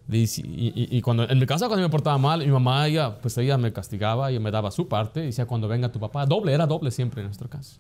Y, 0.09 1.03
cuando, 1.03 1.29
en 1.29 1.39
mi 1.39 1.47
casa 1.47 1.67
cuando 1.67 1.83
me 1.83 1.91
portaba 1.91 2.17
mal, 2.17 2.39
mi 2.39 2.47
mamá, 2.47 2.87
ella, 2.87 3.19
pues 3.19 3.37
ella 3.39 3.59
me 3.59 3.73
castigaba 3.73 4.31
y 4.31 4.39
me 4.39 4.51
daba 4.51 4.71
su 4.71 4.87
parte. 4.87 5.23
Y 5.23 5.27
decía, 5.27 5.47
cuando 5.47 5.67
venga 5.67 5.91
tu 5.91 5.99
papá, 5.99 6.25
doble, 6.27 6.53
era 6.53 6.67
doble 6.67 6.91
siempre 6.93 7.23
en 7.23 7.27
nuestro 7.27 7.49
caso. 7.49 7.77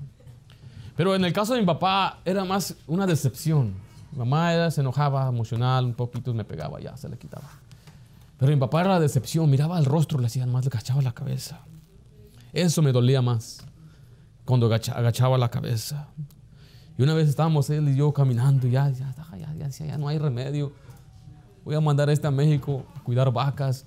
Pero 0.97 1.15
en 1.15 1.25
el 1.25 1.33
caso 1.33 1.55
de 1.55 1.61
mi 1.61 1.67
papá 1.67 2.19
era 2.25 2.45
más 2.45 2.75
una 2.87 3.07
decepción. 3.07 3.75
Mi 4.11 4.19
mamá 4.19 4.71
se 4.71 4.81
enojaba, 4.81 5.29
emocional, 5.29 5.85
un 5.85 5.95
poquito 5.95 6.35
me 6.35 6.45
pegaba, 6.45 6.81
ya 6.81 6.97
se 6.97 7.09
le 7.09 7.17
quitaba. 7.17 7.49
Pero 8.39 8.51
mi 8.51 8.59
papá 8.59 8.81
era 8.81 8.91
la 8.91 9.01
decepción, 9.01 9.49
miraba 9.49 9.79
el 9.79 9.85
rostro, 9.85 10.19
le 10.19 10.27
hacían 10.27 10.51
más, 10.51 10.65
le 10.65 10.71
cachaba 10.71 11.01
la 11.03 11.13
cabeza. 11.13 11.61
Eso 12.53 12.83
me 12.83 12.93
dolía 12.93 13.23
más 13.23 13.65
cuando 14.47 14.73
agachaba 14.73 15.37
la 15.37 15.51
cabeza. 15.51 16.09
Y 16.97 17.03
una 17.03 17.13
vez 17.13 17.29
estábamos 17.29 17.69
él 17.69 17.91
y 17.91 17.97
yo 17.97 18.11
caminando, 18.13 18.67
ya, 18.67 18.89
ya, 18.91 19.15
ya, 19.59 19.69
ya, 19.69 19.99
no 19.99 20.09
hay 20.09 20.19
remedio. 20.19 20.73
Voy 21.65 21.75
a 21.75 21.81
mandar 21.81 22.09
a 22.09 22.13
este 22.13 22.27
a 22.27 22.31
México 22.31 22.87
a 22.95 23.03
cuidar 23.03 23.31
vacas. 23.33 23.85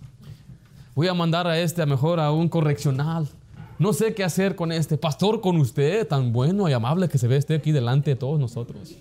Voy 0.93 1.07
a 1.07 1.13
mandar 1.13 1.47
a 1.47 1.57
este 1.57 1.81
a 1.81 1.85
mejor 1.85 2.19
a 2.19 2.31
un 2.31 2.49
correccional. 2.49 3.27
No 3.79 3.93
sé 3.93 4.13
qué 4.13 4.23
hacer 4.23 4.55
con 4.55 4.71
este. 4.73 4.97
Pastor, 4.97 5.39
con 5.39 5.55
usted, 5.57 6.05
tan 6.05 6.33
bueno 6.33 6.67
y 6.67 6.73
amable 6.73 7.07
que 7.07 7.17
se 7.17 7.27
ve 7.27 7.37
este 7.37 7.55
aquí 7.55 7.71
delante 7.71 8.11
de 8.11 8.15
todos 8.17 8.37
nosotros. 8.37 8.95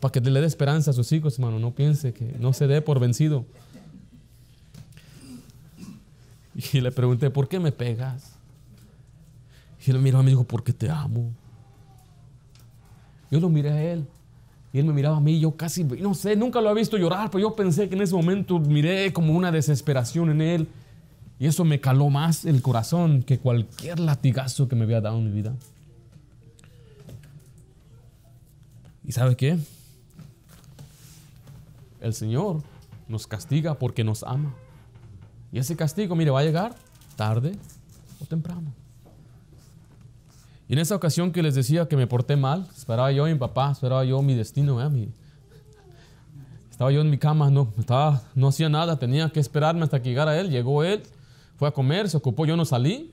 Para 0.00 0.10
que 0.10 0.20
le 0.20 0.40
dé 0.40 0.46
esperanza 0.46 0.90
a 0.90 0.94
sus 0.94 1.12
hijos, 1.12 1.38
hermano. 1.38 1.58
No 1.58 1.72
piense 1.72 2.14
que 2.14 2.36
no 2.40 2.54
se 2.54 2.66
dé 2.66 2.80
por 2.80 2.98
vencido. 2.98 3.44
Y 6.72 6.80
le 6.80 6.90
pregunté, 6.90 7.30
¿por 7.30 7.48
qué 7.48 7.60
me 7.60 7.70
pegas? 7.70 8.41
Y 9.84 9.90
él 9.90 9.96
me 9.96 10.04
miró 10.04 10.20
y 10.20 10.24
me 10.24 10.30
dijo, 10.30 10.44
porque 10.44 10.72
te 10.72 10.90
amo. 10.90 11.32
Yo 13.30 13.40
lo 13.40 13.48
miré 13.48 13.70
a 13.70 13.82
él. 13.82 14.06
Y 14.72 14.78
él 14.78 14.86
me 14.86 14.92
miraba 14.92 15.16
a 15.16 15.20
mí, 15.20 15.38
yo 15.38 15.54
casi, 15.56 15.84
no 15.84 16.14
sé, 16.14 16.34
nunca 16.34 16.60
lo 16.60 16.70
había 16.70 16.80
visto 16.80 16.96
llorar, 16.96 17.30
pero 17.30 17.42
yo 17.42 17.54
pensé 17.54 17.88
que 17.88 17.94
en 17.94 18.02
ese 18.02 18.14
momento 18.14 18.58
miré 18.58 19.12
como 19.12 19.34
una 19.34 19.52
desesperación 19.52 20.30
en 20.30 20.40
él. 20.40 20.68
Y 21.38 21.46
eso 21.46 21.64
me 21.64 21.80
caló 21.80 22.08
más 22.08 22.44
el 22.44 22.62
corazón 22.62 23.22
que 23.22 23.38
cualquier 23.38 24.00
latigazo 24.00 24.68
que 24.68 24.76
me 24.76 24.84
había 24.84 25.00
dado 25.00 25.18
en 25.18 25.24
mi 25.24 25.32
vida. 25.32 25.54
¿Y 29.04 29.12
sabe 29.12 29.36
qué? 29.36 29.58
El 32.00 32.14
Señor 32.14 32.62
nos 33.08 33.26
castiga 33.26 33.74
porque 33.74 34.04
nos 34.04 34.22
ama. 34.22 34.54
Y 35.52 35.58
ese 35.58 35.76
castigo, 35.76 36.14
mire, 36.14 36.30
va 36.30 36.40
a 36.40 36.44
llegar 36.44 36.74
tarde 37.16 37.56
o 38.20 38.24
temprano. 38.24 38.81
Y 40.72 40.74
en 40.74 40.78
esa 40.78 40.96
ocasión 40.96 41.32
que 41.32 41.42
les 41.42 41.54
decía 41.54 41.86
que 41.86 41.98
me 41.98 42.06
porté 42.06 42.34
mal, 42.34 42.66
esperaba 42.74 43.12
yo 43.12 43.26
a 43.26 43.28
mi 43.28 43.34
papá, 43.34 43.72
esperaba 43.72 44.06
yo 44.06 44.22
mi 44.22 44.34
destino. 44.34 44.80
¿eh? 44.80 45.06
Estaba 46.70 46.90
yo 46.90 47.02
en 47.02 47.10
mi 47.10 47.18
cama, 47.18 47.50
no, 47.50 47.70
no 48.34 48.48
hacía 48.48 48.70
nada, 48.70 48.98
tenía 48.98 49.28
que 49.28 49.38
esperarme 49.38 49.82
hasta 49.82 50.00
que 50.00 50.08
llegara 50.08 50.40
él. 50.40 50.48
Llegó 50.48 50.82
él, 50.82 51.02
fue 51.56 51.68
a 51.68 51.72
comer, 51.72 52.08
se 52.08 52.16
ocupó, 52.16 52.46
yo 52.46 52.56
no 52.56 52.64
salí. 52.64 53.12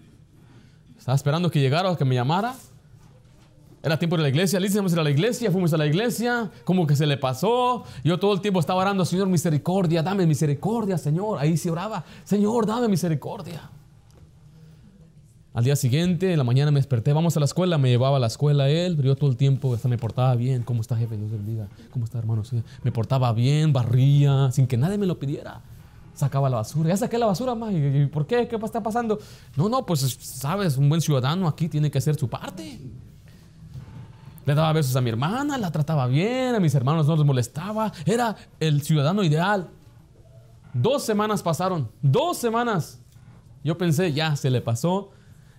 Estaba 0.97 1.17
esperando 1.17 1.51
que 1.51 1.59
llegara 1.59 1.91
o 1.91 1.97
que 1.97 2.05
me 2.05 2.15
llamara. 2.15 2.55
Era 3.83 3.99
tiempo 3.99 4.15
de 4.15 4.23
la 4.23 4.29
iglesia, 4.29 4.57
listo, 4.57 4.81
ir 4.81 4.97
a 4.97 5.03
la 5.03 5.11
iglesia, 5.11 5.51
fuimos 5.51 5.73
a 5.73 5.77
la 5.77 5.85
iglesia, 5.85 6.49
como 6.63 6.87
que 6.87 6.95
se 6.95 7.05
le 7.05 7.17
pasó. 7.17 7.83
Yo 8.05 8.17
todo 8.17 8.31
el 8.31 8.39
tiempo 8.39 8.61
estaba 8.61 8.79
orando, 8.79 9.03
Señor, 9.03 9.27
misericordia, 9.27 10.01
dame 10.01 10.25
misericordia, 10.25 10.97
Señor. 10.97 11.39
Ahí 11.39 11.57
se 11.57 11.69
oraba, 11.69 12.05
Señor, 12.23 12.65
dame 12.65 12.87
misericordia. 12.87 13.69
Al 15.59 15.65
día 15.65 15.75
siguiente, 15.75 16.31
en 16.31 16.37
la 16.37 16.45
mañana 16.45 16.71
me 16.71 16.79
desperté, 16.79 17.11
vamos 17.11 17.35
a 17.35 17.41
la 17.41 17.45
escuela, 17.45 17.77
me 17.77 17.89
llevaba 17.89 18.15
a 18.15 18.19
la 18.21 18.27
escuela 18.27 18.69
él, 18.69 18.95
pero 18.95 19.09
yo 19.09 19.17
todo 19.17 19.29
el 19.29 19.35
tiempo 19.35 19.73
hasta 19.73 19.89
me 19.89 19.97
portaba 19.97 20.33
bien. 20.35 20.63
¿Cómo 20.63 20.79
está, 20.79 20.95
jefe? 20.95 21.17
Dios 21.17 21.29
bendiga. 21.29 21.67
¿Cómo 21.91 22.05
está, 22.05 22.17
hermano? 22.17 22.43
me 22.81 22.93
portaba 22.93 23.33
bien, 23.33 23.73
barría, 23.73 24.53
sin 24.53 24.67
que 24.67 24.77
nadie 24.77 24.97
me 24.97 25.05
lo 25.05 25.19
pidiera. 25.19 25.59
Sacaba 26.13 26.49
la 26.49 26.55
basura. 26.55 26.87
Ya 26.87 26.95
saqué 26.95 27.17
la 27.17 27.25
basura, 27.25 27.55
ma. 27.55 27.73
¿Y 27.73 28.05
por 28.05 28.25
qué? 28.25 28.47
¿Qué 28.47 28.55
está 28.55 28.81
pasando? 28.81 29.19
No, 29.57 29.67
no, 29.67 29.85
pues 29.85 29.99
sabes, 30.21 30.77
un 30.77 30.87
buen 30.87 31.01
ciudadano 31.01 31.45
aquí 31.45 31.67
tiene 31.67 31.91
que 31.91 31.97
hacer 31.97 32.15
su 32.15 32.29
parte. 32.29 32.79
Le 34.45 34.55
daba 34.55 34.71
besos 34.71 34.95
a 34.95 35.01
mi 35.01 35.09
hermana, 35.09 35.57
la 35.57 35.73
trataba 35.73 36.07
bien, 36.07 36.55
a 36.55 36.61
mis 36.61 36.73
hermanos 36.73 37.05
no 37.05 37.17
les 37.17 37.25
molestaba. 37.25 37.91
Era 38.05 38.33
el 38.61 38.81
ciudadano 38.81 39.25
ideal. 39.25 39.67
Dos 40.73 41.03
semanas 41.03 41.43
pasaron, 41.43 41.91
dos 42.01 42.37
semanas. 42.37 43.01
Yo 43.61 43.77
pensé, 43.77 44.13
ya 44.13 44.37
se 44.37 44.49
le 44.49 44.61
pasó 44.61 45.11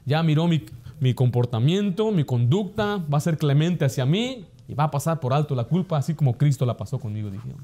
ya 0.06 0.22
miró 0.22 0.46
mi, 0.48 1.14
comportamiento, 1.14 2.10
mi 2.12 2.24
conducta, 2.24 2.96
va 2.96 3.18
a 3.18 3.20
ser 3.20 3.38
clemente 3.38 3.84
hacia 3.84 4.06
mí 4.06 4.46
y 4.68 4.74
va 4.74 4.84
a 4.84 4.90
pasar 4.90 5.20
por 5.20 5.32
alto 5.32 5.54
la 5.54 5.64
culpa, 5.64 5.98
así 5.98 6.14
como 6.14 6.36
Cristo 6.36 6.66
la 6.66 6.76
pasó 6.76 6.98
conmigo, 6.98 7.30
dije. 7.30 7.54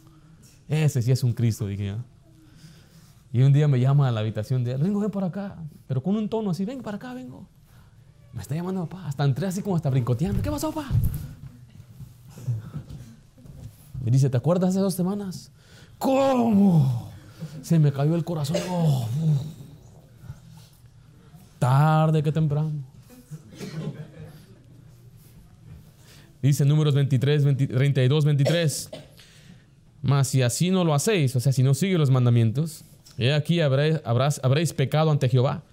Ese 0.69 1.03
sí 1.03 1.13
es 1.13 1.23
un 1.23 1.33
Cristo, 1.33 1.67
dije. 1.67 1.95
Y 3.33 3.43
un 3.43 3.53
día 3.53 3.69
me 3.69 3.79
llama 3.79 4.09
a 4.09 4.13
la 4.13 4.21
habitación 4.21 4.65
de 4.65 4.73
él, 4.73 4.83
vengo, 4.83 5.01
ven 5.01 5.11
por 5.11 5.25
acá, 5.25 5.57
pero 5.87 6.03
con 6.03 6.17
un 6.17 6.29
tono 6.29 6.51
así, 6.51 6.65
ven 6.65 6.83
para 6.83 6.97
acá, 6.97 7.15
vengo. 7.15 7.47
Me 8.33 8.43
está 8.43 8.55
llamando 8.55 8.87
papá, 8.87 9.09
hasta 9.09 9.25
entré 9.25 9.47
así 9.47 9.63
como 9.63 9.77
hasta 9.77 9.91
brincoteando. 9.91 10.43
¿Qué 10.43 10.51
pasó, 10.51 10.71
papá? 10.71 10.89
Me 14.05 14.11
dice, 14.11 14.31
¿te 14.31 14.37
acuerdas 14.37 14.75
de 14.75 14.81
dos 14.81 14.95
semanas? 14.95 15.51
¿Cómo? 15.99 17.11
Se 17.63 17.79
me 17.79 17.93
cayó 17.93 18.15
el 18.15 18.25
corazón. 18.25 18.59
Oh, 18.71 19.09
Tarde 21.67 22.23
que 22.23 22.31
temprano. 22.31 22.71
Dice 26.41 26.65
números 26.65 26.95
23, 26.95 27.43
32, 27.67 28.25
23. 28.25 28.91
Mas 30.01 30.29
si 30.29 30.43
así 30.43 30.71
no 30.71 30.85
lo 30.85 30.95
hacéis, 30.95 31.35
o 31.35 31.41
sea, 31.41 31.53
si 31.53 31.65
no 31.65 31.75
sigue 31.75 31.99
los 31.99 32.09
mandamientos, 32.09 32.85
he 33.19 33.33
aquí 33.35 33.61
habréis, 33.61 34.01
habréis 34.05 34.73
pecado 34.75 35.11
ante 35.11 35.29
Jehová. 35.29 35.65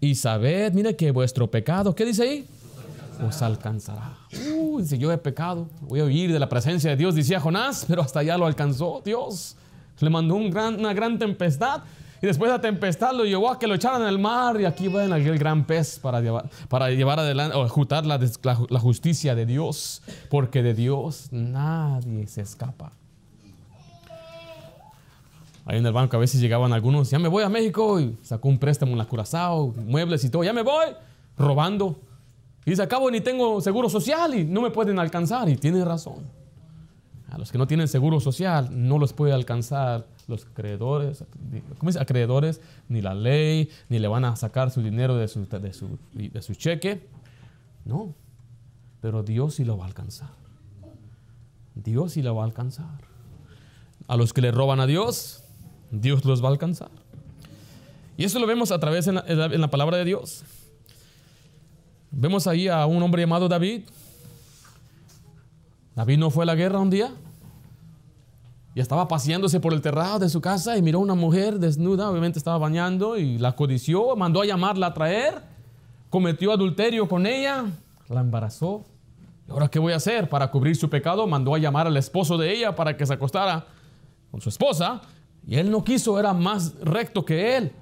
Y 0.00 0.16
sabed, 0.16 0.72
mire 0.72 0.96
que 0.96 1.12
vuestro 1.12 1.48
pecado, 1.48 1.94
¿qué 1.94 2.04
dice 2.04 2.22
ahí? 2.24 2.44
Os 3.24 3.40
alcanzará. 3.40 4.16
Uh, 4.56 4.82
yo 4.82 5.12
he 5.12 5.18
pecado, 5.18 5.68
voy 5.82 6.00
a 6.00 6.04
huir 6.04 6.32
de 6.32 6.40
la 6.40 6.48
presencia 6.48 6.90
de 6.90 6.96
Dios, 6.96 7.14
decía 7.14 7.38
Jonás, 7.38 7.84
pero 7.86 8.02
hasta 8.02 8.18
allá 8.20 8.36
lo 8.36 8.46
alcanzó 8.46 9.02
Dios. 9.04 9.54
Le 10.00 10.10
mandó 10.10 10.34
un 10.34 10.50
gran, 10.50 10.80
una 10.80 10.92
gran 10.92 11.16
tempestad 11.16 11.82
y 12.20 12.26
después 12.26 12.50
la 12.50 12.60
tempestad 12.60 13.12
lo 13.12 13.24
llevó 13.24 13.50
a 13.50 13.58
que 13.58 13.66
lo 13.66 13.74
echaran 13.74 14.02
el 14.02 14.18
mar 14.18 14.60
y 14.60 14.64
aquí 14.64 14.88
va 14.88 15.04
en 15.04 15.12
aquel 15.12 15.38
gran 15.38 15.64
pez 15.64 15.98
para 15.98 16.20
llevar, 16.20 16.48
para 16.68 16.90
llevar 16.90 17.20
adelante 17.20 17.56
o 17.56 17.64
ejecutar 17.64 18.04
la, 18.04 18.18
la, 18.68 18.80
justicia 18.80 19.34
de 19.34 19.46
Dios, 19.46 20.02
porque 20.28 20.62
de 20.62 20.74
Dios 20.74 21.28
nadie 21.30 22.26
se 22.26 22.42
escapa. 22.42 22.92
Ahí 25.64 25.78
en 25.78 25.86
el 25.86 25.92
banco 25.92 26.16
a 26.16 26.20
veces 26.20 26.40
llegaban 26.40 26.72
algunos, 26.72 27.10
ya 27.10 27.18
me 27.18 27.28
voy 27.28 27.44
a 27.44 27.48
México 27.48 28.00
y 28.00 28.16
sacó 28.22 28.48
un 28.48 28.58
préstamo 28.58 28.92
en 28.92 28.98
la 28.98 29.04
Curazao, 29.04 29.74
muebles 29.76 30.24
y 30.24 30.30
todo, 30.30 30.42
ya 30.42 30.52
me 30.52 30.62
voy, 30.62 30.86
robando. 31.36 32.00
Y 32.64 32.70
dice, 32.70 32.82
acabo 32.82 33.10
ni 33.10 33.20
tengo 33.20 33.60
seguro 33.60 33.88
social 33.88 34.34
y 34.34 34.44
no 34.44 34.60
me 34.60 34.70
pueden 34.70 34.98
alcanzar. 34.98 35.48
Y 35.48 35.56
tiene 35.56 35.84
razón. 35.84 36.26
A 37.28 37.36
los 37.36 37.52
que 37.52 37.58
no 37.58 37.66
tienen 37.66 37.88
seguro 37.88 38.20
social 38.20 38.68
no 38.72 38.98
los 38.98 39.12
puede 39.12 39.32
alcanzar 39.32 40.06
los 40.26 40.46
acreedores, 40.46 41.24
¿cómo 41.78 41.90
dice? 41.90 42.00
acreedores, 42.00 42.60
ni 42.88 43.02
la 43.02 43.14
ley, 43.14 43.70
ni 43.88 43.98
le 43.98 44.08
van 44.08 44.24
a 44.24 44.36
sacar 44.36 44.70
su 44.70 44.82
dinero 44.82 45.16
de 45.16 45.28
su, 45.28 46.54
cheque. 46.54 47.06
No, 47.84 48.14
pero 49.00 49.22
Dios 49.22 49.54
sí 49.54 49.64
lo 49.64 49.76
va 49.76 49.84
a 49.84 49.88
alcanzar. 49.88 50.30
Dios 51.74 52.12
sí 52.12 52.22
lo 52.22 52.34
va 52.34 52.42
a 52.42 52.46
alcanzar. 52.46 53.00
A 54.06 54.16
los 54.16 54.32
que 54.32 54.40
le 54.40 54.50
roban 54.50 54.80
a 54.80 54.86
Dios, 54.86 55.44
Dios 55.90 56.24
los 56.24 56.42
va 56.42 56.48
a 56.48 56.52
alcanzar. 56.52 56.90
Y 58.16 58.24
eso 58.24 58.38
lo 58.38 58.46
vemos 58.46 58.72
a 58.72 58.80
través 58.80 59.06
en 59.06 59.60
la 59.60 59.70
palabra 59.70 59.96
de 59.98 60.04
Dios. 60.04 60.44
Vemos 62.10 62.46
ahí 62.46 62.68
a 62.68 62.86
un 62.86 63.02
hombre 63.02 63.22
llamado 63.22 63.48
David. 63.48 63.82
David 65.98 66.18
no 66.18 66.30
fue 66.30 66.44
a 66.44 66.46
la 66.46 66.54
guerra 66.54 66.78
un 66.78 66.90
día 66.90 67.10
y 68.72 68.78
estaba 68.78 69.08
paseándose 69.08 69.58
por 69.58 69.72
el 69.72 69.80
terrado 69.80 70.20
de 70.20 70.28
su 70.28 70.40
casa 70.40 70.78
y 70.78 70.80
miró 70.80 71.00
a 71.00 71.02
una 71.02 71.16
mujer 71.16 71.58
desnuda, 71.58 72.08
obviamente 72.08 72.38
estaba 72.38 72.56
bañando 72.56 73.16
y 73.16 73.36
la 73.36 73.56
codició, 73.56 74.14
mandó 74.14 74.40
a 74.40 74.46
llamarla 74.46 74.86
a 74.86 74.94
traer, 74.94 75.42
cometió 76.08 76.52
adulterio 76.52 77.08
con 77.08 77.26
ella, 77.26 77.64
la 78.08 78.20
embarazó. 78.20 78.84
¿Y 79.48 79.50
ahora 79.50 79.66
qué 79.66 79.80
voy 79.80 79.92
a 79.92 79.96
hacer? 79.96 80.28
Para 80.28 80.52
cubrir 80.52 80.76
su 80.76 80.88
pecado, 80.88 81.26
mandó 81.26 81.52
a 81.52 81.58
llamar 81.58 81.88
al 81.88 81.96
esposo 81.96 82.38
de 82.38 82.52
ella 82.52 82.76
para 82.76 82.96
que 82.96 83.04
se 83.04 83.14
acostara 83.14 83.66
con 84.30 84.40
su 84.40 84.50
esposa 84.50 85.00
y 85.48 85.56
él 85.56 85.68
no 85.68 85.82
quiso, 85.82 86.20
era 86.20 86.32
más 86.32 86.76
recto 86.80 87.24
que 87.24 87.56
él. 87.56 87.72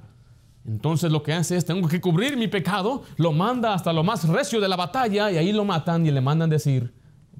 Entonces 0.66 1.12
lo 1.12 1.22
que 1.22 1.34
hace 1.34 1.58
es, 1.58 1.66
tengo 1.66 1.86
que 1.86 2.00
cubrir 2.00 2.38
mi 2.38 2.48
pecado, 2.48 3.02
lo 3.18 3.32
manda 3.32 3.74
hasta 3.74 3.92
lo 3.92 4.02
más 4.02 4.26
recio 4.26 4.58
de 4.58 4.68
la 4.68 4.76
batalla 4.76 5.30
y 5.30 5.36
ahí 5.36 5.52
lo 5.52 5.66
matan 5.66 6.06
y 6.06 6.10
le 6.10 6.22
mandan 6.22 6.48
decir, 6.48 6.94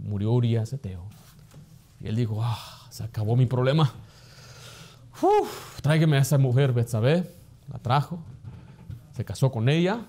murió 0.07 0.33
Urias 0.33 0.73
Eteo. 0.73 1.07
Y 2.01 2.09
él 2.09 2.16
dijo, 2.16 2.42
ah, 2.42 2.59
se 2.90 3.05
acabó 3.05 3.37
mi 3.37 3.47
problema. 3.47 3.92
Uf, 5.21 5.81
tráigame 5.81 6.16
a 6.16 6.21
esa 6.21 6.38
mujer, 6.38 6.73
Betsabé. 6.73 7.31
La 7.73 7.79
trajo, 7.79 8.19
se 9.16 9.25
casó 9.25 9.51
con 9.51 9.69
ella, 9.69 10.01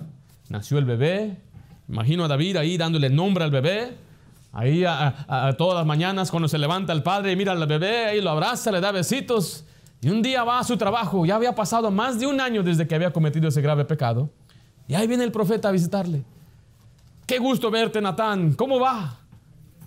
nació 0.49 0.77
el 0.77 0.85
bebé. 0.85 1.37
Imagino 1.89 2.25
a 2.25 2.27
David 2.27 2.57
ahí 2.57 2.77
dándole 2.77 3.09
nombre 3.09 3.43
al 3.43 3.51
bebé. 3.51 3.95
Ahí 4.51 4.85
a, 4.85 5.53
todas 5.57 5.77
las 5.77 5.85
mañanas 5.85 6.31
cuando 6.31 6.47
se 6.47 6.57
levanta 6.57 6.93
el 6.93 7.03
padre 7.03 7.31
y 7.31 7.35
mira 7.35 7.51
al 7.51 7.67
bebé, 7.67 8.05
ahí 8.05 8.21
lo 8.21 8.31
abraza, 8.31 8.71
le 8.71 8.81
da 8.81 8.91
besitos. 8.91 9.65
Y 10.01 10.09
un 10.09 10.21
día 10.21 10.43
va 10.43 10.59
a 10.59 10.63
su 10.63 10.77
trabajo, 10.77 11.25
ya 11.25 11.35
había 11.35 11.53
pasado 11.53 11.91
más 11.91 12.19
de 12.19 12.27
un 12.27 12.39
año 12.39 12.63
desde 12.63 12.87
que 12.87 12.95
había 12.95 13.11
cometido 13.11 13.47
ese 13.47 13.61
grave 13.61 13.85
pecado. 13.85 14.29
Y 14.87 14.95
ahí 14.95 15.07
viene 15.07 15.23
el 15.23 15.31
profeta 15.31 15.69
a 15.69 15.71
visitarle. 15.71 16.23
Qué 17.25 17.39
gusto 17.39 17.69
verte, 17.69 17.99
Natán. 18.01 18.53
¿Cómo 18.53 18.79
va? 18.79 19.17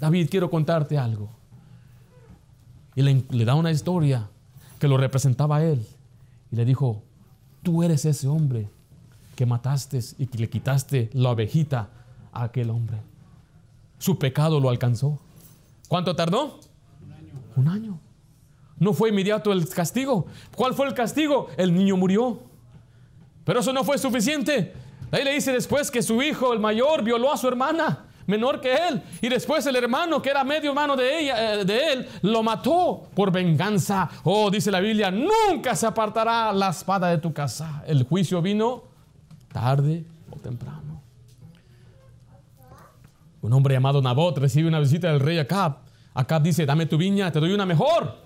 David, 0.01 0.29
quiero 0.31 0.51
contarte 0.51 0.97
algo. 0.97 1.29
Y 2.97 3.03
le, 3.03 3.45
da 3.45 3.55
una 3.55 3.71
historia 3.71 4.29
que 4.79 4.89
lo 4.89 4.97
representaba 4.97 5.59
a 5.59 5.65
él. 5.65 5.87
Y 6.51 6.57
le 6.57 6.65
dijo, 6.65 7.03
tú 7.63 7.83
eres 7.83 8.07
ese 8.07 8.27
hombre 8.27 8.69
que 9.37 9.45
mataste 9.47 10.01
y 10.19 10.27
que 10.27 10.39
le 10.39 10.49
quitaste 10.49 11.11
la 11.13 11.31
ovejita 11.31 11.91
a 12.33 12.45
aquel 12.45 12.71
hombre. 12.71 12.99
Su 13.99 14.19
pecado 14.19 14.59
lo 14.59 14.71
alcanzó. 14.71 15.19
¿Cuánto 15.87 16.17
tardó? 16.17 16.61
Un 17.05 17.13
año. 17.13 17.33
Un 17.57 17.69
año. 17.69 18.01
No 18.79 18.95
fue 18.95 19.11
inmediato 19.11 19.53
el 19.53 19.69
castigo. 19.69 20.27
¿Cuál 20.57 20.73
fue 20.73 20.87
el 20.89 20.95
castigo? 20.95 21.49
El 21.59 21.75
niño 21.75 21.99
murió. 21.99 22.41
Pero 23.45 23.61
eso 23.61 23.73
no 23.75 23.85
fue 23.85 23.99
suficiente. 23.99 24.73
Ahí 25.11 25.25
le 25.25 25.35
dice 25.35 25.53
después 25.53 25.91
que 25.91 26.03
su 26.03 26.23
hijo, 26.23 26.55
el 26.55 26.61
mayor, 26.61 27.03
violó 27.03 27.33
a 27.33 27.37
su 27.37 27.49
hermana, 27.49 28.07
menor 28.31 28.61
que 28.61 28.73
él. 28.73 29.03
Y 29.21 29.29
después 29.29 29.67
el 29.67 29.77
hermano, 29.77 30.23
que 30.23 30.31
era 30.31 30.45
medio 30.45 30.71
hermano 30.71 30.97
de, 30.97 31.21
ella, 31.21 31.55
eh, 31.55 31.65
de 31.65 31.93
él, 31.93 32.09
lo 32.23 32.43
mató 32.43 33.09
por 33.15 33.31
venganza. 33.31 34.09
Oh, 34.25 34.51
dice 34.51 34.71
la 34.71 34.81
Biblia, 34.81 35.11
nunca 35.11 35.77
se 35.77 35.87
apartará 35.87 36.53
la 36.53 36.71
espada 36.71 37.09
de 37.09 37.19
tu 37.19 37.33
casa. 37.33 37.83
El 37.87 38.05
juicio 38.05 38.41
vino 38.41 38.85
tarde 39.53 40.05
o 40.31 40.37
temprano. 40.37 41.03
Un 43.43 43.53
hombre 43.53 43.75
llamado 43.75 44.01
Nabot 44.03 44.37
recibe 44.39 44.69
una 44.69 44.81
visita 44.81 45.09
del 45.09 45.21
rey 45.21 45.39
Acab. 45.39 45.79
Acab 46.15 46.43
dice, 46.43 46.67
dame 46.67 46.87
tu 46.87 46.97
viña, 46.97 47.31
te 47.33 47.41
doy 47.41 47.53
una 47.53 47.67
mejor. 47.67 48.17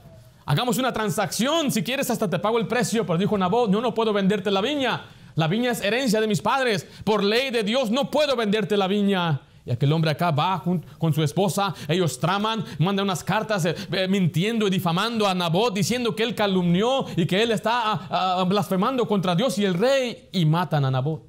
Hagamos 0.46 0.78
una 0.78 0.92
transacción, 0.92 1.70
si 1.70 1.82
quieres 1.82 2.10
hasta 2.10 2.28
te 2.28 2.38
pago 2.38 2.58
el 2.58 2.66
precio. 2.66 3.06
Pero 3.06 3.18
dijo 3.18 3.38
Nabot, 3.38 3.70
yo 3.70 3.80
no 3.80 3.94
puedo 3.94 4.12
venderte 4.12 4.50
la 4.50 4.60
viña. 4.60 5.04
La 5.36 5.48
viña 5.48 5.72
es 5.72 5.80
herencia 5.82 6.20
de 6.20 6.26
mis 6.26 6.42
padres. 6.42 6.86
Por 7.04 7.24
ley 7.24 7.50
de 7.50 7.62
Dios 7.62 7.90
no 7.90 8.10
puedo 8.10 8.36
venderte 8.36 8.76
la 8.76 8.86
viña. 8.86 9.40
Y 9.66 9.70
aquel 9.70 9.92
hombre 9.92 10.10
acá 10.10 10.30
va 10.30 10.62
con, 10.62 11.14
su 11.14 11.22
esposa, 11.22 11.74
ellos 11.88 12.18
traman, 12.18 12.64
mandan 12.78 13.06
unas 13.06 13.24
cartas 13.24 13.64
eh, 13.64 14.08
mintiendo 14.08 14.66
y 14.66 14.70
difamando 14.70 15.26
a 15.26 15.34
Nabot, 15.34 15.74
diciendo 15.74 16.14
que 16.14 16.22
él 16.22 16.34
calumnió 16.34 17.06
y 17.16 17.24
que 17.24 17.42
él 17.42 17.50
está 17.50 17.92
ah, 17.92 18.08
ah, 18.10 18.44
blasfemando 18.46 19.08
contra 19.08 19.34
Dios 19.34 19.58
y 19.58 19.64
el 19.64 19.74
rey, 19.74 20.28
y 20.32 20.44
matan 20.44 20.84
a 20.84 20.90
Nabot 20.90 21.22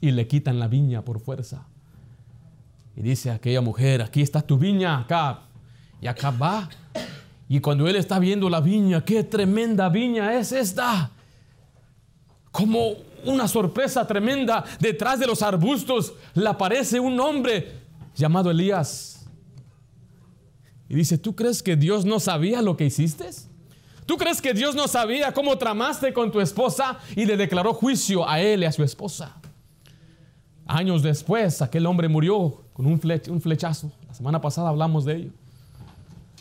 y 0.00 0.10
le 0.12 0.26
quitan 0.26 0.58
la 0.58 0.68
viña 0.68 1.04
por 1.04 1.20
fuerza. 1.20 1.66
Y 2.96 3.02
dice 3.02 3.30
aquella 3.30 3.60
mujer, 3.60 4.00
aquí 4.00 4.22
está 4.22 4.40
tu 4.40 4.56
viña, 4.56 5.00
acá. 5.00 5.42
Y 6.00 6.06
acá 6.06 6.30
va 6.30 6.68
y 7.48 7.60
cuando 7.60 7.88
él 7.88 7.96
está 7.96 8.18
viendo 8.18 8.50
la 8.50 8.60
viña, 8.60 9.04
qué 9.04 9.24
tremenda 9.24 9.88
viña 9.88 10.34
es 10.34 10.52
esta. 10.52 11.12
Como 12.50 12.94
una 13.24 13.48
sorpresa 13.48 14.06
tremenda, 14.06 14.64
detrás 14.80 15.18
de 15.18 15.26
los 15.26 15.42
arbustos 15.42 16.14
le 16.34 16.48
aparece 16.48 17.00
un 17.00 17.18
hombre 17.20 17.72
llamado 18.14 18.50
Elías. 18.50 19.26
Y 20.88 20.94
dice, 20.94 21.18
¿tú 21.18 21.34
crees 21.36 21.62
que 21.62 21.76
Dios 21.76 22.04
no 22.04 22.18
sabía 22.18 22.62
lo 22.62 22.76
que 22.76 22.86
hiciste? 22.86 23.28
¿Tú 24.06 24.16
crees 24.16 24.40
que 24.40 24.54
Dios 24.54 24.74
no 24.74 24.88
sabía 24.88 25.32
cómo 25.34 25.58
tramaste 25.58 26.14
con 26.14 26.32
tu 26.32 26.40
esposa 26.40 26.98
y 27.14 27.26
le 27.26 27.36
declaró 27.36 27.74
juicio 27.74 28.26
a 28.26 28.40
él 28.40 28.62
y 28.62 28.66
a 28.66 28.72
su 28.72 28.82
esposa? 28.82 29.36
Años 30.66 31.02
después, 31.02 31.60
aquel 31.60 31.84
hombre 31.84 32.08
murió 32.08 32.64
con 32.72 32.86
un, 32.86 33.00
un 33.28 33.40
flechazo. 33.40 33.92
La 34.06 34.14
semana 34.14 34.40
pasada 34.40 34.70
hablamos 34.70 35.04
de 35.04 35.16
ello. 35.16 35.30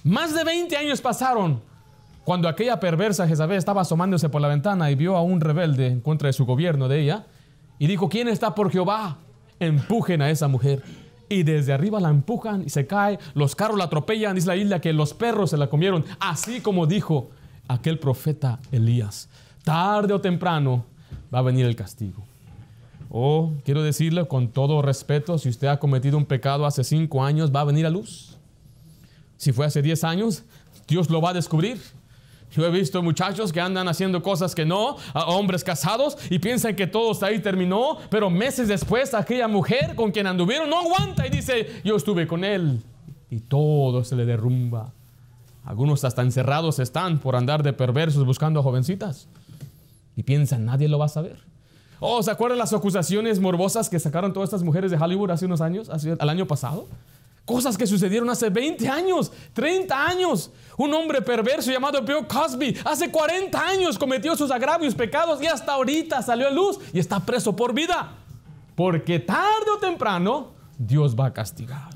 Más 0.04 0.34
de 0.34 0.46
20 0.46 0.78
años 0.78 1.02
pasaron 1.02 1.62
cuando 2.28 2.50
aquella 2.50 2.78
perversa 2.78 3.26
Jezabel 3.26 3.58
estaba 3.58 3.84
asomándose 3.84 4.28
por 4.28 4.42
la 4.42 4.50
ventana 4.50 4.92
y 4.92 4.96
vio 4.96 5.16
a 5.16 5.22
un 5.22 5.40
rebelde 5.40 5.88
en 5.88 6.02
contra 6.02 6.28
de 6.28 6.34
su 6.34 6.46
gobierno 6.46 6.90
de 6.90 7.00
ella 7.00 7.26
y 7.80 7.88
dijo, 7.88 8.10
¿quién 8.10 8.28
está 8.28 8.54
por 8.54 8.70
Jehová? 8.70 9.20
Empujen 9.62 10.22
a 10.22 10.30
esa 10.30 10.50
mujer. 10.50 10.84
Y 11.30 11.44
desde 11.44 11.72
arriba 11.72 12.02
la 12.02 12.10
empujan 12.10 12.64
y 12.66 12.70
se 12.70 12.86
cae, 12.86 13.18
los 13.34 13.56
carros 13.56 13.78
la 13.78 13.86
atropellan, 13.86 14.36
dice 14.36 14.48
la 14.48 14.58
isla 14.58 14.82
que 14.82 14.92
los 14.92 15.14
perros 15.14 15.52
se 15.52 15.58
la 15.58 15.70
comieron, 15.70 16.04
así 16.20 16.60
como 16.60 16.86
dijo 16.86 17.30
aquel 17.70 17.98
profeta 17.98 18.60
Elías. 18.74 19.30
Tarde 19.64 20.14
o 20.14 20.20
temprano 20.20 20.84
va 21.34 21.40
a 21.40 21.44
venir 21.44 21.66
el 21.66 21.78
castigo. 21.78 22.26
Oh, 23.10 23.54
quiero 23.64 23.84
decirle 23.84 24.28
con 24.28 24.50
todo 24.50 24.82
respeto, 24.82 25.38
si 25.38 25.48
usted 25.48 25.68
ha 25.68 25.80
cometido 25.80 26.18
un 26.18 26.26
pecado 26.26 26.66
hace 26.66 26.84
cinco 26.84 27.24
años, 27.24 27.56
va 27.56 27.62
a 27.62 27.64
venir 27.64 27.86
a 27.86 27.90
luz. 27.90 28.38
Si 29.38 29.54
fue 29.54 29.66
hace 29.66 29.82
10 29.82 30.04
años, 30.04 30.44
Dios 30.90 31.10
lo 31.10 31.22
va 31.22 31.30
a 31.30 31.34
descubrir. 31.34 31.80
Yo 32.52 32.66
he 32.66 32.72
visto 32.72 33.04
muchachos 33.04 33.52
que 33.52 33.60
andan 33.60 33.88
haciendo 33.88 34.22
cosas 34.24 34.56
que 34.56 34.66
no, 34.66 34.96
a 35.14 35.26
hombres 35.26 35.64
casados 35.64 36.18
y 36.30 36.40
piensan 36.40 36.76
que 36.76 36.88
todo 36.88 37.12
está 37.12 37.28
ahí 37.28 37.40
terminó, 37.40 37.98
pero 38.10 38.30
meses 38.30 38.68
después 38.68 39.14
aquella 39.14 39.48
mujer 39.48 39.96
con 39.96 40.12
quien 40.12 40.28
anduvieron 40.28 40.70
no 40.70 40.80
aguanta 40.80 41.28
y 41.28 41.30
dice, 41.30 41.82
yo 41.84 41.96
estuve 41.96 42.26
con 42.26 42.44
él 42.44 42.82
y 43.30 43.40
todo 43.42 44.04
se 44.04 44.16
le 44.16 44.26
derrumba. 44.26 44.94
Algunos 45.66 46.06
hasta 46.06 46.22
encerrados 46.22 46.80
están 46.80 47.20
por 47.20 47.36
andar 47.36 47.62
de 47.62 47.74
perversos 47.74 48.26
buscando 48.26 48.62
a 48.62 48.64
jovencitas 48.64 49.28
y 50.16 50.24
piensan, 50.24 50.66
nadie 50.66 50.88
lo 50.88 50.98
va 50.98 51.06
a 51.06 51.10
saber. 51.10 51.40
Oh, 52.00 52.22
¿se 52.24 52.32
acuerdan 52.32 52.60
las 52.60 52.74
acusaciones 52.74 53.40
morbosas 53.40 53.90
que 53.90 54.00
sacaron 54.00 54.32
todas 54.32 54.48
estas 54.48 54.64
mujeres 54.64 54.92
de 54.92 54.98
Hollywood 54.98 55.32
hace 55.32 55.46
unos 55.46 55.62
años, 55.62 55.90
hace, 55.90 56.16
al 56.18 56.30
año 56.30 56.48
pasado? 56.48 56.88
Cosas 57.48 57.78
que 57.78 57.88
sucedieron 57.88 58.30
hace 58.30 58.50
20 58.50 58.90
años, 58.90 59.32
30 59.54 60.06
años. 60.06 60.52
Un 60.76 60.94
hombre 60.94 61.22
perverso 61.22 61.72
llamado 61.72 62.02
Bill 62.02 62.28
Cosby 62.28 62.76
hace 62.84 63.10
40 63.10 63.58
años 63.58 63.98
cometió 63.98 64.36
sus 64.36 64.52
agravios, 64.52 64.94
pecados 64.94 65.42
y 65.42 65.46
hasta 65.46 65.72
ahorita 65.72 66.22
salió 66.22 66.50
a 66.50 66.52
luz 66.52 66.78
y 66.92 67.00
está 67.00 67.22
preso 67.22 67.56
por 67.56 67.74
vida. 67.74 68.16
Porque 68.76 69.20
tarde 69.20 69.72
o 69.74 69.80
temprano 69.80 70.50
Dios 70.78 71.16
va 71.18 71.28
a 71.28 71.34
castigar. 71.34 71.96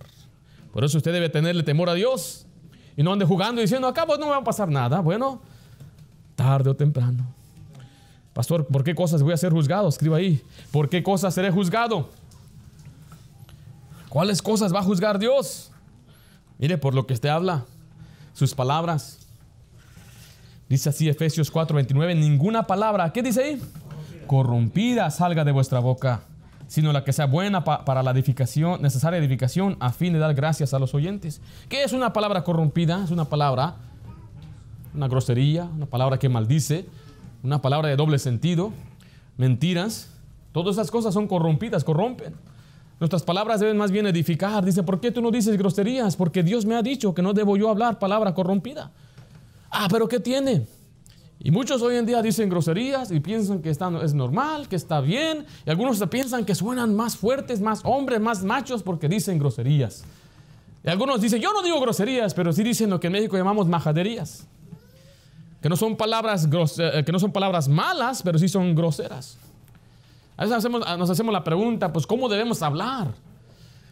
Por 0.72 0.86
eso 0.86 0.98
usted 0.98 1.12
debe 1.12 1.28
tenerle 1.28 1.64
temor 1.64 1.90
a 1.90 1.96
Dios 1.96 2.46
y 2.96 3.04
no 3.04 3.12
ande 3.12 3.26
jugando 3.26 3.60
diciendo, 3.60 3.90
acá 3.90 4.06
pues 4.06 4.20
no 4.20 4.28
me 4.28 4.32
va 4.32 4.38
a 4.38 4.44
pasar 4.46 4.70
nada. 4.70 5.02
Bueno, 5.02 5.42
tarde 6.38 6.70
o 6.70 6.76
temprano. 6.78 7.26
Pastor, 8.32 8.66
¿por 8.68 8.86
qué 8.86 8.96
cosas 8.96 9.22
voy 9.22 9.34
a 9.34 9.38
ser 9.38 9.52
juzgado? 9.52 9.90
Escriba 9.90 10.16
ahí. 10.16 10.42
¿Por 10.72 10.88
qué 10.88 11.04
cosas 11.04 11.34
seré 11.34 11.52
juzgado? 11.52 12.08
¿Cuáles 14.12 14.42
cosas 14.42 14.76
va 14.76 14.80
a 14.80 14.84
juzgar 14.84 15.20
Dios? 15.20 15.72
Mire, 16.60 16.78
por 16.78 16.94
lo 16.94 17.08
que 17.08 17.14
usted 17.14 17.30
habla, 17.30 17.64
sus 18.34 18.54
palabras. 18.54 19.20
Dice 20.68 20.90
así 20.90 21.08
Efesios 21.08 21.50
4:29, 21.50 22.14
ninguna 22.20 22.68
palabra, 22.68 23.14
¿qué 23.14 23.24
dice 23.24 23.42
ahí? 23.42 23.62
Corrompida 24.28 25.10
salga 25.12 25.46
de 25.46 25.54
vuestra 25.54 25.80
boca, 25.80 26.24
sino 26.68 26.92
la 26.92 27.06
que 27.06 27.14
sea 27.14 27.26
buena 27.26 27.64
para 27.64 28.04
la 28.04 28.12
edificación, 28.12 28.82
necesaria 28.82 29.18
edificación, 29.18 29.78
a 29.80 29.94
fin 29.94 30.12
de 30.12 30.20
dar 30.20 30.34
gracias 30.34 30.74
a 30.74 30.80
los 30.80 30.94
oyentes. 30.94 31.40
¿Qué 31.70 31.86
es 31.86 31.94
una 31.94 32.12
palabra 32.12 32.44
corrompida? 32.44 33.06
Es 33.06 33.12
una 33.12 33.30
palabra, 33.30 33.76
una 34.94 35.08
grosería, 35.08 35.70
una 35.74 35.86
palabra 35.86 36.20
que 36.20 36.28
maldice, 36.28 36.86
una 37.44 37.62
palabra 37.62 37.88
de 37.88 37.96
doble 37.96 38.20
sentido, 38.20 38.74
mentiras. 39.38 40.10
Todas 40.52 40.76
esas 40.76 40.92
cosas 40.92 41.14
son 41.14 41.30
corrompidas, 41.30 41.86
corrompen. 41.86 42.51
Nuestras 43.02 43.24
palabras 43.24 43.60
deben 43.60 43.78
más 43.78 43.90
bien 43.90 44.06
edificar. 44.06 44.64
Dice, 44.64 44.84
¿por 44.84 45.00
qué 45.02 45.10
tú 45.10 45.24
no 45.24 45.32
dices 45.32 45.58
groserías? 45.58 46.16
Porque 46.16 46.44
Dios 46.44 46.68
me 46.68 46.76
ha 46.76 46.84
dicho 46.84 47.16
que 47.16 47.24
no 47.24 47.34
debo 47.34 47.58
yo 47.58 47.72
hablar 47.72 47.98
palabra 47.98 48.36
corrompida. 48.36 48.92
Ah, 49.72 49.88
pero 49.90 50.08
¿qué 50.08 50.20
tiene? 50.20 50.68
Y 51.40 51.50
muchos 51.50 51.82
hoy 51.82 51.96
en 51.96 52.06
día 52.06 52.22
dicen 52.22 52.48
groserías 52.48 53.10
y 53.10 53.20
piensan 53.20 53.64
que 53.64 53.72
está, 53.72 53.90
es 54.04 54.14
normal, 54.14 54.68
que 54.68 54.76
está 54.76 55.02
bien. 55.02 55.48
Y 55.66 55.72
algunos 55.72 56.00
piensan 56.12 56.46
que 56.46 56.54
suenan 56.54 56.94
más 56.96 57.18
fuertes, 57.18 57.60
más 57.60 57.82
hombres, 57.86 58.22
más 58.22 58.44
machos 58.44 58.84
porque 58.84 59.10
dicen 59.10 59.40
groserías. 59.40 60.04
Y 60.84 60.90
algunos 60.92 61.22
dicen, 61.22 61.42
yo 61.42 61.54
no 61.54 61.64
digo 61.64 61.82
groserías, 61.82 62.36
pero 62.36 62.54
sí 62.54 62.62
dicen 62.62 62.92
lo 62.92 63.00
que 63.00 63.08
en 63.08 63.14
México 63.14 63.36
llamamos 63.36 63.68
majaderías. 63.68 64.46
Que 65.60 65.70
no 65.70 65.76
son 65.76 65.98
palabras, 65.98 66.48
eh, 66.78 67.02
que 67.04 67.12
no 67.12 67.18
son 67.18 67.32
palabras 67.32 67.68
malas, 67.68 68.22
pero 68.22 68.38
sí 68.38 68.48
son 68.48 68.76
groseras. 68.76 69.40
A 70.42 70.46
veces 70.46 70.72
nos 70.98 71.10
hacemos 71.12 71.32
la 71.32 71.44
pregunta, 71.44 71.94
pues, 71.94 72.08
¿cómo 72.08 72.28
debemos 72.28 72.64
hablar? 72.64 73.10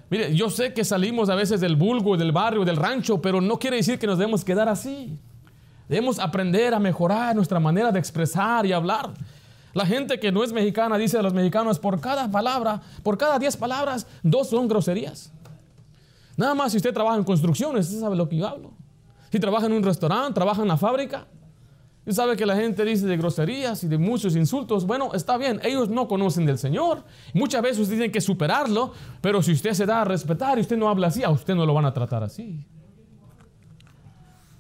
Mire, 0.10 0.34
yo 0.34 0.50
sé 0.50 0.74
que 0.74 0.84
salimos 0.84 1.30
a 1.30 1.36
veces 1.36 1.62
del 1.62 1.76
vulgo, 1.76 2.18
del 2.18 2.32
barrio, 2.32 2.66
del 2.66 2.76
rancho, 2.76 3.22
pero 3.22 3.40
no 3.40 3.60
quiere 3.60 3.78
decir 3.78 4.00
que 4.00 4.08
nos 4.08 4.18
debemos 4.18 4.44
quedar 4.44 4.68
así. 4.68 5.20
Debemos 5.88 6.18
aprender 6.18 6.74
a 6.74 6.80
mejorar 6.80 7.36
nuestra 7.36 7.60
manera 7.60 7.92
de 7.92 8.00
expresar 8.00 8.66
y 8.66 8.74
hablar. 8.74 9.12
La 9.76 9.86
gente 9.86 10.20
que 10.20 10.32
no 10.32 10.44
es 10.44 10.52
mexicana 10.52 10.98
dice 10.98 11.20
a 11.20 11.22
los 11.22 11.36
mexicanos, 11.36 11.78
por 11.78 12.02
cada 12.02 12.32
palabra, 12.32 12.82
por 13.04 13.16
cada 13.20 13.38
diez 13.38 13.56
palabras, 13.56 14.08
dos 14.24 14.50
son 14.50 14.68
groserías. 14.68 15.32
Nada 16.36 16.56
más 16.56 16.72
si 16.72 16.78
usted 16.78 16.96
trabaja 16.96 17.18
en 17.18 17.26
construcciones, 17.26 17.90
usted 17.90 18.00
sabe 18.00 18.16
lo 18.16 18.28
que 18.28 18.38
yo 18.38 18.48
hablo. 18.48 18.72
Si 19.32 19.40
trabaja 19.40 19.68
en 19.68 19.74
un 19.74 19.84
restaurante, 19.84 20.34
trabaja 20.34 20.64
en 20.64 20.68
la 20.70 20.78
fábrica, 20.78 21.28
sabe 22.14 22.36
que 22.36 22.46
la 22.46 22.56
gente 22.56 22.84
dice 22.86 23.06
de 23.06 23.18
groserías 23.18 23.84
y 23.84 23.88
de 23.88 23.98
muchos 23.98 24.36
insultos. 24.36 24.86
Bueno, 24.86 25.12
está 25.14 25.38
bien, 25.38 25.60
ellos 25.64 25.90
no 25.90 26.08
conocen 26.08 26.46
del 26.46 26.58
Señor. 26.58 27.04
Muchas 27.34 27.62
veces 27.62 27.80
usted 27.80 27.96
tiene 27.96 28.12
que 28.12 28.22
superarlo, 28.22 28.94
pero 29.22 29.42
si 29.42 29.52
usted 29.52 29.74
se 29.74 29.86
da 29.86 30.02
a 30.02 30.06
respetar 30.06 30.58
y 30.58 30.62
usted 30.62 30.78
no 30.78 30.90
habla 30.90 31.08
así, 31.08 31.24
a 31.24 31.30
usted 31.30 31.56
no 31.56 31.66
lo 31.66 31.74
van 31.74 31.86
a 31.86 31.94
tratar 31.94 32.24
así. 32.24 32.66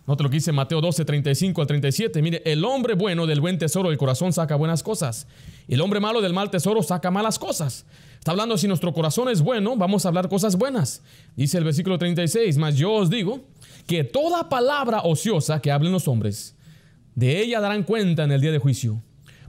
Note 0.09 0.23
lo 0.23 0.29
que 0.31 0.37
dice 0.37 0.51
Mateo 0.51 0.81
12, 0.81 1.05
35 1.05 1.61
al 1.61 1.67
37. 1.67 2.21
Mire, 2.23 2.41
el 2.43 2.65
hombre 2.65 2.95
bueno 2.95 3.27
del 3.27 3.41
buen 3.41 3.59
tesoro 3.59 3.89
del 3.89 3.97
corazón 3.99 4.33
saca 4.33 4.55
buenas 4.55 4.81
cosas. 4.81 5.27
Y 5.67 5.75
el 5.75 5.81
hombre 5.81 5.99
malo 5.99 6.19
del 6.19 6.33
mal 6.33 6.49
tesoro 6.49 6.81
saca 6.81 7.11
malas 7.11 7.37
cosas. 7.37 7.85
Está 8.17 8.31
hablando 8.31 8.57
si 8.57 8.67
nuestro 8.67 8.91
corazón 8.91 9.29
es 9.29 9.41
bueno, 9.41 9.77
vamos 9.77 10.05
a 10.05 10.09
hablar 10.09 10.27
cosas 10.27 10.57
buenas. 10.57 11.03
Dice 11.35 11.59
el 11.59 11.63
versículo 11.63 11.99
36, 11.99 12.57
mas 12.57 12.75
yo 12.75 12.91
os 12.91 13.11
digo 13.11 13.41
que 13.85 14.03
toda 14.03 14.49
palabra 14.49 15.01
ociosa 15.03 15.61
que 15.61 15.71
hablen 15.71 15.91
los 15.91 16.07
hombres, 16.07 16.55
de 17.19 17.41
ella 17.41 17.59
darán 17.59 17.83
cuenta 17.83 18.23
en 18.23 18.31
el 18.31 18.41
día 18.41 18.51
de 18.51 18.59
juicio. 18.59 19.01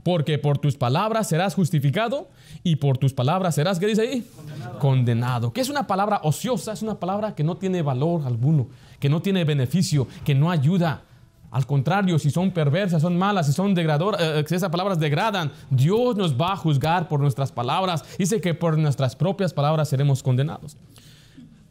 Porque 0.03 0.37
por 0.39 0.57
tus 0.57 0.75
palabras 0.75 1.29
serás 1.29 1.53
justificado 1.53 2.27
y 2.63 2.77
por 2.77 2.97
tus 2.97 3.13
palabras 3.13 3.55
serás, 3.55 3.79
¿qué 3.79 3.85
dice 3.85 4.01
ahí? 4.01 4.27
Condenado. 4.35 4.79
Condenado. 4.79 5.53
Que 5.53 5.61
es 5.61 5.69
una 5.69 5.85
palabra 5.87 6.21
ociosa, 6.23 6.73
es 6.73 6.81
una 6.81 6.99
palabra 6.99 7.35
que 7.35 7.43
no 7.43 7.55
tiene 7.55 7.81
valor 7.81 8.23
alguno, 8.25 8.67
que 8.99 9.09
no 9.09 9.21
tiene 9.21 9.45
beneficio, 9.45 10.07
que 10.25 10.33
no 10.33 10.49
ayuda. 10.49 11.03
Al 11.51 11.65
contrario, 11.65 12.17
si 12.17 12.31
son 12.31 12.51
perversas, 12.51 13.01
son 13.01 13.17
malas, 13.17 13.45
si 13.45 13.53
son 13.53 13.73
degradadoras, 13.73 14.21
eh, 14.21 14.43
si 14.47 14.55
esas 14.55 14.69
palabras 14.69 14.99
degradan, 14.99 15.51
Dios 15.69 16.15
nos 16.15 16.39
va 16.39 16.53
a 16.53 16.57
juzgar 16.57 17.07
por 17.07 17.19
nuestras 17.19 17.51
palabras. 17.51 18.03
Dice 18.17 18.41
que 18.41 18.53
por 18.53 18.77
nuestras 18.77 19.15
propias 19.15 19.53
palabras 19.53 19.87
seremos 19.87 20.23
condenados. 20.23 20.77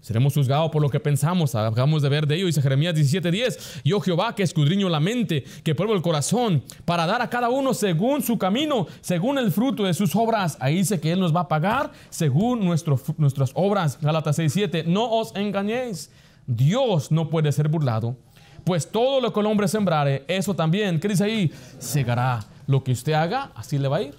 Seremos 0.01 0.33
juzgados 0.33 0.71
por 0.71 0.81
lo 0.81 0.89
que 0.89 0.99
pensamos. 0.99 1.55
Acabamos 1.55 2.01
de 2.01 2.09
ver 2.09 2.27
de 2.27 2.37
ello, 2.37 2.47
dice 2.47 2.63
Jeremías 2.63 2.95
17:10. 2.95 3.83
Yo 3.85 4.01
Jehová 4.01 4.35
que 4.35 4.43
escudriño 4.43 4.89
la 4.89 4.99
mente, 4.99 5.45
que 5.63 5.75
pruebo 5.75 5.95
el 5.95 6.01
corazón, 6.01 6.63
para 6.87 7.07
dar 7.07 7.21
a 7.21 7.29
cada 7.29 7.51
uno 7.51 7.75
según 7.75 8.23
su 8.23 8.39
camino, 8.39 8.87
según 9.03 9.39
el 9.39 9.53
fruto 9.53 9.85
de 9.85 9.93
sus 9.93 10.17
obras. 10.17 10.57
Ahí 10.61 10.77
dice 10.77 11.01
que 11.01 11.13
Él 11.13 11.21
nos 11.21 11.37
va 11.37 11.41
a 11.41 11.49
pagar 11.49 11.93
según 12.09 12.65
nuestras 12.65 13.53
obras. 13.55 13.99
Gálatas 14.01 14.39
6:7. 14.39 14.85
No 14.87 15.11
os 15.11 15.35
engañéis. 15.37 16.11
Dios 16.47 17.13
no 17.13 17.29
puede 17.29 17.53
ser 17.53 17.69
burlado. 17.69 18.17
Pues 18.65 18.91
todo 18.91 19.21
lo 19.21 19.33
que 19.33 19.41
el 19.41 19.47
hombre 19.47 19.69
sembrare, 19.69 20.25
eso 20.29 20.55
también, 20.55 21.01
¿qué 21.01 21.09
dice 21.09 21.25
ahí? 21.25 21.53
Segará. 21.79 22.45
Lo 22.67 22.85
que 22.85 22.93
usted 22.93 23.15
haga, 23.15 23.51
así 23.55 23.79
le 23.79 23.89
va 23.89 23.97
a 23.97 24.03
ir. 24.03 24.15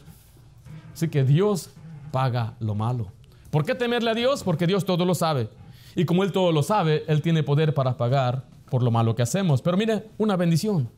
Así 0.94 1.08
que 1.08 1.24
Dios 1.24 1.70
paga 2.12 2.56
lo 2.60 2.76
malo. 2.76 3.12
¿Por 3.50 3.66
qué 3.66 3.76
temerle 3.76 4.12
a 4.12 4.14
Dios? 4.14 4.44
Porque 4.44 4.68
Dios 4.68 4.84
todo 4.84 5.06
lo 5.06 5.16
sabe. 5.16 5.50
Y 5.96 6.06
como 6.06 6.24
Él 6.24 6.32
todo 6.32 6.52
lo 6.52 6.64
sabe, 6.64 7.04
Él 7.08 7.22
tiene 7.22 7.44
poder 7.44 7.74
para 7.74 7.98
pagar 7.98 8.46
por 8.70 8.84
lo 8.84 8.92
malo 8.92 9.16
que 9.16 9.22
hacemos. 9.22 9.62
Pero 9.62 9.78
mire, 9.78 10.08
una 10.18 10.36
bendición. 10.36 10.90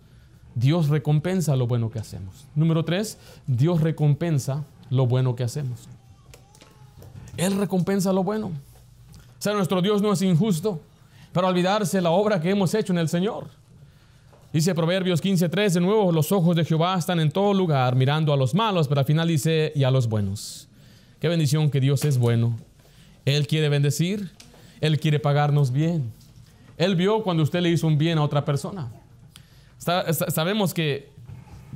Dios 0.55 0.89
recompensa 0.89 1.55
lo 1.55 1.67
bueno 1.67 1.89
que 1.89 1.99
hacemos. 1.99 2.45
Número 2.55 2.85
tres, 2.85 3.17
Dios 3.47 3.81
recompensa 3.81 4.63
lo 4.89 5.07
bueno 5.07 5.35
que 5.35 5.43
hacemos. 5.43 5.87
Él 7.37 7.57
recompensa 7.57 8.13
lo 8.13 8.23
bueno. 8.23 8.47
O 8.47 9.41
sea, 9.41 9.53
nuestro 9.53 9.81
Dios 9.81 10.01
no 10.01 10.13
es 10.13 10.21
injusto 10.21 10.79
para 11.33 11.47
olvidarse 11.47 11.99
la 11.99 12.11
obra 12.11 12.39
que 12.39 12.51
hemos 12.51 12.73
hecho 12.75 12.93
en 12.93 12.99
el 12.99 13.09
Señor. 13.09 13.47
Dice 14.53 14.75
Proverbios 14.75 15.19
15:3, 15.19 15.73
de 15.73 15.81
nuevo, 15.81 16.11
los 16.11 16.31
ojos 16.31 16.55
de 16.55 16.63
Jehová 16.63 16.95
están 16.95 17.19
en 17.19 17.31
todo 17.31 17.55
lugar, 17.55 17.95
mirando 17.95 18.31
a 18.31 18.37
los 18.37 18.53
malos, 18.53 18.87
pero 18.87 18.99
al 18.99 19.05
final 19.05 19.27
dice, 19.27 19.73
y 19.75 19.83
a 19.83 19.89
los 19.89 20.07
buenos. 20.07 20.69
Qué 21.19 21.27
bendición 21.27 21.71
que 21.71 21.79
Dios 21.79 22.05
es 22.05 22.19
bueno. 22.19 22.55
Él 23.25 23.47
quiere 23.47 23.69
bendecir, 23.69 24.29
él 24.83 24.99
quiere 24.99 25.17
pagarnos 25.17 25.71
bien. 25.71 26.11
Él 26.77 26.97
vio 26.97 27.23
cuando 27.23 27.41
usted 27.41 27.61
le 27.61 27.69
hizo 27.69 27.87
un 27.87 27.97
bien 27.97 28.17
a 28.17 28.23
otra 28.23 28.43
persona. 28.43 28.91
sabemos 29.77 30.73
que 30.73 31.09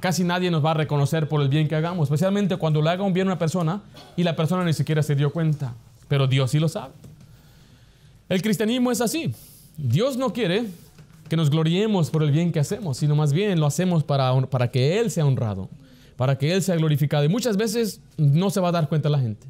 casi 0.01 0.25
nadie 0.25 0.51
nos 0.51 0.63
va 0.63 0.71
a 0.71 0.73
reconocer 0.73 1.29
por 1.29 1.41
el 1.41 1.47
bien 1.47 1.69
que 1.69 1.75
hagamos, 1.75 2.07
especialmente 2.07 2.57
cuando 2.57 2.81
le 2.81 2.89
haga 2.89 3.03
un 3.03 3.13
bien 3.13 3.27
a 3.27 3.31
una 3.31 3.39
persona 3.39 3.81
y 4.17 4.23
la 4.23 4.35
persona 4.35 4.65
ni 4.65 4.73
siquiera 4.73 5.01
se 5.03 5.15
dio 5.15 5.31
cuenta, 5.31 5.73
pero 6.09 6.27
Dios 6.27 6.51
sí 6.51 6.59
lo 6.59 6.67
sabe. 6.67 6.93
El 8.27 8.41
cristianismo 8.41 8.91
es 8.91 8.99
así. 8.99 9.33
Dios 9.77 10.17
no 10.17 10.33
quiere 10.33 10.65
que 11.29 11.37
nos 11.37 11.49
gloriemos 11.49 12.09
por 12.09 12.23
el 12.23 12.31
bien 12.31 12.51
que 12.51 12.59
hacemos, 12.59 12.97
sino 12.97 13.15
más 13.15 13.31
bien 13.31 13.57
lo 13.57 13.67
hacemos 13.67 14.03
para, 14.03 14.35
para 14.47 14.69
que 14.69 14.99
Él 14.99 15.11
sea 15.11 15.25
honrado, 15.25 15.69
para 16.17 16.37
que 16.37 16.51
Él 16.51 16.61
sea 16.61 16.75
glorificado. 16.75 17.23
Y 17.23 17.29
muchas 17.29 17.55
veces 17.55 18.01
no 18.17 18.49
se 18.49 18.59
va 18.59 18.67
a 18.67 18.73
dar 18.73 18.89
cuenta 18.89 19.07
la 19.07 19.19
gente. 19.19 19.47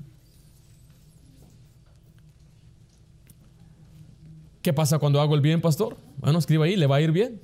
¿Qué 4.67 4.73
pasa 4.73 4.99
cuando 4.99 5.21
hago 5.21 5.33
el 5.33 5.39
bien, 5.39 5.61
pastor? 5.61 5.95
Bueno, 6.17 6.39
escriba 6.39 6.65
ahí, 6.65 6.75
le 6.75 6.87
va 6.87 6.97
a 6.97 7.01
ir 7.01 7.13
bien. 7.13 7.39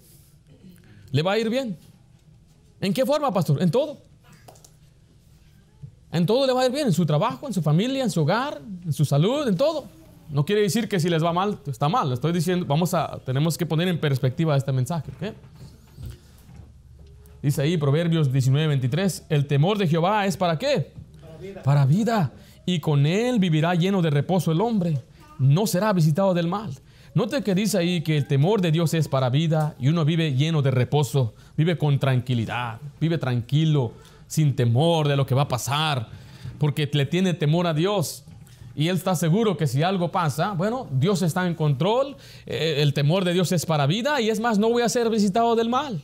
Le 1.09 1.21
va 1.21 1.31
a 1.31 1.39
ir 1.39 1.49
bien. 1.49 1.77
¿En 2.81 2.93
qué 2.93 3.05
forma, 3.05 3.31
pastor? 3.31 3.61
En 3.61 3.71
todo. 3.71 3.99
En 6.11 6.25
todo 6.25 6.45
le 6.45 6.51
va 6.51 6.63
a 6.63 6.65
ir 6.65 6.73
bien, 6.73 6.87
en 6.87 6.91
su 6.91 7.05
trabajo, 7.05 7.47
en 7.47 7.53
su 7.53 7.61
familia, 7.61 8.03
en 8.03 8.11
su 8.11 8.23
hogar, 8.23 8.61
en 8.83 8.91
su 8.91 9.05
salud, 9.05 9.47
en 9.47 9.55
todo. 9.55 9.85
No 10.31 10.43
quiere 10.43 10.63
decir 10.63 10.89
que 10.89 10.99
si 10.99 11.09
les 11.09 11.23
va 11.23 11.31
mal, 11.31 11.59
está 11.65 11.87
mal. 11.87 12.11
Estoy 12.11 12.33
diciendo, 12.33 12.65
vamos 12.65 12.93
a, 12.93 13.17
tenemos 13.25 13.57
que 13.57 13.65
poner 13.65 13.87
en 13.87 14.01
perspectiva 14.01 14.57
este 14.57 14.73
mensaje. 14.73 15.09
Dice 17.41 17.61
ahí 17.61 17.77
Proverbios 17.77 18.33
19, 18.33 18.67
23, 18.67 19.27
el 19.29 19.47
temor 19.47 19.77
de 19.77 19.87
Jehová 19.87 20.25
es 20.25 20.35
para 20.35 20.59
qué? 20.59 20.91
Para 21.21 21.37
vida. 21.37 21.63
Para 21.63 21.85
vida. 21.85 22.33
Y 22.65 22.81
con 22.81 23.05
él 23.05 23.39
vivirá 23.39 23.75
lleno 23.75 24.01
de 24.01 24.09
reposo 24.09 24.51
el 24.51 24.59
hombre. 24.59 25.01
No 25.39 25.65
será 25.67 25.93
visitado 25.93 26.33
del 26.33 26.49
mal. 26.49 26.73
Note 27.15 27.43
que 27.43 27.53
dice 27.53 27.77
ahí 27.77 28.01
que 28.01 28.17
el 28.17 28.27
temor 28.27 28.61
de 28.61 28.71
Dios 28.71 28.95
es 28.95 29.07
para 29.07 29.29
vida 29.29 29.75
y 29.79 29.87
uno 29.87 30.03
vive 30.03 30.33
lleno 30.33 30.63
de 30.63 30.71
reposo, 30.71 31.35
vive 31.55 31.77
con 31.77 31.99
tranquilidad, 31.99 32.79
vive 32.99 33.19
tranquilo, 33.19 33.93
sin 34.25 34.55
temor 34.55 35.07
de 35.07 35.15
lo 35.15 35.27
que 35.27 35.35
va 35.35 35.43
a 35.43 35.47
pasar, 35.47 36.07
porque 36.57 36.89
le 36.91 37.05
tiene 37.05 37.35
temor 37.35 37.67
a 37.67 37.73
Dios. 37.75 38.23
Y 38.75 38.87
él 38.87 38.95
está 38.95 39.13
seguro 39.13 39.55
que 39.57 39.67
si 39.67 39.83
algo 39.83 40.11
pasa, 40.11 40.53
bueno, 40.53 40.87
Dios 40.89 41.21
está 41.21 41.45
en 41.45 41.53
control, 41.53 42.17
eh, 42.47 42.77
el 42.79 42.95
temor 42.95 43.25
de 43.25 43.33
Dios 43.33 43.51
es 43.51 43.67
para 43.67 43.85
vida 43.85 44.19
y 44.19 44.31
es 44.31 44.39
más, 44.39 44.57
no 44.57 44.69
voy 44.69 44.81
a 44.81 44.89
ser 44.89 45.11
visitado 45.11 45.55
del 45.55 45.69
mal. 45.69 46.01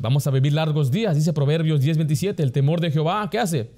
Vamos 0.00 0.28
a 0.28 0.30
vivir 0.30 0.52
largos 0.52 0.92
días, 0.92 1.16
dice 1.16 1.32
Proverbios 1.32 1.80
10:27, 1.80 2.44
el 2.44 2.52
temor 2.52 2.80
de 2.80 2.92
Jehová, 2.92 3.28
¿qué 3.28 3.40
hace? 3.40 3.72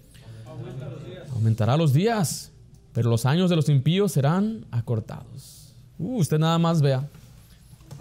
Aumentará 1.32 1.78
los 1.78 1.94
días, 1.94 2.52
pero 2.92 3.08
los 3.08 3.24
años 3.24 3.48
de 3.48 3.56
los 3.56 3.70
impíos 3.70 4.12
serán 4.12 4.66
acortados. 4.70 5.53
Uh, 5.98 6.18
usted 6.18 6.38
nada 6.38 6.58
más 6.58 6.80
vea. 6.80 7.08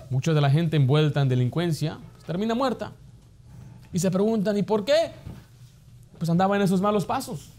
Mucha 0.10 0.34
de 0.34 0.42
la 0.42 0.50
gente 0.50 0.78
envuelta 0.78 1.22
en 1.22 1.30
delincuencia 1.30 1.98
termina 2.26 2.56
muerta. 2.56 2.92
Y 3.92 4.00
se 4.00 4.10
preguntan, 4.10 4.58
¿y 4.58 4.64
por 4.64 4.86
qué? 4.86 5.12
Pues 6.18 6.30
andaba 6.30 6.56
en 6.56 6.62
esos 6.62 6.82
malos 6.82 7.06
pasos. 7.06 7.50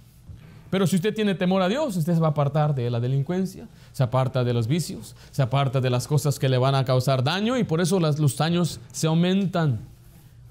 Pero 0.71 0.89
si 0.89 0.97
usted 0.97 1.15
tiene 1.15 1.37
temor 1.37 1.63
a 1.63 1.69
Dios, 1.69 1.97
usted 1.97 2.15
se 2.15 2.21
va 2.21 2.29
a 2.29 2.31
apartar 2.31 2.75
de 2.75 2.91
la 2.91 2.99
delincuencia, 2.99 3.69
se 3.93 4.03
aparta 4.03 4.43
de 4.43 4.53
los 4.53 4.67
vicios, 4.67 5.15
se 5.31 5.41
aparta 5.41 5.81
de 5.81 5.89
las 5.89 6.09
cosas 6.09 6.41
que 6.41 6.49
le 6.49 6.59
van 6.59 6.75
a 6.75 6.85
causar 6.85 7.23
daño 7.23 7.57
y 7.57 7.63
por 7.63 7.81
eso 7.81 8.01
los 8.01 8.37
daños 8.37 8.81
se 8.91 9.07
aumentan. 9.07 9.79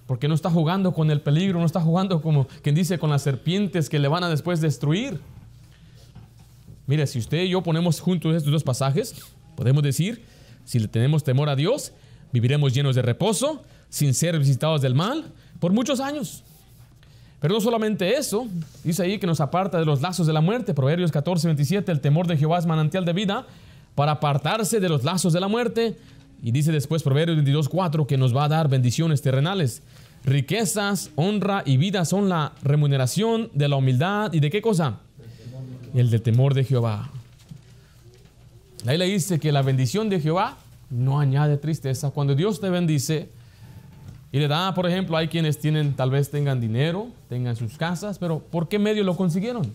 Porque 0.07 0.29
no 0.29 0.35
está 0.35 0.49
jugando 0.49 0.93
con 0.93 1.11
el 1.11 1.19
peligro, 1.19 1.59
no 1.59 1.65
está 1.65 1.81
jugando 1.81 2.21
como 2.21 2.47
quien 2.61 2.75
dice 2.75 2.97
con 2.99 3.09
las 3.09 3.21
serpientes 3.21 3.89
que 3.89 3.99
le 3.99 4.07
van 4.07 4.23
a 4.23 4.29
después 4.29 4.61
destruir. 4.61 5.19
Mire, 6.87 7.05
si 7.07 7.19
usted 7.19 7.43
y 7.43 7.49
yo 7.49 7.61
ponemos 7.61 7.99
juntos 7.99 8.33
estos 8.33 8.51
dos 8.51 8.63
pasajes, 8.63 9.15
podemos 9.55 9.83
decir, 9.83 10.23
si 10.65 10.79
le 10.79 10.87
tenemos 10.87 11.23
temor 11.23 11.49
a 11.49 11.55
Dios, 11.55 11.93
viviremos 12.31 12.73
llenos 12.73 12.95
de 12.95 13.01
reposo, 13.01 13.63
sin 13.89 14.13
ser 14.13 14.37
visitados 14.39 14.81
del 14.81 14.95
mal, 14.95 15.25
por 15.59 15.71
muchos 15.73 15.99
años. 15.99 16.43
Pero 17.39 17.55
no 17.55 17.61
solamente 17.61 18.15
eso, 18.17 18.47
dice 18.83 19.03
ahí 19.03 19.19
que 19.19 19.27
nos 19.27 19.41
aparta 19.41 19.77
de 19.77 19.85
los 19.85 20.01
lazos 20.01 20.25
de 20.25 20.33
la 20.33 20.39
muerte, 20.41 20.73
Proverbios 20.73 21.11
14, 21.11 21.47
27, 21.47 21.91
el 21.91 21.99
temor 21.99 22.25
de 22.25 22.37
Jehová 22.37 22.57
es 22.57 22.65
manantial 22.65 23.03
de 23.03 23.13
vida, 23.13 23.45
para 23.95 24.13
apartarse 24.13 24.79
de 24.79 24.89
los 24.89 25.03
lazos 25.03 25.33
de 25.33 25.39
la 25.39 25.47
muerte. 25.47 25.97
Y 26.41 26.51
dice 26.51 26.71
después 26.71 27.03
Proverbios 27.03 27.37
22, 27.37 27.69
4, 27.69 28.07
que 28.07 28.17
nos 28.17 28.35
va 28.35 28.45
a 28.45 28.47
dar 28.49 28.69
bendiciones 28.69 29.21
terrenales. 29.21 29.81
Riquezas, 30.23 31.11
honra 31.15 31.63
y 31.65 31.77
vida 31.77 32.05
son 32.05 32.29
la 32.29 32.53
remuneración 32.63 33.49
de 33.53 33.67
la 33.67 33.75
humildad 33.75 34.31
y 34.33 34.39
de 34.39 34.49
qué 34.49 34.61
cosa? 34.61 34.99
El 35.93 36.09
del 36.09 36.21
temor 36.21 36.53
de 36.53 36.63
Jehová. 36.63 37.11
Ahí 38.85 38.97
le 38.97 39.05
dice 39.05 39.39
que 39.39 39.51
la 39.51 39.61
bendición 39.61 40.09
de 40.09 40.19
Jehová 40.19 40.57
no 40.89 41.19
añade 41.19 41.57
tristeza. 41.57 42.11
Cuando 42.11 42.35
Dios 42.35 42.59
te 42.59 42.69
bendice 42.69 43.29
y 44.31 44.39
le 44.39 44.47
da, 44.47 44.73
por 44.73 44.87
ejemplo, 44.87 45.15
hay 45.15 45.29
quienes 45.29 45.57
tienen, 45.57 45.95
tal 45.95 46.11
vez 46.11 46.29
tengan 46.29 46.59
dinero, 46.59 47.07
tengan 47.29 47.55
sus 47.55 47.77
casas, 47.77 48.19
pero 48.19 48.39
¿por 48.39 48.67
qué 48.67 48.79
medio 48.79 49.03
lo 49.03 49.15
consiguieron? 49.15 49.73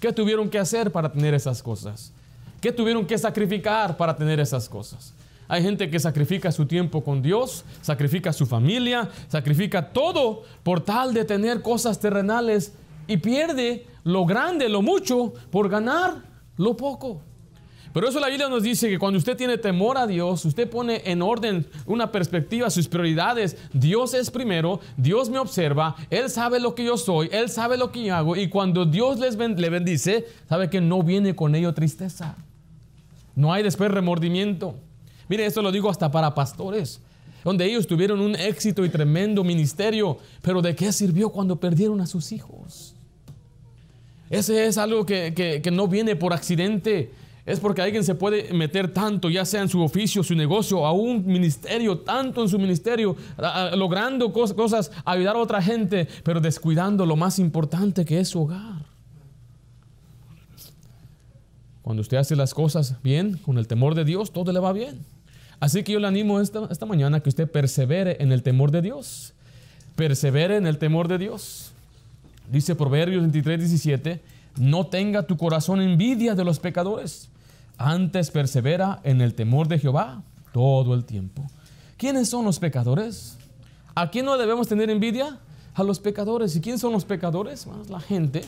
¿Qué 0.00 0.12
tuvieron 0.12 0.48
que 0.48 0.58
hacer 0.58 0.90
para 0.90 1.12
tener 1.12 1.34
esas 1.34 1.62
cosas? 1.62 2.12
¿Qué 2.60 2.72
tuvieron 2.72 3.06
que 3.06 3.18
sacrificar 3.18 3.96
para 3.96 4.16
tener 4.16 4.40
esas 4.40 4.68
cosas? 4.68 5.12
Hay 5.46 5.62
gente 5.62 5.90
que 5.90 6.00
sacrifica 6.00 6.50
su 6.50 6.64
tiempo 6.64 7.04
con 7.04 7.20
Dios, 7.20 7.64
sacrifica 7.82 8.32
su 8.32 8.46
familia, 8.46 9.10
sacrifica 9.28 9.90
todo 9.92 10.44
por 10.62 10.80
tal 10.80 11.12
de 11.12 11.26
tener 11.26 11.60
cosas 11.60 12.00
terrenales 12.00 12.72
y 13.06 13.18
pierde 13.18 13.84
lo 14.04 14.24
grande, 14.24 14.70
lo 14.70 14.80
mucho, 14.80 15.34
por 15.50 15.68
ganar 15.68 16.22
lo 16.56 16.76
poco. 16.76 17.20
Pero 17.92 18.08
eso 18.08 18.20
la 18.20 18.28
Biblia 18.28 18.48
nos 18.48 18.62
dice 18.62 18.88
que 18.88 18.98
cuando 18.98 19.18
usted 19.18 19.36
tiene 19.36 19.58
temor 19.58 19.98
a 19.98 20.06
Dios, 20.06 20.44
usted 20.44 20.68
pone 20.68 21.02
en 21.04 21.20
orden 21.20 21.66
una 21.84 22.10
perspectiva, 22.10 22.70
sus 22.70 22.88
prioridades. 22.88 23.56
Dios 23.72 24.14
es 24.14 24.30
primero, 24.30 24.80
Dios 24.96 25.28
me 25.28 25.38
observa, 25.38 25.94
Él 26.08 26.30
sabe 26.30 26.58
lo 26.58 26.74
que 26.74 26.84
yo 26.84 26.96
soy, 26.96 27.28
Él 27.32 27.50
sabe 27.50 27.76
lo 27.76 27.92
que 27.92 28.04
yo 28.04 28.14
hago. 28.14 28.36
Y 28.36 28.48
cuando 28.48 28.86
Dios 28.86 29.18
les 29.18 29.36
le 29.36 29.68
bendice, 29.68 30.26
sabe 30.48 30.70
que 30.70 30.80
no 30.80 31.02
viene 31.02 31.36
con 31.36 31.54
ello 31.54 31.74
tristeza. 31.74 32.36
No 33.34 33.52
hay 33.52 33.62
después 33.62 33.90
remordimiento. 33.90 34.74
Mire, 35.28 35.46
esto 35.46 35.62
lo 35.62 35.72
digo 35.72 35.90
hasta 35.90 36.10
para 36.10 36.34
pastores, 36.34 37.00
donde 37.44 37.64
ellos 37.64 37.86
tuvieron 37.86 38.20
un 38.20 38.36
éxito 38.36 38.84
y 38.84 38.88
tremendo 38.88 39.44
ministerio, 39.44 40.18
pero 40.42 40.62
¿de 40.62 40.74
qué 40.74 40.92
sirvió 40.92 41.30
cuando 41.30 41.56
perdieron 41.56 42.00
a 42.00 42.06
sus 42.06 42.32
hijos? 42.32 42.94
Ese 44.32 44.66
es 44.66 44.78
algo 44.78 45.04
que, 45.04 45.34
que, 45.62 45.70
no 45.70 45.88
viene 45.88 46.16
por 46.16 46.32
accidente. 46.32 47.10
Es 47.44 47.58
porque 47.58 47.82
alguien 47.82 48.04
se 48.04 48.14
puede 48.14 48.52
meter 48.52 48.92
tanto, 48.92 49.28
ya 49.28 49.44
sea 49.44 49.62
en 49.62 49.68
su 49.68 49.82
oficio, 49.82 50.22
su 50.22 50.34
negocio, 50.34 50.86
a 50.86 50.92
un 50.92 51.26
ministerio, 51.26 51.98
tanto 51.98 52.42
en 52.42 52.48
su 52.48 52.58
ministerio, 52.58 53.16
logrando 53.74 54.32
cosas, 54.32 54.92
ayudar 55.04 55.34
a 55.34 55.40
otra 55.40 55.60
gente, 55.60 56.06
pero 56.22 56.40
descuidando 56.40 57.04
lo 57.04 57.16
más 57.16 57.40
importante 57.40 58.04
que 58.04 58.20
es 58.20 58.28
su 58.28 58.42
hogar. 58.42 58.86
Cuando 61.82 62.00
usted 62.00 62.16
hace 62.16 62.36
las 62.36 62.54
cosas 62.54 63.02
bien, 63.02 63.38
con 63.38 63.58
el 63.58 63.66
temor 63.66 63.96
de 63.96 64.04
Dios, 64.04 64.32
todo 64.32 64.52
le 64.52 64.60
va 64.60 64.72
bien. 64.72 65.04
Así 65.58 65.82
que 65.82 65.92
yo 65.92 65.98
le 65.98 66.06
animo 66.06 66.40
esta, 66.40 66.68
esta 66.70 66.86
mañana 66.86 67.20
que 67.20 67.28
usted 67.28 67.50
persevere 67.50 68.18
en 68.20 68.30
el 68.30 68.44
temor 68.44 68.70
de 68.70 68.82
Dios. 68.82 69.34
Persevere 69.96 70.56
en 70.56 70.68
el 70.68 70.78
temor 70.78 71.08
de 71.08 71.18
Dios. 71.18 71.72
Dice 72.50 72.76
Proverbios 72.76 73.20
23, 73.22 73.58
17, 73.58 74.20
no 74.58 74.86
tenga 74.86 75.26
tu 75.26 75.36
corazón 75.36 75.80
envidia 75.80 76.34
de 76.34 76.44
los 76.44 76.60
pecadores, 76.60 77.28
antes 77.78 78.30
persevera 78.30 79.00
en 79.04 79.20
el 79.20 79.34
temor 79.34 79.68
de 79.68 79.78
Jehová 79.78 80.22
todo 80.52 80.94
el 80.94 81.04
tiempo. 81.04 81.46
¿Quiénes 81.96 82.28
son 82.28 82.44
los 82.44 82.58
pecadores? 82.58 83.38
¿A 83.94 84.10
quién 84.10 84.26
no 84.26 84.36
debemos 84.36 84.68
tener 84.68 84.90
envidia? 84.90 85.38
A 85.74 85.82
los 85.82 86.00
pecadores. 86.00 86.54
¿Y 86.56 86.60
quién 86.60 86.78
son 86.78 86.92
los 86.92 87.04
pecadores? 87.04 87.66
la 87.88 88.00
gente 88.00 88.42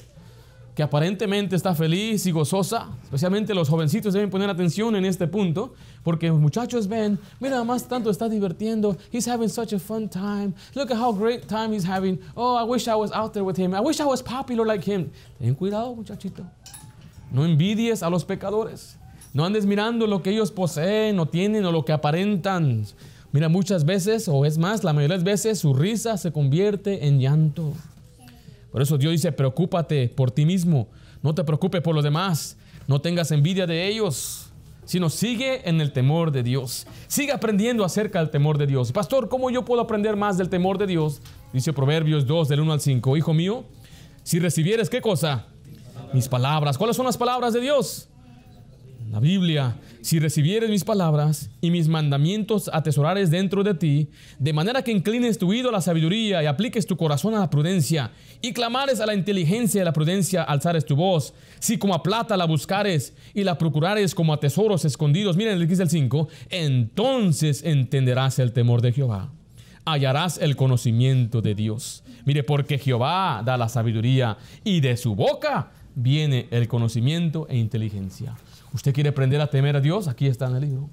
que 0.74 0.82
aparentemente 0.82 1.54
está 1.54 1.74
feliz 1.74 2.26
y 2.26 2.32
gozosa, 2.32 2.88
especialmente 3.04 3.54
los 3.54 3.68
jovencitos 3.68 4.12
deben 4.12 4.28
poner 4.28 4.50
atención 4.50 4.96
en 4.96 5.04
este 5.04 5.28
punto, 5.28 5.74
porque 6.02 6.28
los 6.28 6.40
muchachos 6.40 6.88
ven, 6.88 7.18
mira, 7.38 7.62
más 7.62 7.86
tanto 7.86 8.10
está 8.10 8.28
divirtiendo, 8.28 8.96
he's 9.12 9.28
having 9.28 9.48
such 9.48 9.72
a 9.72 9.78
fun 9.78 10.08
time, 10.08 10.52
look 10.74 10.90
at 10.90 10.98
how 10.98 11.12
great 11.12 11.46
time 11.46 11.72
he's 11.72 11.86
having, 11.86 12.18
oh, 12.34 12.56
I 12.56 12.64
wish 12.64 12.88
I 12.88 12.96
was 12.96 13.12
out 13.12 13.32
there 13.32 13.44
with 13.44 13.56
him, 13.56 13.72
I 13.72 13.80
wish 13.80 14.00
I 14.00 14.04
was 14.04 14.20
popular 14.20 14.66
like 14.66 14.84
him. 14.84 15.10
Ten 15.38 15.54
cuidado, 15.54 15.94
muchachito, 15.94 16.44
no 17.30 17.44
envidies 17.44 18.02
a 18.02 18.10
los 18.10 18.24
pecadores, 18.24 18.96
no 19.32 19.44
andes 19.44 19.66
mirando 19.66 20.08
lo 20.08 20.22
que 20.22 20.30
ellos 20.30 20.50
poseen 20.50 21.20
o 21.20 21.26
tienen 21.26 21.64
o 21.64 21.70
lo 21.70 21.84
que 21.84 21.92
aparentan. 21.92 22.84
Mira, 23.30 23.48
muchas 23.48 23.84
veces, 23.84 24.28
o 24.28 24.44
es 24.44 24.58
más, 24.58 24.84
la 24.84 24.92
mayoría 24.92 25.16
de 25.16 25.18
las 25.18 25.24
veces, 25.24 25.58
su 25.58 25.74
risa 25.74 26.16
se 26.18 26.30
convierte 26.32 27.08
en 27.08 27.18
llanto. 27.18 27.72
Por 28.74 28.82
eso 28.82 28.98
Dios 28.98 29.12
dice, 29.12 29.30
preocúpate 29.30 30.08
por 30.08 30.32
ti 30.32 30.44
mismo, 30.44 30.88
no 31.22 31.32
te 31.32 31.44
preocupes 31.44 31.80
por 31.80 31.94
los 31.94 32.02
demás, 32.02 32.56
no 32.88 33.00
tengas 33.00 33.30
envidia 33.30 33.68
de 33.68 33.86
ellos, 33.86 34.50
sino 34.84 35.10
sigue 35.10 35.68
en 35.68 35.80
el 35.80 35.92
temor 35.92 36.32
de 36.32 36.42
Dios. 36.42 36.84
Sigue 37.06 37.30
aprendiendo 37.30 37.84
acerca 37.84 38.18
del 38.18 38.30
temor 38.30 38.58
de 38.58 38.66
Dios. 38.66 38.90
Pastor, 38.90 39.28
¿cómo 39.28 39.48
yo 39.48 39.64
puedo 39.64 39.80
aprender 39.80 40.16
más 40.16 40.38
del 40.38 40.48
temor 40.48 40.76
de 40.76 40.88
Dios? 40.88 41.22
Dice 41.52 41.72
Proverbios 41.72 42.26
2 42.26 42.48
del 42.48 42.62
1 42.62 42.72
al 42.72 42.80
5. 42.80 43.16
Hijo 43.16 43.32
mío, 43.32 43.62
si 44.24 44.40
recibieres 44.40 44.90
qué 44.90 45.00
cosa? 45.00 45.46
Mis 46.12 46.26
palabras. 46.26 46.76
¿Cuáles 46.76 46.96
son 46.96 47.06
las 47.06 47.16
palabras 47.16 47.52
de 47.52 47.60
Dios? 47.60 48.08
La 49.10 49.20
Biblia, 49.20 49.76
si 50.00 50.18
recibieres 50.18 50.70
mis 50.70 50.82
palabras 50.82 51.50
y 51.60 51.70
mis 51.70 51.88
mandamientos 51.88 52.70
atesorares 52.72 53.30
dentro 53.30 53.62
de 53.62 53.74
ti, 53.74 54.08
de 54.38 54.52
manera 54.52 54.82
que 54.82 54.90
inclines 54.90 55.38
tu 55.38 55.50
oído 55.50 55.68
a 55.68 55.72
la 55.72 55.80
sabiduría 55.80 56.42
y 56.42 56.46
apliques 56.46 56.86
tu 56.86 56.96
corazón 56.96 57.34
a 57.34 57.40
la 57.40 57.50
prudencia, 57.50 58.10
y 58.40 58.52
clamares 58.52 59.00
a 59.00 59.06
la 59.06 59.14
inteligencia 59.14 59.78
y 59.78 59.82
a 59.82 59.84
la 59.84 59.92
prudencia, 59.92 60.42
alzares 60.42 60.84
tu 60.84 60.96
voz, 60.96 61.34
si 61.60 61.76
como 61.78 61.94
a 61.94 62.02
plata 62.02 62.36
la 62.36 62.46
buscares 62.46 63.14
y 63.34 63.44
la 63.44 63.58
procurares 63.58 64.14
como 64.14 64.32
a 64.32 64.40
tesoros 64.40 64.84
escondidos, 64.84 65.36
miren 65.36 65.60
el 65.60 65.68
dice 65.68 65.82
el 65.82 65.90
5, 65.90 66.28
entonces 66.50 67.62
entenderás 67.62 68.38
el 68.38 68.52
temor 68.52 68.80
de 68.82 68.92
Jehová 68.92 69.30
hallarás 69.86 70.38
el 70.38 70.56
conocimiento 70.56 71.42
de 71.42 71.54
Dios. 71.54 72.04
Mire, 72.24 72.42
porque 72.42 72.78
Jehová 72.78 73.42
da 73.44 73.58
la 73.58 73.68
sabiduría 73.68 74.38
y 74.64 74.80
de 74.80 74.96
su 74.96 75.14
boca 75.14 75.72
viene 75.94 76.48
el 76.50 76.68
conocimiento 76.68 77.46
e 77.50 77.58
inteligencia. 77.58 78.34
¿Usted 78.74 78.92
quiere 78.92 79.10
aprender 79.10 79.40
a 79.40 79.46
temer 79.46 79.76
a 79.76 79.80
Dios? 79.80 80.08
Aquí 80.08 80.26
está 80.26 80.48
en 80.48 80.56
el 80.56 80.62
libro. 80.62 80.90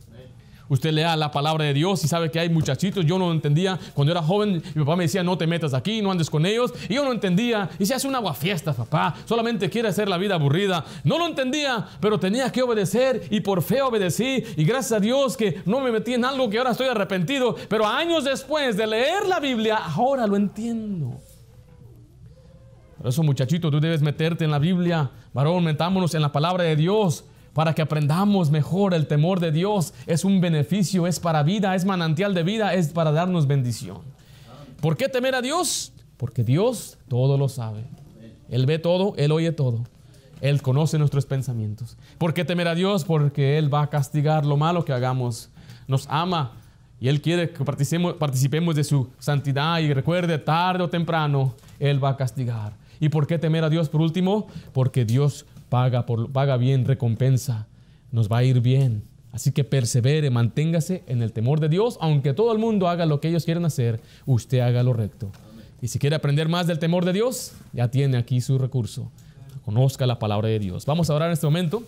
Usted 0.69 0.91
lea 0.93 1.17
la 1.17 1.31
palabra 1.31 1.65
de 1.65 1.73
Dios 1.73 2.05
y 2.05 2.07
sabe 2.07 2.29
que 2.29 2.39
hay 2.39 2.47
muchachitos. 2.47 3.03
Yo 3.05 3.17
no 3.17 3.31
entendía. 3.31 3.77
Cuando 3.95 4.11
era 4.11 4.21
joven, 4.21 4.61
mi 4.75 4.83
papá 4.83 4.95
me 4.95 5.03
decía, 5.05 5.23
no 5.23 5.35
te 5.35 5.47
metas 5.47 5.73
aquí, 5.73 5.99
no 5.99 6.11
andes 6.11 6.29
con 6.29 6.45
ellos. 6.45 6.71
Y 6.87 6.93
yo 6.93 7.03
no 7.03 7.11
entendía. 7.11 7.71
Y 7.79 7.87
se 7.87 7.95
hace 7.95 8.07
una 8.07 8.21
fiesta, 8.35 8.71
papá. 8.71 9.15
Solamente 9.25 9.69
quiere 9.69 9.89
hacer 9.89 10.07
la 10.07 10.17
vida 10.17 10.35
aburrida. 10.35 10.85
No 11.03 11.17
lo 11.17 11.25
entendía, 11.25 11.85
pero 11.99 12.19
tenía 12.19 12.51
que 12.51 12.61
obedecer. 12.61 13.23
Y 13.31 13.41
por 13.41 13.63
fe 13.63 13.81
obedecí. 13.81 14.43
Y 14.55 14.63
gracias 14.63 14.93
a 14.93 14.99
Dios 14.99 15.35
que 15.35 15.61
no 15.65 15.79
me 15.79 15.91
metí 15.91 16.13
en 16.13 16.23
algo 16.23 16.49
que 16.51 16.59
ahora 16.59 16.71
estoy 16.71 16.87
arrepentido. 16.87 17.55
Pero 17.67 17.87
años 17.87 18.23
después 18.23 18.77
de 18.77 18.85
leer 18.85 19.27
la 19.27 19.39
Biblia, 19.39 19.77
ahora 19.77 20.27
lo 20.27 20.35
entiendo. 20.37 21.19
Por 22.97 23.07
eso, 23.07 23.23
muchachito, 23.23 23.71
tú 23.71 23.79
debes 23.79 24.03
meterte 24.03 24.45
en 24.45 24.51
la 24.51 24.59
Biblia. 24.59 25.09
Varón, 25.33 25.63
metámonos 25.63 26.13
en 26.13 26.21
la 26.21 26.31
palabra 26.31 26.63
de 26.63 26.75
Dios 26.75 27.25
para 27.53 27.73
que 27.73 27.81
aprendamos 27.81 28.51
mejor 28.51 28.93
el 28.93 29.07
temor 29.07 29.39
de 29.39 29.51
Dios. 29.51 29.93
Es 30.07 30.23
un 30.23 30.41
beneficio, 30.41 31.07
es 31.07 31.19
para 31.19 31.43
vida, 31.43 31.75
es 31.75 31.85
manantial 31.85 32.33
de 32.33 32.43
vida, 32.43 32.73
es 32.73 32.89
para 32.89 33.11
darnos 33.11 33.47
bendición. 33.47 33.99
¿Por 34.81 34.97
qué 34.97 35.09
temer 35.09 35.35
a 35.35 35.41
Dios? 35.41 35.93
Porque 36.17 36.43
Dios 36.43 36.97
todo 37.07 37.37
lo 37.37 37.49
sabe. 37.49 37.85
Él 38.49 38.65
ve 38.65 38.79
todo, 38.79 39.13
Él 39.17 39.31
oye 39.31 39.51
todo. 39.51 39.83
Él 40.41 40.61
conoce 40.61 40.97
nuestros 40.97 41.25
pensamientos. 41.25 41.97
¿Por 42.17 42.33
qué 42.33 42.43
temer 42.43 42.67
a 42.67 42.75
Dios? 42.75 43.05
Porque 43.05 43.57
Él 43.57 43.73
va 43.73 43.83
a 43.83 43.89
castigar 43.89 44.45
lo 44.45 44.57
malo 44.57 44.83
que 44.83 44.91
hagamos. 44.91 45.49
Nos 45.87 46.07
ama 46.09 46.53
y 46.99 47.07
Él 47.07 47.21
quiere 47.21 47.51
que 47.51 47.63
participemos, 47.63 48.75
de 48.75 48.83
su 48.83 49.09
santidad 49.19 49.79
y 49.79 49.93
recuerde, 49.93 50.37
tarde 50.37 50.83
o 50.83 50.89
temprano, 50.89 51.55
Él 51.79 52.03
va 52.03 52.09
a 52.09 52.17
castigar. 52.17 52.73
¿Y 52.99 53.09
por 53.09 53.25
qué 53.25 53.39
temer 53.39 53.63
a 53.63 53.69
Dios 53.69 53.89
por 53.89 54.01
último? 54.01 54.47
Porque 54.73 55.05
Dios 55.05 55.45
paga, 55.71 56.05
por, 56.05 56.33
paga 56.33 56.57
bien, 56.57 56.83
recompensa, 56.83 57.65
nos 58.11 58.29
va 58.29 58.39
a 58.39 58.43
ir 58.43 58.59
bien. 58.59 59.03
Así 59.31 59.53
que 59.53 59.63
persevere, 59.63 60.29
manténgase 60.29 61.03
en 61.07 61.21
el 61.21 61.31
temor 61.31 61.61
de 61.61 61.69
Dios, 61.69 61.97
aunque 62.01 62.33
todo 62.33 62.51
el 62.51 62.59
mundo 62.59 62.89
haga 62.89 63.05
lo 63.05 63.21
que 63.21 63.29
ellos 63.29 63.45
quieren 63.45 63.63
hacer, 63.63 64.01
usted 64.25 64.59
haga 64.59 64.83
lo 64.83 64.91
recto. 64.91 65.31
Y 65.81 65.87
si 65.87 65.97
quiere 65.97 66.17
aprender 66.17 66.49
más 66.49 66.67
del 66.67 66.77
temor 66.77 67.05
de 67.05 67.13
Dios, 67.13 67.53
ya 67.71 67.89
tiene 67.89 68.17
aquí 68.17 68.41
su 68.41 68.57
recurso. 68.57 69.09
Conozca 69.63 70.05
la 70.05 70.19
palabra 70.19 70.49
de 70.49 70.59
Dios. 70.59 70.85
Vamos 70.85 71.09
a 71.09 71.15
orar 71.15 71.29
en 71.29 71.33
este 71.33 71.47
momento. 71.47 71.83